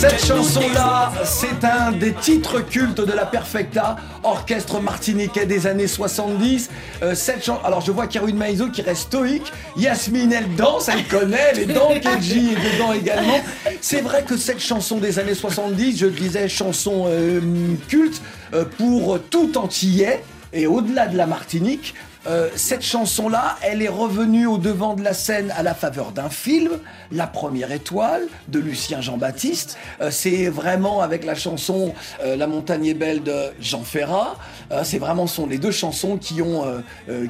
Cette 0.00 0.24
chanson-là, 0.24 1.12
c'est 1.24 1.62
un 1.62 1.92
des 1.92 2.14
titres 2.14 2.60
cultes 2.62 3.02
de 3.02 3.12
la 3.12 3.26
Perfecta, 3.26 3.96
orchestre 4.22 4.80
martiniquais 4.80 5.44
des 5.44 5.66
années 5.66 5.86
70. 5.86 6.70
Euh, 7.02 7.14
cette 7.14 7.44
chan- 7.44 7.60
Alors 7.64 7.82
je 7.82 7.92
vois 7.92 8.06
Caroline 8.06 8.38
Maïzo 8.38 8.68
qui 8.70 8.80
reste 8.80 9.02
stoïque, 9.02 9.52
Yasmine 9.76 10.32
elle 10.32 10.54
danse, 10.54 10.88
elle 10.88 11.04
connaît, 11.06 11.48
elle 11.52 11.58
est 11.60 11.66
dedans, 11.66 11.90
Kenji 12.02 12.52
est 12.54 12.72
dedans 12.78 12.94
également. 12.94 13.40
C'est 13.82 14.00
vrai 14.00 14.22
que 14.26 14.38
cette 14.38 14.60
chanson 14.60 14.96
des 14.96 15.18
années 15.18 15.34
70, 15.34 15.98
je 15.98 16.06
le 16.06 16.12
disais, 16.12 16.48
chanson 16.48 17.04
euh, 17.08 17.40
culte 17.88 18.22
euh, 18.54 18.64
pour 18.78 19.18
tout 19.28 19.58
antillais 19.58 20.22
et 20.54 20.66
au-delà 20.66 21.08
de 21.08 21.16
la 21.18 21.26
Martinique. 21.26 21.94
Euh, 22.26 22.50
cette 22.54 22.82
chanson-là, 22.82 23.56
elle 23.62 23.80
est 23.80 23.88
revenue 23.88 24.46
au 24.46 24.58
devant 24.58 24.94
de 24.94 25.02
la 25.02 25.14
scène 25.14 25.50
à 25.56 25.62
la 25.62 25.74
faveur 25.74 26.12
d'un 26.12 26.28
film, 26.28 26.72
La 27.10 27.26
Première 27.26 27.72
Étoile, 27.72 28.26
de 28.48 28.58
Lucien 28.58 29.00
Jean-Baptiste. 29.00 29.78
Euh, 30.02 30.10
c'est 30.10 30.48
vraiment 30.48 31.00
avec 31.00 31.24
la 31.24 31.34
chanson 31.34 31.94
euh, 32.22 32.36
La 32.36 32.46
Montagne 32.46 32.86
est 32.86 32.94
belle 32.94 33.22
de 33.22 33.52
Jean 33.58 33.82
Ferrat. 33.82 34.36
Euh, 34.70 34.82
c'est 34.84 34.98
vraiment 34.98 35.26
sont 35.26 35.46
les 35.46 35.56
deux 35.58 35.70
chansons 35.70 36.18
qui 36.18 36.42
ont, 36.42 36.64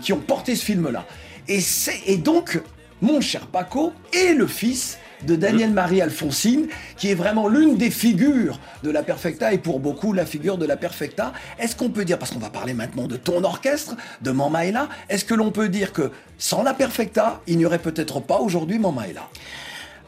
qui 0.02 0.12
ont 0.12 0.18
porté 0.20 0.56
ce 0.56 0.64
film-là. 0.64 1.04
Et, 1.46 1.60
c'est- 1.60 2.00
et 2.06 2.16
donc, 2.16 2.60
mon 3.00 3.20
cher 3.20 3.46
Paco 3.46 3.92
est 4.12 4.34
le 4.34 4.46
fils 4.46 4.98
de 5.26 5.36
Daniel 5.36 5.72
Marie 5.72 6.00
Alfonsine, 6.00 6.68
qui 6.96 7.10
est 7.10 7.14
vraiment 7.14 7.48
l'une 7.48 7.76
des 7.76 7.90
figures 7.90 8.58
de 8.82 8.90
la 8.90 9.02
Perfecta 9.02 9.52
et 9.52 9.58
pour 9.58 9.80
beaucoup 9.80 10.12
la 10.12 10.26
figure 10.26 10.58
de 10.58 10.66
la 10.66 10.76
Perfecta. 10.76 11.32
Est-ce 11.58 11.76
qu'on 11.76 11.90
peut 11.90 12.04
dire, 12.04 12.18
parce 12.18 12.30
qu'on 12.30 12.38
va 12.38 12.50
parler 12.50 12.74
maintenant 12.74 13.06
de 13.06 13.16
ton 13.16 13.44
orchestre, 13.44 13.96
de 14.22 14.30
Mamaïla, 14.30 14.88
est-ce 15.08 15.24
que 15.24 15.34
l'on 15.34 15.50
peut 15.50 15.68
dire 15.68 15.92
que 15.92 16.10
sans 16.38 16.62
la 16.62 16.74
Perfecta, 16.74 17.40
il 17.46 17.58
n'y 17.58 17.66
aurait 17.66 17.78
peut-être 17.78 18.20
pas 18.20 18.38
aujourd'hui 18.38 18.78
Mamaïla 18.78 19.28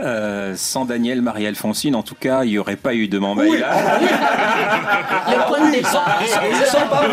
Euh, 0.00 0.54
sans 0.56 0.84
Daniel 0.84 1.22
Marie-Alphonsine, 1.22 1.94
en 1.94 2.02
tout 2.02 2.14
cas, 2.14 2.44
il 2.44 2.50
n'y 2.50 2.58
aurait 2.58 2.76
pas 2.76 2.94
eu 2.94 3.08
de 3.08 3.18
Mambaïla. 3.18 3.68
Alors 5.26 5.46
point 5.46 5.60
de 5.70 5.76
oui, 5.76 5.82
sans, 5.82 6.00
sans- 6.66 6.86
papa. 6.88 7.06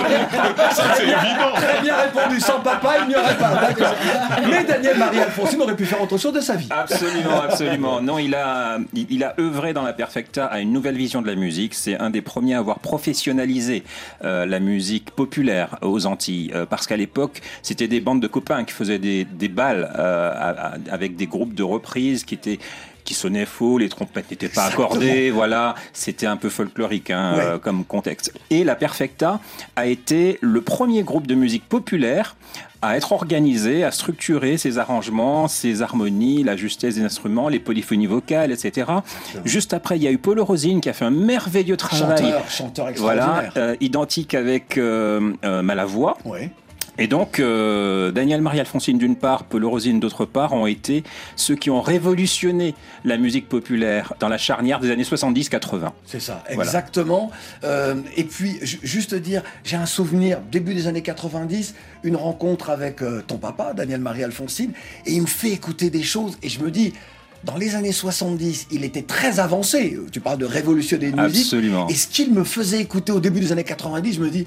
Très 0.70 1.06
bien, 1.06 1.18
très 1.56 1.82
bien 1.82 1.96
répondu. 1.96 2.40
Sans 2.40 2.60
papa, 2.62 2.96
il 3.04 3.10
n'y 3.10 3.16
aurait 3.16 3.38
pas. 3.38 3.50
D'accord. 3.56 3.94
Mais 4.50 4.64
Daniel 4.64 4.98
Marie-Alphonsine 4.98 5.62
aurait 5.62 5.76
pu 5.76 5.86
faire 5.86 6.02
autre 6.02 6.18
chose 6.18 6.34
de 6.34 6.40
sa 6.40 6.56
vie. 6.56 6.70
Absolument, 6.72 7.42
absolument. 7.44 8.02
Non, 8.02 8.18
il 8.18 8.34
a, 8.36 8.78
il, 8.94 9.08
il 9.10 9.24
a 9.24 9.34
œuvré 9.40 9.74
dans 9.74 9.84
la 9.84 9.94
Perfecta 9.94 10.46
à 10.46 10.60
une 10.60 10.72
nouvelle 10.72 10.96
vision 10.96 11.22
de 11.22 11.28
la 11.28 11.36
musique. 11.36 11.74
C'est 11.74 12.00
un 12.00 12.10
des 12.10 12.22
premiers 12.22 12.56
à 12.56 12.60
avoir 12.60 12.80
professionnalisé 12.80 13.84
euh, 14.24 14.46
la 14.46 14.60
musique 14.60 15.12
populaire 15.12 15.78
aux 15.82 16.06
Antilles. 16.06 16.52
Euh, 16.56 16.66
parce 16.66 16.88
qu'à 16.88 16.98
l'époque, 16.98 17.42
c'était 17.62 17.88
des 17.88 18.00
bandes 18.00 18.22
de 18.22 18.28
copains 18.28 18.64
qui 18.64 18.74
faisaient 18.74 19.00
des, 19.00 19.26
des 19.26 19.50
balles 19.50 19.92
euh, 19.98 20.32
à- 20.34 20.68
à- 20.68 20.74
avec 20.92 21.16
des 21.16 21.28
groupes 21.28 21.54
de 21.54 21.64
reprises 21.64 22.24
qui 22.24 22.36
étaient 22.36 22.60
qui 23.10 23.16
sonnaient 23.16 23.48
faux, 23.48 23.80
les 23.80 23.90
trompettes 23.90 24.30
n'étaient 24.30 24.50
pas 24.50 24.66
accordées, 24.66 25.32
voilà, 25.32 25.74
c'était 25.94 26.28
un 26.28 26.38
peu 26.38 26.50
folklorique 26.50 27.10
hein, 27.10 27.34
Ouais. 27.36 27.44
euh, 27.44 27.58
comme 27.58 27.84
contexte. 27.84 28.32
Et 28.52 28.64
la 28.64 28.76
Perfecta 28.76 29.40
a 29.76 29.88
été 29.88 30.38
le 30.42 30.62
premier 30.62 31.02
groupe 31.02 31.26
de 31.26 31.34
musique 31.34 31.68
populaire 31.68 32.36
à 32.84 32.96
être 32.98 33.12
organisé, 33.12 33.84
à 33.84 33.90
structurer 33.92 34.58
ses 34.60 34.78
arrangements, 34.78 35.48
ses 35.48 35.82
harmonies, 35.82 36.44
la 36.44 36.56
justesse 36.56 36.96
des 36.96 37.02
instruments, 37.04 37.50
les 37.50 37.60
polyphonies 37.60 38.06
vocales, 38.06 38.52
etc. 38.52 38.88
Juste 39.44 39.74
après, 39.74 39.98
il 39.98 40.04
y 40.04 40.08
a 40.08 40.12
eu 40.12 40.20
Paul 40.20 40.40
Rosine 40.40 40.80
qui 40.82 40.88
a 40.90 40.94
fait 40.94 41.06
un 41.06 41.10
merveilleux 41.10 41.78
travail. 41.78 42.18
Chanteur, 42.24 42.50
chanteur 42.50 42.90
Voilà, 42.98 43.22
extraordinaire. 43.46 43.54
euh, 43.58 43.76
identique 43.82 44.36
avec 44.36 44.78
euh, 44.78 45.34
euh, 45.44 45.64
Malavoie. 45.64 46.20
Ouais. 46.26 46.52
Et 47.00 47.08
donc, 47.08 47.40
euh, 47.40 48.12
Daniel 48.12 48.42
Marie-Alphonsine 48.42 48.98
d'une 48.98 49.16
part, 49.16 49.46
Paul 49.46 49.64
Rosine 49.66 50.00
d'autre 50.00 50.26
part, 50.26 50.54
ont 50.54 50.68
été 50.68 51.04
ceux 51.38 51.56
qui 51.56 51.70
ont 51.70 51.82
révolutionné 51.82 52.76
la 53.06 53.18
musique 53.18 53.48
populaire 53.48 54.14
dans 54.20 54.28
la 54.28 54.38
charnière 54.38 54.80
des 54.82 54.92
années 54.92 55.04
70-80. 55.04 55.92
C'est 56.06 56.20
ça, 56.22 56.44
Voilà. 56.50 56.64
exactement. 56.64 57.32
Euh, 57.64 57.96
et 58.18 58.26
puis, 58.26 58.60
ju- 58.62 58.80
juste 58.84 59.16
dire, 59.16 59.44
j'ai 59.64 59.78
un 59.78 59.86
souvenir, 59.86 60.40
début 60.52 60.74
des 60.74 60.88
années 60.88 61.02
90, 61.02 61.74
une 62.04 62.18
rencontre 62.18 62.70
avec 62.70 63.02
euh, 63.02 63.22
ton 63.26 63.38
papa, 63.38 63.74
Daniel 63.74 64.02
Marie-Alphonsine, 64.02 64.74
et 65.06 65.14
il 65.14 65.22
me 65.22 65.28
fait 65.28 65.52
écouter 65.52 65.90
des 65.90 66.04
choses, 66.04 66.38
et 66.44 66.50
je 66.50 66.60
me 66.62 66.70
dis, 66.70 66.94
dans 67.46 67.56
les 67.56 67.76
années 67.76 67.94
70, 67.94 68.68
il 68.72 68.84
était 68.84 69.04
très 69.04 69.40
avancé. 69.40 69.98
Tu 70.12 70.20
parles 70.20 70.40
de 70.40 70.46
révolutionner 70.46 71.08
une 71.08 71.22
musique. 71.22 71.46
Absolument. 71.46 71.88
Et 71.88 71.94
ce 71.94 72.08
qu'il 72.08 72.34
me 72.34 72.44
faisait 72.44 72.82
écouter 72.82 73.14
au 73.14 73.22
début 73.22 73.40
des 73.40 73.54
années 73.54 73.64
90, 73.64 74.16
je 74.16 74.20
me 74.20 74.30
dis, 74.30 74.46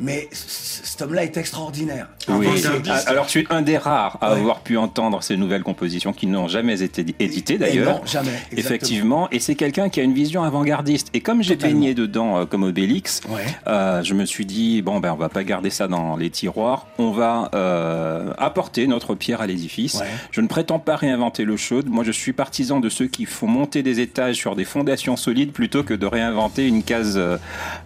mais 0.00 0.28
cet 0.32 1.02
homme-là 1.02 1.24
est 1.24 1.36
extraordinaire. 1.36 2.08
Oui. 2.28 2.46
Avant-gardiste. 2.46 3.08
Alors, 3.08 3.24
je 3.24 3.30
suis 3.30 3.46
un 3.50 3.62
des 3.62 3.78
rares 3.78 4.18
à 4.20 4.32
Ouais. 4.32 4.40
avoir 4.40 4.60
pu 4.60 4.76
entendre 4.76 5.22
ces 5.22 5.36
nouvelles 5.36 5.62
compositions 5.62 6.12
qui 6.12 6.26
n'ont 6.26 6.48
jamais 6.48 6.82
été 6.82 7.04
éditées 7.18 7.58
d'ailleurs. 7.58 7.94
non, 8.00 8.00
jamais. 8.06 8.28
exactement. 8.30 8.58
Effectivement, 8.58 9.28
et 9.30 9.40
c'est 9.40 9.54
quelqu'un 9.54 9.88
qui 9.88 10.00
a 10.00 10.02
une 10.02 10.14
vision 10.14 10.42
avant-gardiste. 10.42 11.08
Et 11.14 11.20
comme 11.20 11.42
j'ai 11.42 11.56
baigné 11.56 11.94
dedans 11.94 12.38
euh, 12.40 12.44
comme 12.46 12.62
Obélix, 12.62 13.20
Ouais. 13.28 13.44
euh, 13.66 14.02
je 14.02 14.14
me 14.14 14.24
suis 14.24 14.46
dit 14.46 14.82
bon 14.82 15.00
ben 15.00 15.12
on 15.12 15.16
va 15.16 15.28
pas 15.28 15.44
garder 15.44 15.70
ça 15.70 15.88
dans 15.88 16.16
les 16.16 16.30
tiroirs, 16.30 16.86
on 16.98 17.10
va 17.10 17.50
euh, 17.54 18.32
apporter 18.38 18.86
notre 18.86 19.14
pierre 19.14 19.40
à 19.40 19.46
l'édifice. 19.46 19.96
Ouais. 19.96 20.06
Je 20.30 20.40
ne 20.40 20.46
prétends 20.46 20.78
pas 20.78 20.96
réinventer 20.96 21.44
l'eau 21.44 21.56
chaude. 21.56 21.88
Moi, 21.88 22.04
je 22.04 22.12
suis 22.12 22.32
partisan 22.32 22.80
de 22.80 22.88
ceux 22.88 23.06
qui 23.06 23.26
font 23.26 23.46
monter 23.46 23.82
des 23.82 24.00
étages 24.00 24.36
sur 24.36 24.54
des 24.56 24.64
fondations 24.64 25.16
solides 25.16 25.52
plutôt 25.52 25.82
que 25.82 25.94
de 25.94 26.06
réinventer 26.06 26.66
une 26.66 26.82
case 26.82 27.14
euh, 27.16 27.36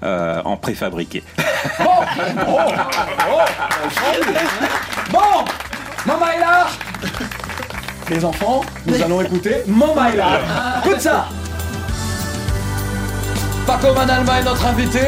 euh, 0.03 0.41
en 0.45 0.57
préfabriqué. 0.57 1.23
Bon, 1.79 1.91
bon, 2.47 2.59
bon, 5.11 5.45
Mama 6.07 6.27
est 6.35 8.15
Les 8.15 8.25
enfants, 8.25 8.63
nous 8.87 9.03
allons 9.03 9.21
écouter 9.21 9.63
Mama 9.67 10.11
est 10.11 10.17
là. 10.17 10.41
Écoute 10.85 11.01
ça. 11.01 11.27
Paco 13.67 13.95
Manalma 13.95 14.41
est 14.41 14.45
notre 14.45 14.67
invité, 14.67 15.01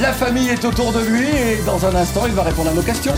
la 0.00 0.12
famille 0.12 0.48
est 0.50 0.64
autour 0.64 0.92
de 0.92 1.00
lui 1.00 1.26
et 1.28 1.56
dans 1.66 1.84
un 1.84 1.94
instant 1.96 2.22
il 2.26 2.32
va 2.32 2.42
répondre 2.44 2.70
à 2.70 2.74
nos 2.74 2.82
questions. 2.82 3.14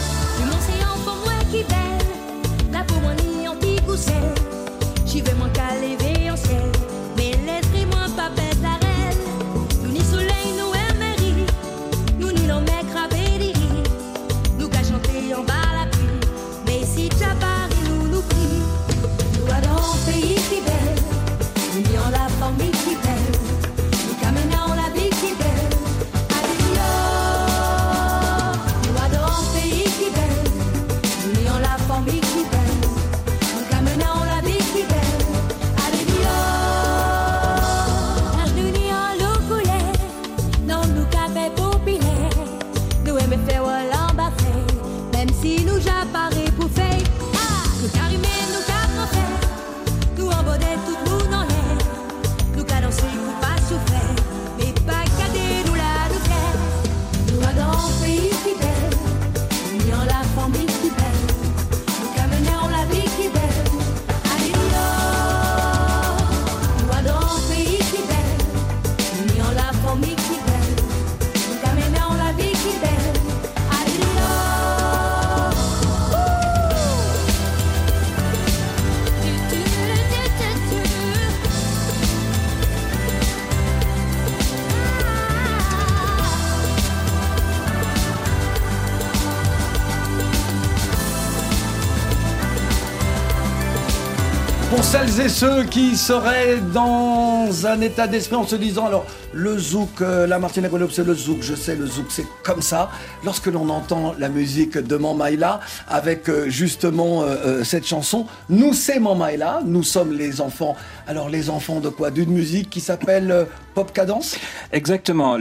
Et 95.21 95.29
ceux 95.29 95.65
qui 95.65 95.97
seraient 95.97 96.59
dans 96.75 97.49
un 97.65 97.81
état 97.81 98.07
d'esprit 98.07 98.37
en 98.37 98.47
se 98.47 98.57
disant 98.57 98.87
alors 98.87 99.07
le 99.33 99.57
zouk, 99.57 100.01
euh, 100.01 100.27
la 100.27 100.39
Martina 100.39 100.69
Guadeloupe 100.69 100.93
c'est 100.93 101.05
le 101.05 101.15
zouk, 101.15 101.39
je 101.41 101.55
sais 101.55 101.77
le 101.77 101.87
zouk 101.87 102.07
c'est 102.09 102.27
comme 102.43 102.61
ça. 102.61 102.91
Lorsque 103.25 103.47
l'on 103.47 103.69
entend 103.69 104.15
la 104.19 104.29
musique 104.29 104.77
de 104.77 104.97
Mamaïla 104.97 105.61
avec 105.89 106.29
euh, 106.29 106.49
justement 106.49 107.23
euh, 107.23 107.65
cette 107.65 107.87
chanson, 107.87 108.27
nous 108.51 108.75
c'est 108.75 108.99
Mamaïla, 108.99 109.61
nous 109.65 109.83
sommes 109.83 110.13
les 110.13 110.41
enfants. 110.41 110.77
Alors 111.07 111.29
les 111.29 111.51
enfants 111.51 111.81
de 111.81 111.89
quoi? 111.89 112.11
D'une 112.11 112.33
musique 112.33 112.69
qui 112.69 112.81
s'appelle 112.81 113.47
Pop 113.77 113.93
Cadence 113.93 114.39
Exactement. 114.73 115.37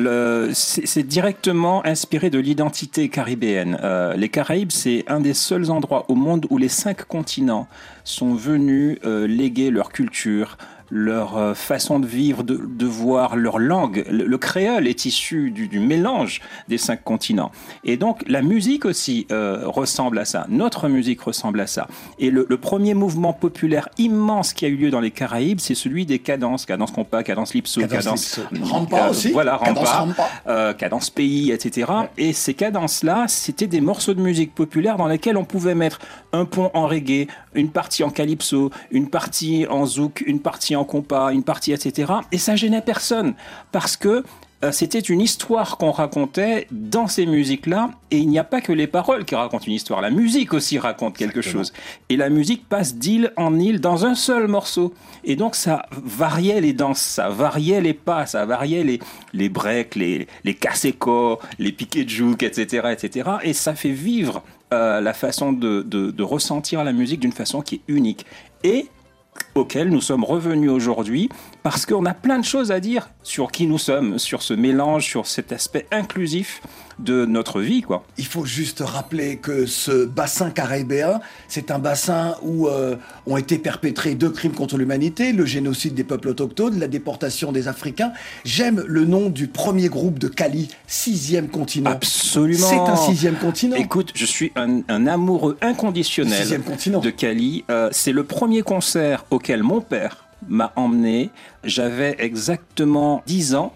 C'est 0.51 1.03
directement 1.03 1.85
inspiré 1.85 2.29
de 2.29 2.37
l'identité 2.37 3.07
caribéenne. 3.07 3.79
Euh, 3.81 4.13
les 4.17 4.27
Caraïbes, 4.27 4.73
c'est 4.73 5.05
un 5.07 5.21
des 5.21 5.33
seuls 5.33 5.71
endroits 5.71 6.03
au 6.09 6.15
monde 6.15 6.45
où 6.49 6.57
les 6.57 6.67
cinq 6.67 7.05
continents 7.05 7.69
sont 8.03 8.33
venus 8.33 8.99
euh, 9.05 9.25
léguer 9.25 9.71
leur 9.71 9.89
culture, 9.89 10.57
leur 10.89 11.37
euh, 11.37 11.53
façon 11.53 11.99
de 11.99 12.07
vivre, 12.07 12.43
de, 12.43 12.59
de 12.63 12.85
voir 12.85 13.35
leur 13.35 13.59
langue. 13.59 14.05
Le, 14.09 14.25
le 14.25 14.37
créole 14.37 14.87
est 14.87 15.05
issu 15.05 15.51
du, 15.51 15.67
du 15.67 15.79
mélange 15.79 16.41
des 16.67 16.77
cinq 16.77 17.03
continents. 17.03 17.51
Et 17.83 17.97
donc 17.97 18.23
la 18.27 18.41
musique 18.41 18.85
aussi 18.85 19.27
euh, 19.31 19.63
ressemble 19.65 20.19
à 20.19 20.25
ça. 20.25 20.45
Notre 20.49 20.87
musique 20.87 21.21
ressemble 21.21 21.59
à 21.59 21.67
ça. 21.67 21.87
Et 22.19 22.29
le, 22.29 22.45
le 22.49 22.57
premier 22.57 22.93
mouvement 22.93 23.33
populaire 23.33 23.89
immense 23.97 24.53
qui 24.53 24.65
a 24.65 24.67
eu 24.67 24.75
lieu 24.75 24.89
dans 24.89 24.99
les 24.99 25.11
Caraïbes, 25.11 25.59
c'est 25.59 25.75
celui 25.75 26.05
des 26.05 26.19
cadences, 26.19 26.65
cadence 26.65 26.91
compas, 26.91 27.23
cadence 27.23 27.53
lipso, 27.53 27.81
Cadence 27.81 28.03
cadence, 28.03 28.39
lipso. 28.51 28.73
Rampa 28.73 29.09
aussi 29.09 29.31
Voilà, 29.31 29.59
Cadence 29.63 29.89
rampa, 29.89 30.29
euh, 30.47 30.73
cadence 30.73 31.09
pays, 31.09 31.51
etc. 31.51 31.91
Et 32.17 32.33
ces 32.33 32.53
cadences-là, 32.53 33.25
c'était 33.27 33.67
des 33.67 33.81
morceaux 33.81 34.13
de 34.13 34.21
musique 34.21 34.53
populaire 34.53 34.97
dans 34.97 35.07
lesquels 35.07 35.37
on 35.37 35.45
pouvait 35.45 35.75
mettre 35.75 35.99
un 36.35 36.45
pont 36.45 36.71
en 36.73 36.87
reggae, 36.87 37.27
une 37.53 37.69
partie 37.69 38.03
en 38.03 38.09
calypso, 38.09 38.71
une 38.91 39.09
partie 39.09 39.65
en 39.69 39.85
zouk, 39.85 40.23
une 40.25 40.39
partie 40.39 40.75
en 40.75 40.83
compas, 40.83 41.31
une 41.31 41.43
partie, 41.43 41.71
etc. 41.71 42.13
Et 42.31 42.37
ça 42.37 42.55
gênait 42.55 42.81
personne 42.81 43.33
parce 43.71 43.97
que 43.97 44.23
euh, 44.65 44.71
c'était 44.71 44.99
une 44.99 45.21
histoire 45.21 45.77
qu'on 45.77 45.91
racontait 45.91 46.67
dans 46.71 47.07
ces 47.07 47.25
musiques-là, 47.25 47.91
et 48.09 48.17
il 48.17 48.29
n'y 48.29 48.39
a 48.39 48.43
pas 48.43 48.61
que 48.61 48.71
les 48.71 48.87
paroles 48.87 49.25
qui 49.25 49.35
racontent 49.35 49.65
une 49.65 49.73
histoire, 49.73 50.01
la 50.01 50.09
musique 50.09 50.53
aussi 50.53 50.79
raconte 50.79 51.17
quelque 51.17 51.41
chose. 51.41 51.73
Et 52.09 52.15
la 52.15 52.29
musique 52.29 52.67
passe 52.67 52.95
d'île 52.95 53.31
en 53.35 53.59
île 53.59 53.81
dans 53.81 54.05
un 54.05 54.15
seul 54.15 54.47
morceau. 54.47 54.93
Et 55.23 55.35
donc 55.35 55.55
ça 55.55 55.85
variait 55.91 56.61
les 56.61 56.73
danses, 56.73 57.01
ça 57.01 57.29
variait 57.29 57.81
les 57.81 57.93
pas, 57.93 58.25
ça 58.25 58.45
variait 58.45 58.83
les, 58.83 58.99
les 59.33 59.49
breaks, 59.49 59.95
les, 59.95 60.27
les 60.43 60.53
cassecos, 60.53 61.39
les 61.59 61.71
piquets 61.71 62.05
de 62.05 62.09
jouk, 62.09 62.41
etc., 62.41 62.89
etc. 62.91 63.29
Et 63.43 63.53
ça 63.53 63.75
fait 63.75 63.91
vivre 63.91 64.41
euh, 64.75 65.01
la 65.01 65.13
façon 65.13 65.53
de, 65.53 65.81
de- 65.81 66.11
de 66.11 66.23
ressentir 66.23 66.83
la 66.83 66.93
musique 66.93 67.19
d'une 67.19 67.31
façon 67.31 67.61
qui 67.61 67.75
est 67.75 67.81
unique. 67.87 68.25
Et 68.63 68.87
auquel 69.53 69.89
nous 69.89 70.01
sommes 70.01 70.23
revenus 70.23 70.69
aujourd'hui 70.69 71.29
parce 71.63 71.85
qu'on 71.85 72.05
a 72.05 72.13
plein 72.13 72.39
de 72.39 72.45
choses 72.45 72.71
à 72.71 72.79
dire 72.79 73.09
sur 73.23 73.51
qui 73.51 73.67
nous 73.67 73.77
sommes, 73.77 74.17
sur 74.19 74.41
ce 74.41 74.53
mélange, 74.53 75.05
sur 75.05 75.27
cet 75.27 75.51
aspect 75.51 75.87
inclusif 75.91 76.61
de 76.99 77.25
notre 77.25 77.61
vie, 77.61 77.81
quoi. 77.81 78.03
Il 78.17 78.25
faut 78.25 78.45
juste 78.45 78.81
rappeler 78.85 79.37
que 79.37 79.65
ce 79.65 80.05
bassin 80.05 80.49
caribéen, 80.49 81.19
c'est 81.47 81.71
un 81.71 81.79
bassin 81.79 82.35
où 82.41 82.67
euh, 82.67 82.95
ont 83.25 83.37
été 83.37 83.57
perpétrés 83.57 84.15
deux 84.15 84.29
crimes 84.29 84.53
contre 84.53 84.77
l'humanité, 84.77 85.33
le 85.33 85.45
génocide 85.45 85.93
des 85.93 86.03
peuples 86.03 86.29
autochtones, 86.29 86.79
la 86.79 86.87
déportation 86.87 87.51
des 87.51 87.67
Africains. 87.67 88.11
J'aime 88.43 88.83
le 88.87 89.05
nom 89.05 89.29
du 89.29 89.47
premier 89.47 89.89
groupe 89.89 90.19
de 90.19 90.27
Cali, 90.27 90.69
sixième 90.87 91.47
continent. 91.49 91.91
Absolument. 91.91 92.67
C'est 92.67 92.77
un 92.77 92.95
sixième 92.95 93.35
continent. 93.35 93.75
Écoute, 93.75 94.11
je 94.15 94.25
suis 94.25 94.51
un, 94.55 94.81
un 94.87 95.07
amoureux 95.07 95.57
inconditionnel 95.61 96.39
Sixième 96.39 96.63
continent. 96.63 96.99
de 96.99 97.09
Cali. 97.09 97.63
Euh, 97.69 97.89
c'est 97.91 98.11
le 98.11 98.23
premier 98.23 98.61
concert 98.61 99.25
auquel 99.31 99.63
mon 99.63 99.81
père 99.81 100.25
m'a 100.47 100.71
emmené. 100.75 101.29
J'avais 101.63 102.15
exactement 102.19 103.23
10 103.27 103.55
ans. 103.55 103.73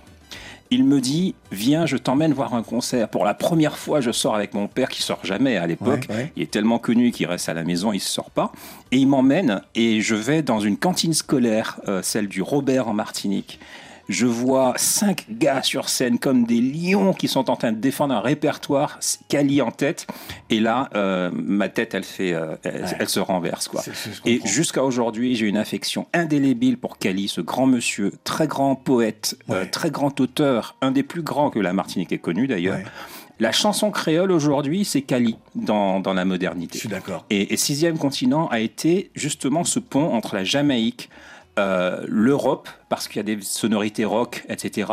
Il 0.72 0.84
me 0.84 1.02
dit, 1.02 1.34
viens, 1.52 1.88
je 1.88 1.98
t'emmène 1.98 2.32
voir 2.32 2.54
un 2.54 2.62
concert. 2.62 3.10
Pour 3.10 3.26
la 3.26 3.34
première 3.34 3.78
fois, 3.78 4.02
je 4.02 4.12
sors 4.12 4.36
avec 4.36 4.54
mon 4.54 4.68
père 4.68 4.90
qui 4.90 5.02
sort 5.02 5.20
jamais 5.24 5.58
à 5.58 5.66
l'époque. 5.66 6.06
Ouais, 6.10 6.16
ouais. 6.16 6.34
Il 6.36 6.44
est 6.44 6.52
tellement 6.52 6.78
connu 6.78 7.12
qu'il 7.12 7.26
reste 7.26 7.50
à 7.50 7.56
la 7.56 7.64
maison, 7.64 7.92
il 7.92 8.00
sort 8.00 8.30
pas. 8.30 8.52
Et 8.92 8.98
il 8.98 9.08
m'emmène 9.08 9.62
et 9.74 10.02
je 10.02 10.16
vais 10.16 10.44
dans 10.44 10.60
une 10.60 10.78
cantine 10.78 11.14
scolaire, 11.14 11.80
euh, 11.88 12.02
celle 12.04 12.28
du 12.28 12.44
Robert 12.44 12.88
en 12.88 12.94
Martinique. 12.94 13.60
Je 14.10 14.26
vois 14.26 14.74
cinq 14.76 15.28
gars 15.30 15.62
sur 15.62 15.88
scène 15.88 16.18
comme 16.18 16.46
des 16.46 16.60
lions 16.60 17.14
qui 17.14 17.28
sont 17.28 17.50
en 17.50 17.56
train 17.56 17.72
de 17.72 17.78
défendre 17.78 18.16
un 18.16 18.20
répertoire, 18.20 19.00
Cali 19.28 19.62
en 19.62 19.70
tête. 19.70 20.08
Et 20.50 20.60
là, 20.60 20.90
euh, 20.96 21.30
ma 21.32 21.70
tête, 21.70 21.94
elle 21.94 22.04
fait, 22.04 22.34
euh, 22.34 22.56
elle, 22.64 22.86
elle 23.00 23.10
se 23.10 23.20
renverse 23.20 23.68
quoi. 23.68 23.84
Et 24.26 24.42
jusqu'à 24.46 24.84
aujourd'hui, 24.84 25.36
j'ai 25.36 25.46
une 25.46 25.58
affection 25.58 26.08
indélébile 26.12 26.78
pour 26.80 26.98
Cali, 26.98 27.28
ce 27.28 27.40
grand 27.40 27.68
monsieur, 27.68 28.12
très 28.24 28.48
grand 28.48 28.76
poète, 28.76 29.38
euh, 29.52 29.66
très 29.72 29.92
grand 29.92 30.20
auteur, 30.20 30.76
un 30.82 30.90
des 30.90 31.04
plus 31.04 31.22
grands 31.22 31.52
que 31.52 31.60
la 31.60 31.72
Martinique 31.74 32.12
ait 32.12 32.18
connu 32.18 32.48
d'ailleurs. 32.48 32.80
La 33.40 33.52
chanson 33.54 33.90
créole 33.92 34.32
aujourd'hui, 34.32 34.84
c'est 34.84 35.02
Cali 35.02 35.38
dans, 35.56 36.00
dans 36.02 36.14
la 36.14 36.26
modernité. 36.26 36.74
Je 36.74 36.80
suis 36.80 36.90
d'accord. 36.90 37.26
Et, 37.30 37.54
et 37.54 37.58
Sixième 37.58 37.98
Continent 37.98 38.48
a 38.48 38.60
été 38.60 39.12
justement 39.16 39.64
ce 39.64 39.80
pont 39.80 40.12
entre 40.14 40.36
la 40.36 40.44
Jamaïque, 40.44 41.10
euh, 41.60 42.02
l'Europe, 42.08 42.70
parce 42.90 43.08
qu'il 43.08 43.18
y 43.18 43.20
a 43.20 43.24
des 43.36 43.40
sonorités 43.42 44.06
rock, 44.06 44.44
etc. 44.50 44.88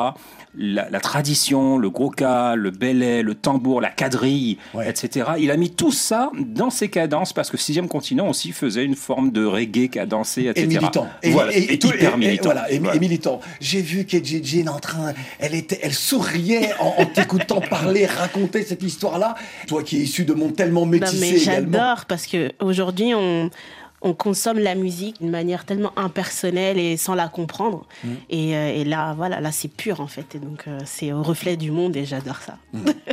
La, 0.59 0.89
la 0.89 1.01
tradition, 1.01 1.77
le 1.77 1.91
groka, 1.91 2.57
le 2.57 2.71
belay, 2.71 3.23
le 3.23 3.35
tambour, 3.35 3.81
la 3.83 3.91
quadrille, 3.91 4.57
etc. 4.85 5.33
Il 5.39 5.51
a 5.51 5.57
mis 5.59 5.71
tout 5.71 5.93
ça 5.93 6.31
dans 6.39 6.71
ses 6.71 6.89
cadences 6.89 7.33
parce 7.35 7.51
que 7.51 7.57
Sixième 7.59 7.89
Continent 7.89 8.29
aussi 8.29 8.53
faisait 8.53 8.85
une 8.85 8.95
forme 8.97 9.33
de 9.33 9.45
reggae 9.45 9.89
cadencé, 9.91 10.47
etc. 10.47 10.63
Et 10.65 10.67
militant. 10.67 11.09
Et, 11.23 11.31
Voilà, 11.31 11.55
et- 11.55 11.75
et 11.75 11.79
tout- 11.79 11.89
hyper 11.89 12.13
et- 12.13 12.15
et- 12.15 12.17
militant. 12.17 12.45
voilà, 12.45 12.71
et- 12.73 12.79
Voilà. 12.79 12.97
et 12.97 12.99
militant. 12.99 13.41
J'ai 13.61 13.83
vu 13.83 14.05
Kedji 14.07 14.43
Jean 14.43 14.69
en 14.75 14.79
train, 14.81 15.13
elle 15.39 15.55
était, 15.55 15.79
elle 15.83 15.95
souriait 15.95 16.71
en, 16.81 17.03
en 17.03 17.07
t'écoutant 17.07 17.61
parler, 17.71 18.07
raconter 18.07 18.63
cette 18.63 18.83
histoire-là. 18.83 19.35
Toi 19.67 19.83
qui 19.83 19.99
es 19.99 20.01
issu 20.01 20.25
de 20.25 20.33
monde 20.33 20.57
tellement 20.57 20.87
Non, 20.87 20.93
métissé 20.93 21.21
mais 21.21 21.39
également. 21.43 21.73
j'adore 21.73 22.05
parce 22.07 22.27
que 22.27 22.53
aujourd'hui 22.61 23.13
on, 23.15 23.51
on 24.07 24.15
consomme 24.15 24.59
la 24.59 24.75
musique 24.75 25.21
d'une 25.21 25.31
manière 25.31 25.65
tellement 25.65 25.93
impersonnelle 25.97 26.79
et 26.79 26.97
sans 26.97 27.15
la 27.15 27.29
comprendre. 27.29 27.85
Mm. 28.05 28.09
Et, 28.31 28.57
euh, 28.57 28.75
et 28.75 28.85
là, 28.85 29.15
voilà, 29.15 29.41
là 29.41 29.53
c'est 29.53 29.69
pur 29.69 30.01
en 30.01 30.07
fait. 30.07 30.35
Et 30.35 30.39
donc 30.39 30.65
euh, 30.69 30.79
c'est 30.85 31.13
au 31.13 31.23
reflet 31.23 31.57
du 31.57 31.71
monde 31.71 31.97
et 31.97 32.05
j'adore 32.05 32.37
ça. 32.37 32.57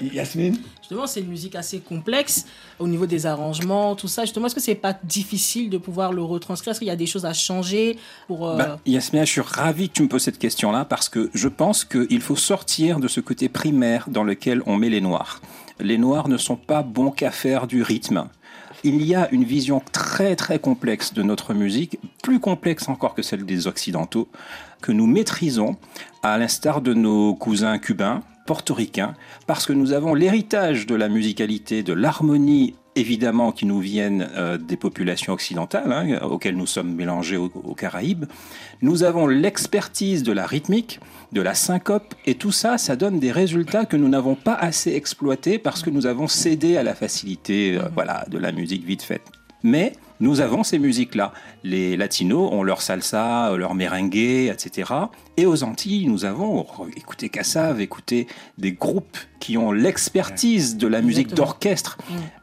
Yasmine? 0.02 0.58
Justement, 0.82 1.08
c'est 1.08 1.22
une 1.22 1.30
musique 1.30 1.56
assez 1.56 1.80
complexe 1.80 2.46
au 2.80 2.88
niveau 2.88 3.06
des 3.06 3.26
arrangements, 3.26 3.96
tout 3.96 4.08
ça. 4.08 4.24
Justement, 4.24 4.46
est-ce 4.46 4.56
que 4.56 4.62
c'est 4.62 4.76
pas 4.76 4.96
difficile 5.04 5.70
de 5.70 5.78
pouvoir 5.78 6.14
le 6.14 6.22
retranscrire? 6.22 6.72
Est-ce 6.72 6.80
qu'il 6.80 6.88
y 6.88 6.92
a 6.92 6.96
des 6.96 7.06
choses 7.06 7.26
à 7.26 7.34
changer 7.34 7.98
pour 8.28 8.48
euh, 8.48 8.58
Bah, 8.58 8.80
Yasmina, 8.86 9.26
je 9.26 9.32
suis 9.32 9.42
ravi 9.42 9.90
que 9.90 9.94
tu 9.94 10.04
me 10.04 10.08
poses 10.08 10.24
cette 10.24 10.40
question-là 10.40 10.86
parce 10.86 11.10
que 11.10 11.32
je 11.34 11.48
pense 11.48 11.84
qu'il 11.86 12.22
faut 12.22 12.36
sortir 12.36 13.00
de 13.00 13.08
ce 13.08 13.20
côté 13.20 13.50
primaire 13.50 14.06
dans 14.10 14.24
lequel 14.24 14.62
on 14.68 14.76
met 14.76 14.90
les 14.90 15.02
noirs. 15.02 15.42
Les 15.80 15.98
noirs 15.98 16.28
ne 16.28 16.38
sont 16.38 16.56
pas 16.56 16.84
bons 16.84 17.10
qu'à 17.12 17.32
faire 17.32 17.66
du 17.66 17.82
rythme. 17.82 18.28
Il 18.86 19.02
y 19.06 19.16
a 19.16 19.30
une 19.32 19.46
vision 19.46 19.82
très 19.94 20.36
très 20.36 20.60
complexe 20.60 21.14
de 21.14 21.24
notre 21.24 21.54
musique, 21.54 22.00
plus 22.22 22.42
complexe 22.42 22.90
encore 22.90 23.16
que 23.16 23.22
celle 23.22 23.46
des 23.46 23.68
Occidentaux, 23.68 24.28
que 24.82 24.92
nous 24.92 25.08
maîtrisons, 25.08 25.78
à 26.22 26.38
l'instar 26.38 26.82
de 26.82 26.94
nos 26.94 27.34
cousins 27.34 27.80
cubains, 27.80 28.24
portoricains, 28.46 29.14
parce 29.48 29.66
que 29.66 29.72
nous 29.72 29.94
avons 29.94 30.14
l'héritage 30.14 30.86
de 30.86 30.96
la 30.96 31.08
musicalité, 31.08 31.82
de 31.82 31.94
l'harmonie 31.94 32.76
évidemment 32.96 33.52
qui 33.52 33.66
nous 33.66 33.80
viennent 33.80 34.30
euh, 34.36 34.58
des 34.58 34.78
populations 34.78 35.34
occidentales, 35.34 35.92
hein, 35.92 36.20
auxquelles 36.22 36.58
nous 36.58 36.68
sommes 36.68 36.94
mélangés 36.94 37.38
aux, 37.38 37.52
aux 37.64 37.74
Caraïbes. 37.76 38.26
Nous 38.82 39.04
avons 39.04 39.28
l'expertise 39.28 40.24
de 40.24 40.32
la 40.32 40.46
rythmique, 40.46 41.00
de 41.34 41.42
la 41.42 41.56
syncope, 41.56 42.14
et 42.26 42.36
tout 42.36 42.52
ça, 42.52 42.78
ça 42.78 42.96
donne 42.96 43.20
des 43.20 43.32
résultats 43.32 43.86
que 43.86 43.98
nous 43.98 44.08
n'avons 44.08 44.36
pas 44.36 44.54
assez 44.54 44.94
exploités 44.94 45.58
parce 45.58 45.82
que 45.82 45.90
nous 45.90 46.06
avons 46.06 46.28
cédé 46.28 46.78
à 46.78 46.84
la 46.84 46.94
facilité 46.94 47.78
euh, 47.78 47.90
voilà, 47.94 48.26
de 48.30 48.38
la 48.38 48.52
musique 48.52 48.86
vite 48.86 49.02
faite. 49.02 49.24
Mais 49.64 49.94
nous 50.20 50.42
avons 50.42 50.64
ces 50.64 50.80
musiques-là. 50.80 51.34
Les 51.64 51.98
latinos 51.98 52.50
ont 52.52 52.64
leur 52.64 52.82
salsa, 52.82 53.52
euh, 53.52 53.58
leur 53.58 53.74
merengue, 53.76 54.16
etc. 54.16 54.92
Et 55.38 55.46
aux 55.46 55.64
Antilles, 55.64 56.08
nous 56.08 56.26
avons, 56.26 56.66
écoutez 56.96 57.30
Cassav, 57.30 57.82
écoutez 57.82 58.28
des 58.58 58.72
groupes 58.74 59.18
qui 59.40 59.58
ont 59.58 59.72
l'expertise 59.72 60.78
de 60.78 60.88
la 60.88 61.02
musique 61.02 61.34
d'orchestre. 61.34 61.98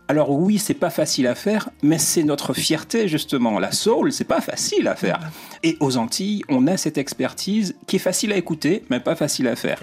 Alors 0.08 0.32
oui, 0.32 0.58
c'est 0.58 0.74
pas 0.74 0.90
facile 0.90 1.28
à 1.28 1.36
faire, 1.36 1.70
mais 1.84 1.96
c'est 1.98 2.24
notre 2.24 2.52
fierté 2.52 3.06
justement. 3.06 3.60
La 3.60 3.70
soul, 3.70 4.12
c'est 4.12 4.24
pas 4.24 4.40
facile 4.40 4.88
à 4.88 4.96
faire. 4.96 5.20
Et 5.62 5.76
aux 5.78 5.96
Antilles, 5.96 6.42
on 6.48 6.66
a 6.66 6.76
cette 6.76 6.98
expertise 6.98 7.76
qui 7.86 7.96
est 7.96 8.00
facile 8.00 8.32
à 8.32 8.36
écouter, 8.36 8.82
mais 8.90 8.98
pas 8.98 9.14
facile 9.14 9.46
à 9.46 9.54
faire. 9.54 9.78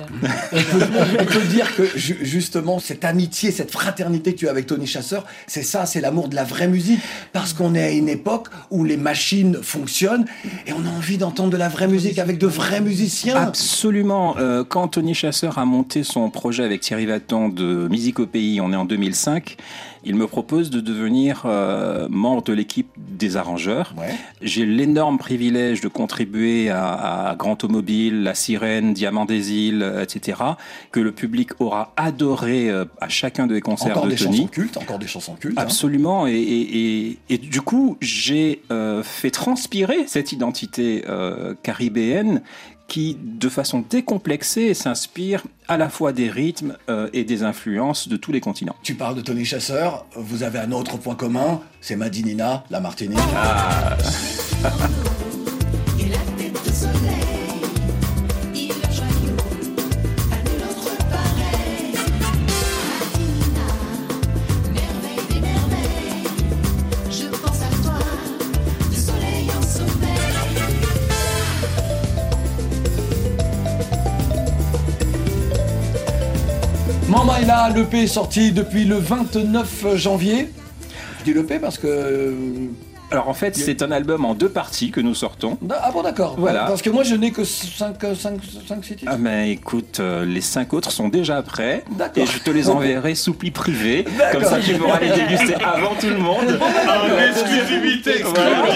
on, 0.51 0.57
peut, 0.57 0.85
on 1.21 1.25
peut 1.25 1.43
dire 1.45 1.73
que 1.77 1.97
ju- 1.97 2.17
justement 2.23 2.79
cette 2.79 3.05
amitié, 3.05 3.51
cette 3.51 3.71
fraternité 3.71 4.33
que 4.33 4.39
tu 4.39 4.47
as 4.49 4.51
avec 4.51 4.65
Tony 4.67 4.85
Chasseur, 4.85 5.25
c'est 5.47 5.63
ça, 5.63 5.85
c'est 5.85 6.01
l'amour 6.01 6.27
de 6.27 6.35
la 6.35 6.43
vraie 6.43 6.67
musique. 6.67 6.99
Parce 7.31 7.53
qu'on 7.53 7.73
est 7.73 7.86
à 7.87 7.91
une 7.91 8.09
époque 8.09 8.47
où 8.71 8.83
les 8.83 8.97
machines 8.97 9.59
fonctionnent 9.61 10.25
et 10.65 10.73
on 10.73 10.85
a 10.85 10.89
envie 10.89 11.17
d'entendre 11.17 11.49
de 11.49 11.57
la 11.57 11.69
vraie 11.69 11.87
musique 11.87 12.19
avec 12.19 12.37
de 12.37 12.47
vrais 12.47 12.81
musiciens. 12.81 13.35
Absolument. 13.35 14.35
Euh, 14.37 14.63
quand 14.67 14.89
Tony 14.89 15.13
Chasseur 15.13 15.57
a 15.57 15.65
monté 15.65 16.03
son 16.03 16.29
projet 16.29 16.63
avec 16.63 16.81
Thierry 16.81 17.05
Vaton 17.05 17.49
de 17.49 17.87
Musique 17.89 18.19
au 18.19 18.25
Pays, 18.25 18.61
on 18.61 18.71
est 18.73 18.75
en 18.75 18.85
2005, 18.85 19.57
il 20.07 20.15
me 20.15 20.25
propose 20.25 20.69
de 20.69 20.79
devenir 20.79 21.43
euh, 21.45 22.07
membre 22.09 22.41
de 22.43 22.53
l'équipe 22.53 22.87
des 22.97 23.35
arrangeurs. 23.35 23.93
J'ai 24.41 24.65
l'énorme 24.65 25.17
privilège 25.17 25.81
de 25.81 25.87
contribuer 25.89 26.69
à, 26.69 27.29
à 27.29 27.35
Grand 27.35 27.51
Automobile, 27.53 28.23
La 28.23 28.33
Sirène, 28.33 28.93
Diamant 28.93 29.25
des 29.25 29.51
Îles, 29.51 29.83
euh, 29.83 30.01
etc., 30.03 30.39
que 30.91 30.99
le 31.01 31.11
public 31.11 31.49
aura 31.59 31.91
adoré 31.97 32.69
euh, 32.69 32.85
à 33.01 33.09
chacun 33.09 33.47
des 33.47 33.59
concerts 33.61 33.91
Encore 33.97 34.05
de 34.05 34.11
des 34.11 34.15
Tony. 34.15 34.37
chansons 34.37 34.47
cultes, 34.47 34.77
encore 34.77 34.99
des 34.99 35.07
chansons 35.07 35.35
cultes. 35.35 35.57
hein. 35.59 35.61
Absolument. 35.61 36.25
Et, 36.25 36.31
et, 36.35 37.09
et, 37.09 37.17
et 37.29 37.37
du 37.37 37.61
coup, 37.61 37.97
j'ai 37.99 38.61
euh, 38.71 39.03
fait 39.03 39.31
transpirer 39.31 40.07
cette 40.07 40.31
identité 40.31 41.03
caribéenne 41.63 42.41
qui, 42.87 43.17
de 43.21 43.49
façon 43.49 43.83
décomplexée, 43.89 44.73
s'inspire 44.73 45.43
à 45.67 45.77
la 45.77 45.89
fois 45.89 46.13
des 46.13 46.29
rythmes 46.29 46.77
euh, 46.89 47.09
et 47.13 47.23
des 47.23 47.43
influences 47.43 48.07
de 48.07 48.17
tous 48.17 48.31
les 48.31 48.41
continents. 48.41 48.75
Tu 48.83 48.95
parles 48.95 49.15
de 49.15 49.21
Tony 49.21 49.45
Chasseur, 49.45 50.05
vous 50.15 50.43
avez 50.43 50.59
un 50.59 50.71
autre 50.71 50.97
point 50.97 51.15
commun, 51.15 51.61
c'est 51.81 51.95
Madinina, 51.95 52.63
la 52.69 52.79
Martinique. 52.79 53.19
Ah. 53.35 53.97
Mamaïla, 77.57 77.75
l'EP 77.75 78.03
est 78.03 78.07
sorti 78.07 78.51
depuis 78.51 78.85
le 78.85 78.97
29 78.97 79.95
janvier. 79.95 80.49
Je 81.19 81.23
dis 81.23 81.33
l'EP 81.33 81.59
parce 81.59 81.77
que... 81.79 82.33
euh, 83.09 83.13
Alors 83.13 83.29
en 83.29 83.33
fait, 83.33 83.55
c'est 83.55 83.81
un 83.81 83.91
album 83.91 84.25
en 84.25 84.33
deux 84.33 84.49
parties 84.49 84.91
que 84.91 84.99
nous 85.01 85.15
sortons. 85.15 85.57
Ah 85.69 85.91
bon 85.91 86.01
d'accord. 86.03 86.35
Voilà. 86.37 86.65
Parce 86.65 86.81
que 86.81 86.89
moi 86.89 87.03
je 87.03 87.15
n'ai 87.15 87.31
que 87.31 87.43
5 87.43 87.95
5 88.15 88.39
5 88.67 88.83
6 88.85 88.95
titres. 88.95 89.11
Ah 89.13 89.17
mais 89.17 89.51
écoute, 89.51 89.99
euh, 89.99 90.25
les 90.25 90.41
cinq 90.41 90.73
autres 90.73 90.91
sont 90.91 91.07
déjà 91.09 91.41
prêts 91.41 91.83
D'accord. 91.91 92.23
et 92.23 92.25
je 92.27 92.39
te 92.39 92.49
les 92.49 92.69
enverrai 92.69 93.15
sous 93.15 93.33
pli 93.33 93.51
privé, 93.51 94.05
comme 94.31 94.43
ça 94.43 94.59
tu 94.59 94.73
pourras 94.75 94.99
les 94.99 95.09
déguster 95.09 95.55
avant 95.63 95.95
tout 95.99 96.07
le 96.09 96.17
monde. 96.17 96.59
En 96.61 97.29
exclusivité, 97.29 98.23
Voilà. 98.23 98.67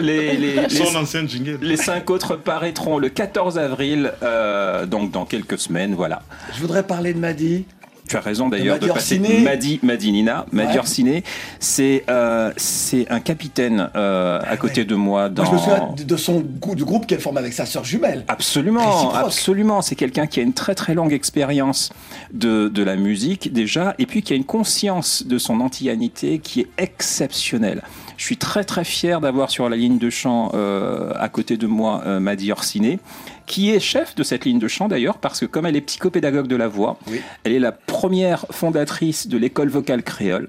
Les, 0.00 0.36
les, 0.36 0.56
les- 0.56 0.68
Son 0.68 0.96
ancien 0.96 1.26
jingle. 1.26 1.58
les 1.62 1.76
cinq 1.76 2.10
autres 2.10 2.36
paraîtront 2.36 2.98
le 2.98 3.08
14 3.08 3.58
avril, 3.58 4.12
euh, 4.22 4.86
donc 4.86 5.10
dans 5.10 5.24
quelques 5.24 5.58
semaines, 5.58 5.94
voilà. 5.94 6.22
Je 6.54 6.60
voudrais 6.60 6.82
parler 6.82 7.14
de 7.14 7.18
Madi. 7.18 7.64
Tu 8.08 8.16
as 8.16 8.20
raison 8.20 8.48
d'ailleurs 8.48 8.78
de 8.78 8.86
passer. 8.88 9.18
Madi, 9.18 9.80
Madi 9.82 10.12
Nina, 10.12 10.44
Madi 10.52 10.74
Ouais. 10.78 11.22
C'est 11.58 12.04
euh, 12.10 12.52
c'est 12.56 13.10
un 13.10 13.20
capitaine 13.20 13.90
euh, 13.96 14.40
à 14.46 14.56
côté 14.56 14.84
de 14.84 14.94
moi 14.94 15.28
dans. 15.28 15.44
Moi 15.44 15.52
je 15.52 15.56
me 15.56 15.58
souviens 15.60 15.94
de- 16.06 16.16
son 16.16 16.44
du 16.74 16.84
groupe 16.84 17.06
qu'elle 17.06 17.20
forme 17.20 17.38
avec 17.38 17.52
sa 17.52 17.64
sœur 17.66 17.84
jumelle. 17.84 18.24
Absolument, 18.28 18.90
Réciproque. 18.90 19.24
absolument. 19.26 19.82
C'est 19.82 19.94
quelqu'un 19.94 20.26
qui 20.26 20.40
a 20.40 20.42
une 20.42 20.52
très 20.52 20.74
très 20.74 20.94
longue 20.94 21.12
expérience 21.12 21.90
de, 22.32 22.68
de 22.68 22.82
la 22.82 22.96
musique 22.96 23.52
déjà, 23.52 23.94
et 23.98 24.06
puis 24.06 24.22
qui 24.22 24.32
a 24.32 24.36
une 24.36 24.44
conscience 24.44 25.26
de 25.26 25.38
son 25.38 25.60
antillanité 25.60 26.38
qui 26.40 26.60
est 26.60 26.68
exceptionnelle. 26.78 27.82
Je 28.16 28.24
suis 28.24 28.36
très 28.36 28.64
très 28.64 28.84
fier 28.84 29.20
d'avoir 29.20 29.50
sur 29.50 29.68
la 29.68 29.76
ligne 29.76 29.98
de 29.98 30.08
chant 30.10 30.52
euh, 30.54 31.10
à 31.18 31.28
côté 31.28 31.56
de 31.56 31.66
moi 31.66 32.02
euh, 32.06 32.20
Madi 32.20 32.52
Orsiné, 32.52 33.00
qui 33.46 33.70
est 33.70 33.80
chef 33.80 34.14
de 34.14 34.22
cette 34.22 34.44
ligne 34.44 34.58
de 34.58 34.68
chant 34.68 34.88
d'ailleurs, 34.88 35.18
parce 35.18 35.40
que 35.40 35.46
comme 35.46 35.66
elle 35.66 35.76
est 35.76 35.82
psychopédagogue 35.82 36.46
de 36.46 36.56
la 36.56 36.68
voix, 36.68 36.98
elle 37.44 37.52
est 37.52 37.58
la 37.58 37.72
première 37.72 38.46
fondatrice 38.50 39.26
de 39.26 39.36
l'école 39.36 39.68
vocale 39.68 40.02
créole. 40.02 40.48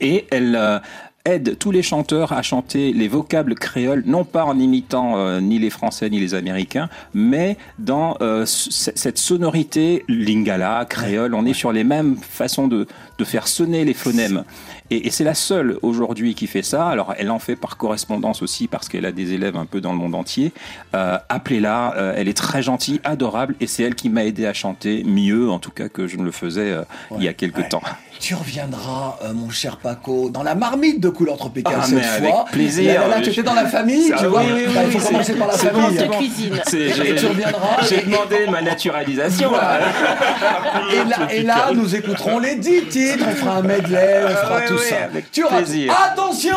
Et 0.00 0.26
elle 0.30 0.56
euh, 0.56 0.78
aide 1.26 1.58
tous 1.58 1.70
les 1.70 1.82
chanteurs 1.82 2.32
à 2.32 2.40
chanter 2.40 2.92
les 2.92 3.06
vocables 3.06 3.54
créoles, 3.54 4.02
non 4.06 4.24
pas 4.24 4.44
en 4.44 4.58
imitant 4.58 5.18
euh, 5.18 5.40
ni 5.40 5.58
les 5.58 5.68
Français 5.68 6.08
ni 6.08 6.18
les 6.18 6.34
Américains, 6.34 6.88
mais 7.12 7.58
dans 7.78 8.16
euh, 8.22 8.46
cette 8.46 9.18
sonorité 9.18 10.04
lingala, 10.08 10.86
créole. 10.88 11.34
On 11.34 11.44
est 11.44 11.52
sur 11.52 11.72
les 11.72 11.84
mêmes 11.84 12.16
façons 12.16 12.68
de, 12.68 12.86
de 13.18 13.24
faire 13.24 13.48
sonner 13.48 13.84
les 13.84 13.92
phonèmes. 13.92 14.44
Et, 14.88 15.06
et 15.06 15.10
c'est 15.10 15.24
la 15.24 15.34
seule 15.34 15.78
aujourd'hui 15.82 16.34
qui 16.34 16.46
fait 16.46 16.62
ça. 16.62 16.88
Alors 16.88 17.14
elle 17.18 17.30
en 17.30 17.38
fait 17.38 17.54
par 17.54 17.76
correspondance 17.76 18.42
aussi 18.42 18.66
parce 18.66 18.88
qu'elle 18.88 19.04
a 19.04 19.12
des 19.12 19.34
élèves 19.34 19.56
un 19.56 19.66
peu 19.66 19.82
dans 19.82 19.92
le 19.92 19.98
monde 19.98 20.14
entier. 20.14 20.52
Euh, 20.94 21.18
Appelez-la, 21.28 22.14
elle 22.16 22.28
est 22.28 22.36
très 22.36 22.62
gentille, 22.62 23.00
adorable, 23.04 23.54
et 23.60 23.66
c'est 23.66 23.82
elle 23.82 23.94
qui 23.94 24.08
m'a 24.08 24.24
aidé 24.24 24.46
à 24.46 24.54
chanter 24.54 25.04
mieux, 25.04 25.50
en 25.50 25.58
tout 25.58 25.70
cas 25.70 25.88
que 25.88 26.06
je 26.06 26.16
ne 26.16 26.24
le 26.24 26.32
faisais 26.32 26.74
il 27.18 27.22
y 27.22 27.28
a 27.28 27.34
quelques 27.34 27.68
temps. 27.68 27.82
Tu 28.18 28.34
reviendras, 28.34 29.18
mon 29.34 29.48
cher 29.50 29.76
Paco, 29.76 30.28
dans 30.30 30.42
la 30.42 30.54
marmite 30.54 31.00
de 31.00 31.09
couleur 31.10 31.36
tropicale 31.36 31.74
Ah, 31.78 31.82
cette 31.84 31.94
mais 31.94 32.04
avec 32.04 32.30
fois. 32.30 32.44
plaisir. 32.50 33.00
Là, 33.02 33.08
là, 33.16 33.20
tu 33.22 33.30
étais 33.30 33.42
dans 33.42 33.54
la 33.54 33.66
famille, 33.66 34.12
Ah 34.14 34.18
tu 34.18 34.24
oui, 34.26 34.30
vois. 34.30 34.40
oui, 34.42 34.64
Bah, 34.66 34.80
il 34.82 34.86
oui, 34.86 34.92
faut 34.92 34.98
c'est- 35.00 35.06
commencer 35.12 35.32
par 35.34 35.48
la 35.48 35.54
c'est 35.54 35.66
famille. 35.70 35.98
bon, 35.98 36.14
hein. 36.14 36.60
C'est- 36.66 36.78
Et 36.78 37.14
tu 37.14 37.26
reviendras. 37.26 37.60
J'ai 37.88 38.02
demandé 38.02 38.46
ma 38.50 38.62
naturalisation. 38.62 39.52
là. 39.52 39.78
Et 40.92 41.08
là, 41.08 41.16
et 41.32 41.42
là, 41.42 41.70
nous 41.74 41.94
écouterons 41.94 42.38
les 42.38 42.56
10 42.56 42.82
titres, 42.88 43.24
on 43.28 43.34
fera 43.34 43.56
un 43.56 43.62
medley, 43.62 44.20
on 44.26 44.28
fera 44.46 44.60
tout 44.62 44.78
ça. 44.78 45.04
avec 45.04 45.30
tu 45.30 45.44
auras 45.44 45.58
plaisir. 45.58 45.92
Attention 46.12 46.56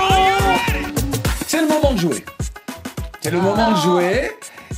C'est 1.47 1.61
le 1.61 1.67
moment 1.67 1.91
de 1.93 1.99
jouer. 1.99 2.25
C'est 3.21 3.31
le 3.31 3.39
moment 3.39 3.71
de 3.71 3.77
jouer. 3.77 4.31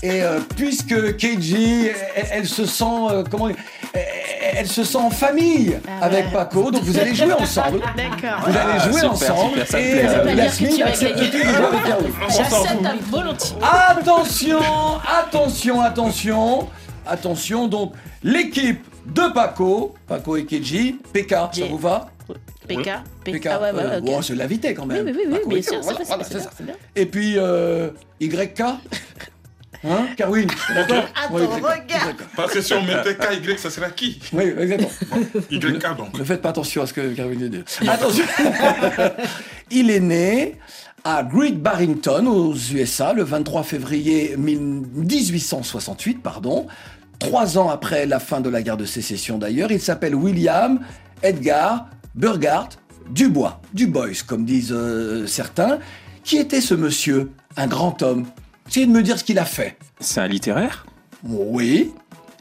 Et 0.03 0.21
euh, 0.21 0.39
puisque 0.55 1.15
Keiji, 1.17 1.87
elle, 2.15 2.25
elle 2.31 2.45
se 2.45 2.65
sent, 2.65 2.83
euh, 3.11 3.23
comment 3.29 3.47
dire, 3.47 3.55
elle, 3.95 4.55
elle 4.57 4.67
se 4.67 4.83
sent 4.83 4.97
en 4.97 5.09
famille 5.09 5.77
avec 6.01 6.31
Paco, 6.31 6.71
donc 6.71 6.83
vous 6.83 6.97
allez 6.97 7.15
jouer 7.15 7.33
ensemble. 7.33 7.79
D'accord. 7.97 8.47
Vous 8.47 8.57
allez 8.57 8.79
jouer 8.79 8.93
super, 8.93 9.11
ensemble. 9.11 9.65
super, 9.65 9.79
et 9.79 10.07
euh, 10.07 10.33
Yasmine 10.33 10.83
accepte 10.83 11.19
de 11.19 11.25
jouer 11.25 11.43
avec. 11.43 12.13
J'accepte 12.29 12.85
à 12.85 12.93
volontiers. 13.09 13.57
Attention, 13.61 14.59
attention, 15.19 15.81
attention, 15.81 16.67
attention. 17.05 17.67
Donc, 17.67 17.93
l'équipe 18.23 18.85
de 19.05 19.33
Paco, 19.33 19.95
Paco 20.07 20.37
et 20.37 20.45
Keji, 20.45 20.99
PK, 21.13 21.29
ça 21.29 21.65
vous 21.69 21.77
va? 21.77 22.07
PK, 22.67 22.89
PK, 23.23 23.45
Ah 23.45 23.61
ouais, 23.61 23.71
ouais, 23.71 23.81
euh, 23.83 24.01
quand 24.73 24.85
même. 24.87 25.05
Oui, 25.05 25.11
oui, 25.15 25.23
oui, 25.27 25.31
Paco 25.31 25.49
bien 25.49 25.57
et 25.59 25.61
sûr, 25.61 25.73
Keji, 25.73 25.93
c'est 25.97 26.03
voilà, 26.07 26.23
c'est 26.23 26.39
ça. 26.39 26.49
Et 26.95 27.05
puis, 27.05 27.35
euh, 27.37 27.89
YK 28.19 28.63
Hein, 29.83 30.07
Carwin 30.17 30.47
D'accord 30.73 31.03
Attends, 31.23 31.33
Ouais, 31.35 31.43
YK. 31.43 31.51
regarde. 31.53 32.15
Parce 32.35 32.53
que 32.53 32.61
si 32.61 32.73
on 32.73 32.83
mettait 32.83 33.15
KY, 33.15 33.57
ça 33.57 33.69
serait 33.69 33.91
qui? 33.95 34.19
Oui, 34.33 34.53
exactement. 34.57 34.91
YK 35.51 35.97
donc. 35.97 36.17
Ne 36.17 36.23
faites 36.23 36.41
pas 36.41 36.49
attention 36.49 36.81
à 36.83 36.87
ce 36.87 36.93
que 36.93 37.13
Carwin 37.13 37.37
vient 37.37 37.49
de 37.49 37.57
dire. 37.57 37.91
Attention 37.91 38.23
Il 39.71 39.89
est 39.91 39.99
né 39.99 40.55
à 41.03 41.23
Great 41.23 41.59
Barrington, 41.61 42.25
aux 42.27 42.55
USA, 42.55 43.13
le 43.13 43.23
23 43.23 43.63
février 43.63 44.35
1868, 44.37 46.21
pardon. 46.21 46.67
Trois 47.19 47.57
ans 47.57 47.69
après 47.69 48.05
la 48.05 48.19
fin 48.19 48.41
de 48.41 48.49
la 48.49 48.61
guerre 48.61 48.77
de 48.77 48.85
sécession 48.85 49.37
d'ailleurs, 49.37 49.71
il 49.71 49.79
s'appelle 49.79 50.15
William 50.15 50.79
Edgar 51.23 51.87
Burghardt 52.13 52.77
Dubois, 53.09 53.61
Dubois, 53.73 54.07
comme 54.25 54.45
disent 54.45 54.73
euh, 54.73 55.27
certains. 55.27 55.79
Qui 56.23 56.37
était 56.37 56.61
ce 56.61 56.73
monsieur 56.73 57.29
Un 57.55 57.67
grand 57.67 58.01
homme. 58.01 58.25
Essayez 58.67 58.85
de 58.87 58.91
me 58.91 59.03
dire 59.03 59.17
ce 59.19 59.23
qu'il 59.23 59.39
a 59.39 59.45
fait. 59.45 59.77
C'est 59.99 60.21
un 60.21 60.27
littéraire? 60.27 60.85
Oui. 61.23 61.93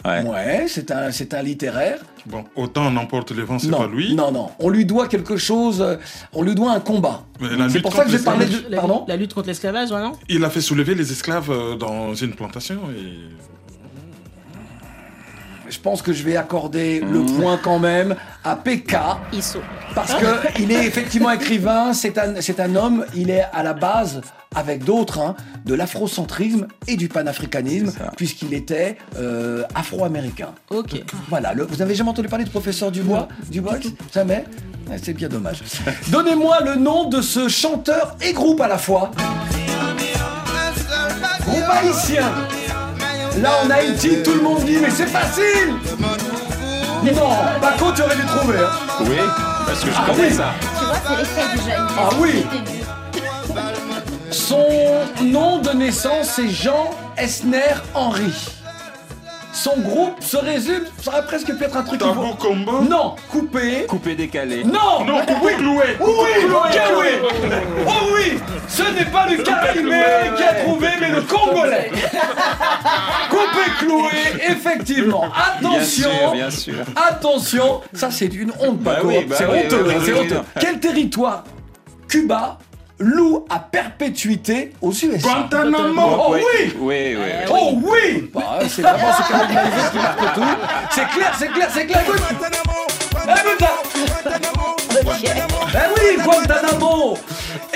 Ouais. 0.04 0.22
Ouais, 0.22 0.64
c'est 0.68 0.90
un, 0.90 1.10
c'est 1.10 1.32
un 1.32 1.42
littéraire. 1.42 1.98
Bon, 2.26 2.44
autant 2.56 2.86
on 2.92 2.96
emporte 2.96 3.30
le 3.32 3.42
vent, 3.42 3.58
c'est 3.58 3.68
Non, 3.68 3.78
pas 3.78 3.86
lui. 3.86 4.14
non, 4.14 4.30
non. 4.32 4.50
On 4.58 4.68
lui 4.68 4.84
doit 4.84 5.08
quelque 5.08 5.36
chose. 5.36 5.80
euh, 5.80 5.96
On 6.32 6.42
lui 6.42 6.54
doit 6.54 6.72
un 6.72 6.80
combat. 6.80 7.24
C'est 7.70 7.80
pour 7.80 7.94
ça 7.94 8.04
que 8.04 8.10
j'ai 8.10 8.18
parlé 8.18 8.46
de. 8.46 8.74
Pardon? 8.74 9.04
La 9.08 9.16
lutte 9.16 9.32
contre 9.34 9.46
l'esclavage, 9.48 9.90
ouais, 9.90 10.00
non 10.00 10.12
Il 10.28 10.44
a 10.44 10.50
fait 10.50 10.60
soulever 10.60 10.94
les 10.94 11.10
esclaves 11.10 11.50
euh, 11.50 11.76
dans 11.76 12.14
une 12.14 12.32
plantation 12.34 12.80
et. 12.96 13.14
Je 15.68 15.78
pense 15.78 16.02
que 16.02 16.12
je 16.12 16.22
vais 16.22 16.36
accorder 16.36 17.00
le 17.00 17.22
point 17.22 17.58
quand 17.62 17.78
même 17.78 18.14
à 18.44 18.56
PK. 18.56 18.96
ISO. 19.32 19.60
Parce 19.94 20.14
que 20.14 20.26
il 20.60 20.70
est 20.72 20.84
effectivement 20.86 21.30
écrivain, 21.30 21.92
c'est 21.92 22.18
un, 22.18 22.40
c'est 22.40 22.60
un 22.60 22.74
homme, 22.76 23.04
il 23.14 23.30
est 23.30 23.44
à 23.52 23.62
la 23.62 23.72
base, 23.72 24.20
avec 24.54 24.84
d'autres, 24.84 25.18
hein, 25.20 25.34
de 25.64 25.74
l'afrocentrisme 25.74 26.66
et 26.86 26.96
du 26.96 27.08
panafricanisme, 27.08 27.92
puisqu'il 28.16 28.54
était 28.54 28.96
euh, 29.18 29.64
afro-américain. 29.74 30.50
Ok. 30.70 31.02
Voilà, 31.28 31.54
le- 31.54 31.64
vous 31.64 31.82
avez 31.82 31.94
jamais 31.94 32.10
entendu 32.10 32.28
parler 32.28 32.44
de 32.44 32.50
professeur 32.50 32.90
Dubois 32.92 33.28
Dubois 33.50 33.76
Jamais 34.12 34.44
Ah, 34.90 34.94
C'est 35.02 35.14
bien 35.14 35.28
dommage. 35.28 35.62
Donnez-moi 36.08 36.58
le 36.64 36.76
nom 36.76 37.08
de 37.08 37.20
ce 37.20 37.48
chanteur 37.48 38.16
et 38.20 38.32
groupe 38.32 38.60
à 38.60 38.68
la 38.68 38.78
fois. 38.78 39.10
Groupe 41.46 41.64
haïtien. 41.70 42.32
Là 43.40 43.50
en 43.64 43.70
Haïti, 43.70 44.22
tout 44.22 44.32
le 44.34 44.40
monde 44.42 44.64
dit 44.64 44.78
mais 44.80 44.90
c'est 44.90 45.06
facile 45.06 45.74
Non, 47.04 47.30
Paco, 47.60 47.92
tu 47.94 48.02
aurais 48.02 48.16
dû 48.16 48.24
trouver. 48.24 48.58
hein. 48.58 48.70
Oui, 49.00 49.16
parce 49.66 49.80
que 49.80 49.90
je 49.90 49.96
Ah 49.96 50.04
connais 50.06 50.28
oui. 50.28 50.34
ça. 50.34 50.52
tu 50.78 50.84
vois, 50.84 50.94
c'est 51.06 51.16
l'effet 51.16 51.56
du 51.56 51.70
jeune. 51.70 51.86
Ah 51.98 52.08
oui 52.18 52.46
Son 54.30 54.66
nom 55.22 55.58
de 55.58 55.70
naissance, 55.70 56.30
c'est 56.36 56.48
Jean 56.48 56.90
Esner 57.16 57.74
Henry. 57.94 58.32
Son 59.54 59.76
groupe 59.78 60.20
se 60.22 60.36
résume, 60.36 60.82
ça 61.00 61.12
aurait 61.12 61.24
presque 61.24 61.54
pu 61.56 61.62
être 61.64 61.76
un 61.76 61.82
truc. 61.84 62.00
Tabou 62.00 62.32
qui 62.32 62.36
combo 62.46 62.80
Non, 62.82 63.14
coupé. 63.30 63.86
Coupé 63.88 64.14
décalé. 64.16 64.64
Non 64.64 65.04
Non, 65.06 65.20
coupé 65.20 65.34
oui. 65.44 65.54
cloué. 65.56 65.84
Oui, 66.00 66.46
cloué. 66.46 67.20
oui. 67.22 67.50
Oh 67.86 67.90
oui 68.14 68.38
Ce 68.68 68.82
n'est 68.82 69.04
pas 69.06 69.26
le 69.28 69.42
Caraïbé 69.42 70.02
qui 70.36 70.42
a 70.42 70.54
trouvé, 70.64 70.88
mais 71.00 71.08
le 71.10 71.22
Congolais 71.22 71.90
Coupé 73.30 73.70
cloué, 73.78 74.10
effectivement. 74.48 75.24
Attention 75.34 75.70
Bien 75.70 75.84
sûr, 75.84 76.32
bien 76.32 76.50
sûr. 76.50 76.74
Attention, 76.96 77.80
ça 77.92 78.10
c'est 78.10 78.34
une 78.34 78.50
honte, 78.60 78.78
Bah 78.80 78.98
oui, 79.04 79.24
bah 79.24 79.36
c'est 79.38 79.46
oui, 79.46 79.60
honteux, 79.66 79.84
oui, 79.86 79.94
oui, 79.96 80.02
c'est 80.04 80.12
oui, 80.12 80.18
honteux. 80.20 80.34
non. 80.34 80.44
Quel 80.60 80.80
territoire? 80.80 81.44
Cuba 82.08 82.58
loue 82.98 83.44
à 83.50 83.58
perpétuité 83.58 84.72
aux 84.80 84.92
USA 84.92 85.16
Guantanamo. 85.18 86.02
Oh 86.28 86.34
oui, 86.34 86.72
Oui, 86.78 87.16
oui. 87.16 87.30
Oh 87.50 87.72
oui 87.82 88.30
Bah, 88.32 88.58
C'est 88.68 88.82
vraiment 88.82 89.06
même 89.30 89.54
Maïvé 89.54 89.82
qui 89.92 89.98
marque 89.98 90.34
tout. 90.34 90.42
C'est 90.90 91.08
clair, 91.08 91.32
c'est 91.38 91.48
clair, 91.48 91.68
c'est 91.72 91.86
clair. 91.86 92.02
Écoute 92.02 93.60
là. 93.60 93.70
Ben 95.72 95.82
oui, 95.96 96.22
Guantanamo 96.22 97.18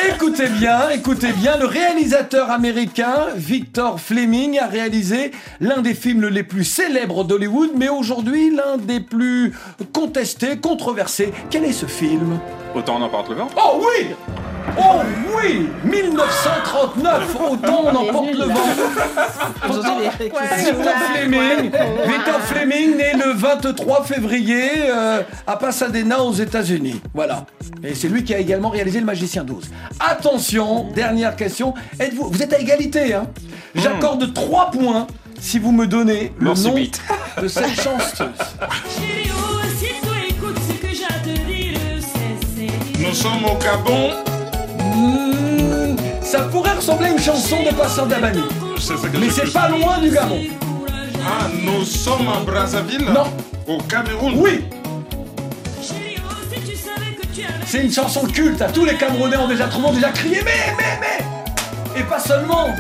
Écoutez 0.09 0.47
bien, 0.49 0.91
écoutez 0.91 1.33
bien, 1.33 1.57
le 1.57 1.67
réalisateur 1.67 2.51
américain 2.51 3.27
Victor 3.35 3.99
Fleming 4.01 4.59
a 4.59 4.67
réalisé 4.67 5.33
l'un 5.61 5.83
des 5.83 5.95
films 5.95 6.29
les 6.29 6.43
plus 6.45 6.65
célèbres 6.65 7.25
d'Hollywood, 7.25 7.71
mais 7.77 7.89
aujourd'hui 7.89 8.55
l'un 8.55 8.77
des 8.77 9.01
plus 9.01 9.53
contestés, 9.93 10.59
controversés. 10.59 11.33
Quel 11.51 11.65
est 11.65 11.73
ce 11.73 11.87
film? 11.87 12.39
Autant 12.79 12.99
on 13.01 13.03
emporte 13.03 13.29
le 13.31 13.35
vent. 13.35 13.49
Oh 13.57 13.81
oui 13.81 14.15
Oh 14.79 15.01
oui 15.37 15.69
1939, 15.83 17.37
autant 17.51 17.83
on 17.87 17.97
emporte 17.97 18.35
le 18.35 18.45
vent. 18.45 18.55
Victor 20.57 20.93
Fleming, 21.13 21.71
Victor 22.07 22.41
Fleming, 22.43 22.97
né 22.97 23.15
le 23.15 23.33
23 23.33 24.05
février 24.05 24.63
euh, 24.89 25.23
à 25.49 25.57
Pasadena 25.57 26.23
aux 26.23 26.35
États-Unis. 26.35 27.01
Voilà. 27.15 27.47
Et 27.83 27.97
c'est 27.97 28.07
lui 28.07 28.23
qui 28.23 28.33
a 28.33 28.39
également 28.39 28.69
réalisé 28.69 29.01
Le 29.01 29.07
Magicien 29.07 29.43
12. 29.43 29.65
Attention, 29.99 30.85
dernière 30.95 31.35
question. 31.35 31.75
Êtes-vous, 31.99 32.29
vous 32.31 32.43
êtes 32.45 32.53
à 32.53 32.61
égalité, 32.61 33.13
hein? 33.13 33.27
J'accorde 33.75 34.33
3 34.33 34.71
points 34.71 35.09
si 35.41 35.59
vous 35.59 35.73
me 35.73 35.89
donnez 35.89 36.33
le 36.39 36.55
nom 36.55 36.75
de 37.43 37.49
cette 37.49 37.71
chanteuse. 37.83 38.29
Nous 43.09 43.15
sommes 43.15 43.47
au 43.47 43.57
Gabon. 43.57 44.11
Hmm, 44.79 45.97
ça 46.21 46.41
pourrait 46.41 46.75
ressembler 46.75 47.07
à 47.07 47.13
une 47.13 47.19
chanson 47.19 47.57
de 47.63 47.75
Passant 47.75 48.05
d'Abani. 48.05 48.43
Mais 49.19 49.31
c'est 49.31 49.51
pas 49.51 49.71
loin 49.71 49.97
du 49.99 50.11
Gabon. 50.11 50.43
Ah, 51.27 51.47
nous 51.65 51.87
sommes 51.87 52.29
à 52.29 52.41
Brazzaville 52.41 53.07
Non. 53.07 53.33
Au 53.67 53.79
Cameroun 53.79 54.35
Oui 54.37 54.63
C'est 57.65 57.83
une 57.85 57.93
chanson 57.93 58.27
culte, 58.27 58.63
tous 58.75 58.85
les 58.85 58.97
Camerounais 58.97 59.37
ont 59.39 59.49
déjà, 59.49 59.69
trop 59.69 59.91
déjà 59.91 60.11
crié 60.11 60.43
mais, 60.45 60.75
mais, 60.77 61.01
mais 61.01 62.01
Et 62.01 62.05
pas 62.05 62.21
seulement 62.21 62.75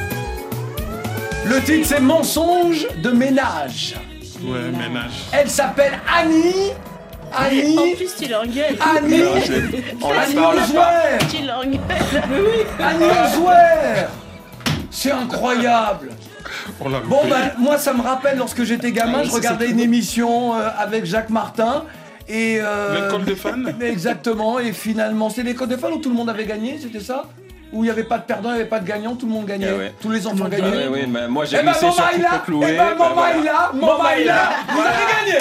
Le 1.46 1.60
titre 1.62 1.86
c'est 1.88 2.00
Mensonge 2.00 2.86
de 3.02 3.10
ménage. 3.10 3.96
Ouais, 4.42 4.70
ménage. 4.72 5.24
Elle 5.32 5.48
s'appelle 5.48 5.98
Annie 6.14 6.72
Annie. 7.36 7.78
En 7.78 7.96
plus, 7.96 8.14
tu 8.16 8.28
l'engueules. 8.28 8.76
Annie. 8.80 9.18
Non, 9.18 9.40
je 9.44 9.52
l'ai- 9.52 9.84
on 10.02 10.12
la 10.12 10.20
Annie 10.22 10.34
parle 10.34 10.56
pas. 10.56 10.62
Ouzouer 10.62 11.28
Tu 11.30 11.46
l'engueules. 11.46 12.66
Annie 12.80 13.04
C'est 14.90 15.10
incroyable. 15.12 16.10
On 16.80 16.88
l'a 16.88 17.00
Bon 17.00 17.20
ben 17.28 17.52
moi 17.58 17.76
ça 17.78 17.92
me 17.92 18.02
rappelle 18.02 18.38
lorsque 18.38 18.64
j'étais 18.64 18.90
gamin, 18.92 19.18
Ah 19.18 19.22
oui, 19.22 19.28
je 19.30 19.34
regardais 19.34 19.68
une 19.68 19.80
émission 19.80 20.54
euh, 20.54 20.68
avec 20.78 21.04
Jacques 21.04 21.30
Martin. 21.30 21.84
Et 22.28 22.58
euh, 22.60 23.04
L'école 23.06 23.24
des 23.24 23.36
fans. 23.36 23.52
Exactement. 23.80 24.58
Et 24.58 24.72
finalement 24.72 25.30
c'est 25.30 25.42
l'école 25.42 25.68
des 25.68 25.76
fans 25.76 25.90
où 25.92 25.98
tout 25.98 26.08
le 26.10 26.14
monde 26.16 26.30
avait 26.30 26.46
gagné, 26.46 26.78
c'était 26.80 27.00
ça? 27.00 27.24
Où 27.72 27.84
il 27.84 27.86
n'y 27.88 27.90
avait 27.90 28.04
pas 28.04 28.16
de 28.16 28.22
perdant, 28.22 28.48
il 28.50 28.54
n'y 28.54 28.60
avait 28.60 28.68
pas 28.68 28.80
de 28.80 28.86
gagnant, 28.86 29.14
tout 29.14 29.26
le 29.26 29.32
monde 29.32 29.44
gagnait, 29.44 29.68
Eh 29.70 29.78
ouais. 29.78 29.94
tous 30.00 30.10
les 30.10 30.26
enfants 30.26 30.44
Ah 30.46 30.48
gagnaient. 30.48 30.88
ouais, 30.88 30.88
ouais, 30.88 31.06
mais 31.06 31.28
moi 31.28 31.44
j'ai 31.44 31.58
Eh 31.60 31.64
ben 31.64 31.72
glissé 31.72 31.90
sur 31.92 32.04
Coupé 32.08 32.26
Cloué. 32.46 32.66
eh 32.70 32.76
bah, 32.78 32.94
vous 32.98 33.04
avez 33.20 33.42
gagné 35.30 35.38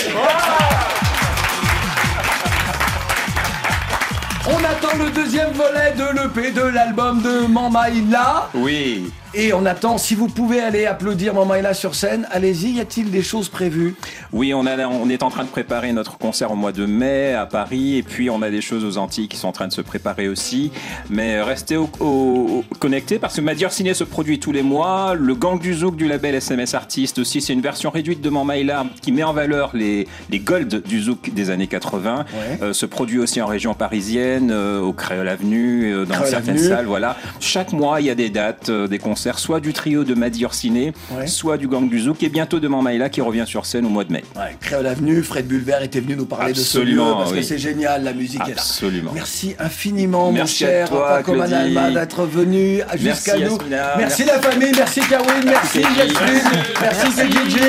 On 4.49 4.57
attend 4.63 4.97
le 4.97 5.09
deuxième 5.11 5.51
volet 5.51 5.93
de 5.97 6.05
l'EP 6.15 6.51
de 6.51 6.61
l'album 6.61 7.21
de 7.21 7.47
Mamaïla. 7.47 8.49
Oui. 8.53 9.11
Et 9.33 9.53
on 9.53 9.65
attend, 9.65 9.97
si 9.97 10.15
vous 10.15 10.27
pouvez 10.29 10.61
aller 10.61 10.85
applaudir 10.85 11.33
Mamaïla 11.33 11.73
sur 11.73 11.95
scène, 11.95 12.27
allez-y, 12.31 12.71
y 12.77 12.79
a-t-il 12.79 13.11
des 13.11 13.21
choses 13.21 13.49
prévues? 13.49 13.93
Oui, 14.31 14.53
on, 14.53 14.65
a, 14.65 14.77
on 14.87 15.09
est 15.09 15.21
en 15.21 15.29
train 15.29 15.43
de 15.43 15.49
préparer 15.49 15.91
notre 15.91 16.17
concert 16.17 16.51
au 16.51 16.55
mois 16.55 16.71
de 16.71 16.85
mai 16.85 17.33
à 17.33 17.45
Paris, 17.45 17.97
et 17.97 18.03
puis 18.03 18.29
on 18.29 18.41
a 18.41 18.49
des 18.49 18.61
choses 18.61 18.83
aux 18.85 18.97
Antilles 18.97 19.27
qui 19.27 19.37
sont 19.37 19.49
en 19.49 19.51
train 19.51 19.67
de 19.67 19.73
se 19.73 19.81
préparer 19.81 20.27
aussi. 20.29 20.71
Mais 21.09 21.41
restez 21.41 21.75
au, 21.77 21.89
au- 21.99 22.63
connectés 22.79 23.19
parce 23.19 23.35
que 23.35 23.41
Madior 23.41 23.71
Ciné 23.71 23.93
se 23.93 24.03
produit 24.05 24.39
tous 24.39 24.51
les 24.53 24.63
mois. 24.63 25.13
Le 25.13 25.35
Gang 25.35 25.59
du 25.59 25.73
Zouk 25.73 25.97
du 25.97 26.07
label 26.07 26.33
SMS 26.35 26.73
Artist 26.73 27.19
aussi, 27.19 27.41
c'est 27.41 27.53
une 27.53 27.61
version 27.61 27.89
réduite 27.89 28.21
de 28.21 28.29
Mamaïla 28.29 28.85
qui 29.01 29.11
met 29.11 29.23
en 29.23 29.33
valeur 29.33 29.71
les, 29.73 30.07
les 30.31 30.39
golds 30.39 30.81
du 30.85 31.01
Zouk 31.01 31.31
des 31.33 31.49
années 31.49 31.67
80. 31.67 32.25
Ouais. 32.33 32.59
Euh, 32.63 32.73
se 32.73 32.85
produit 32.85 33.19
aussi 33.19 33.41
en 33.41 33.45
région 33.47 33.73
parisienne, 33.73 34.49
euh, 34.51 34.79
au 34.79 34.93
Créole 34.93 35.27
Avenue, 35.27 35.93
euh, 35.93 36.05
dans 36.05 36.13
Créole 36.15 36.29
certaines 36.29 36.55
Avenue. 36.55 36.67
salles. 36.69 36.85
Voilà. 36.85 37.17
Chaque 37.39 37.73
mois, 37.73 37.99
il 38.01 38.07
y 38.07 38.09
a 38.09 38.15
des 38.15 38.29
dates, 38.29 38.71
des 38.71 38.97
concerts, 38.99 39.16
soit 39.39 39.59
du 39.59 39.73
trio 39.73 40.03
de 40.03 40.13
Madi 40.13 40.45
Ouais. 40.45 41.27
soit 41.27 41.57
du 41.57 41.67
Gang 41.67 41.89
du 41.89 41.99
Zouk, 41.99 42.21
et 42.23 42.29
bientôt 42.29 42.59
de 42.59 42.67
Mamaïla 42.67 43.09
qui 43.09 43.21
revient 43.21 43.43
sur 43.45 43.65
scène 43.65 43.85
au 43.85 43.89
mois 43.89 44.03
de 44.03 44.13
mai. 44.13 44.23
Ouais, 44.35 44.55
Créole 44.61 44.87
Avenue, 44.87 45.21
Fred 45.23 45.47
Bulver 45.47 45.79
était 45.83 45.99
venu 45.99 46.15
nous 46.15 46.25
parler 46.25 46.53
de 46.53 46.59
ce 46.59 46.79
lieu 46.79 46.97
parce 46.97 47.33
que 47.33 47.41
c'est 47.41 47.57
génial, 47.57 48.03
la 48.03 48.13
musique 48.13 48.41
est 48.47 48.55
là. 48.55 48.61
Absolument. 48.61 49.11
Merci 49.13 49.55
infiniment, 49.59 50.31
Merci 50.31 50.63
mon 50.63 50.69
cher 50.69 50.89
Paco. 50.89 51.33
Manalma, 51.35 51.91
d'être 51.91 52.23
venu 52.25 52.81
jusqu'à 52.95 53.37
nous. 53.39 53.57
Merci, 53.69 53.97
Merci. 53.97 54.25
la 54.25 54.39
famille, 54.39 54.71
merci 54.75 55.01
Kawin, 55.01 55.41
merci. 55.45 55.79
Yasmine, 55.79 56.51
merci 56.81 57.27
Kiki 57.27 57.59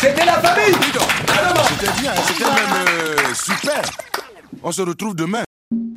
C'était 0.00 0.24
la 0.24 0.32
famille. 0.40 0.74
C'était 0.74 2.00
bien, 2.00 2.12
c'était 2.26 2.44
même 2.44 2.86
euh, 2.88 3.34
super. 3.34 3.82
On 4.62 4.72
se 4.72 4.82
retrouve 4.82 5.14
demain. 5.14 5.42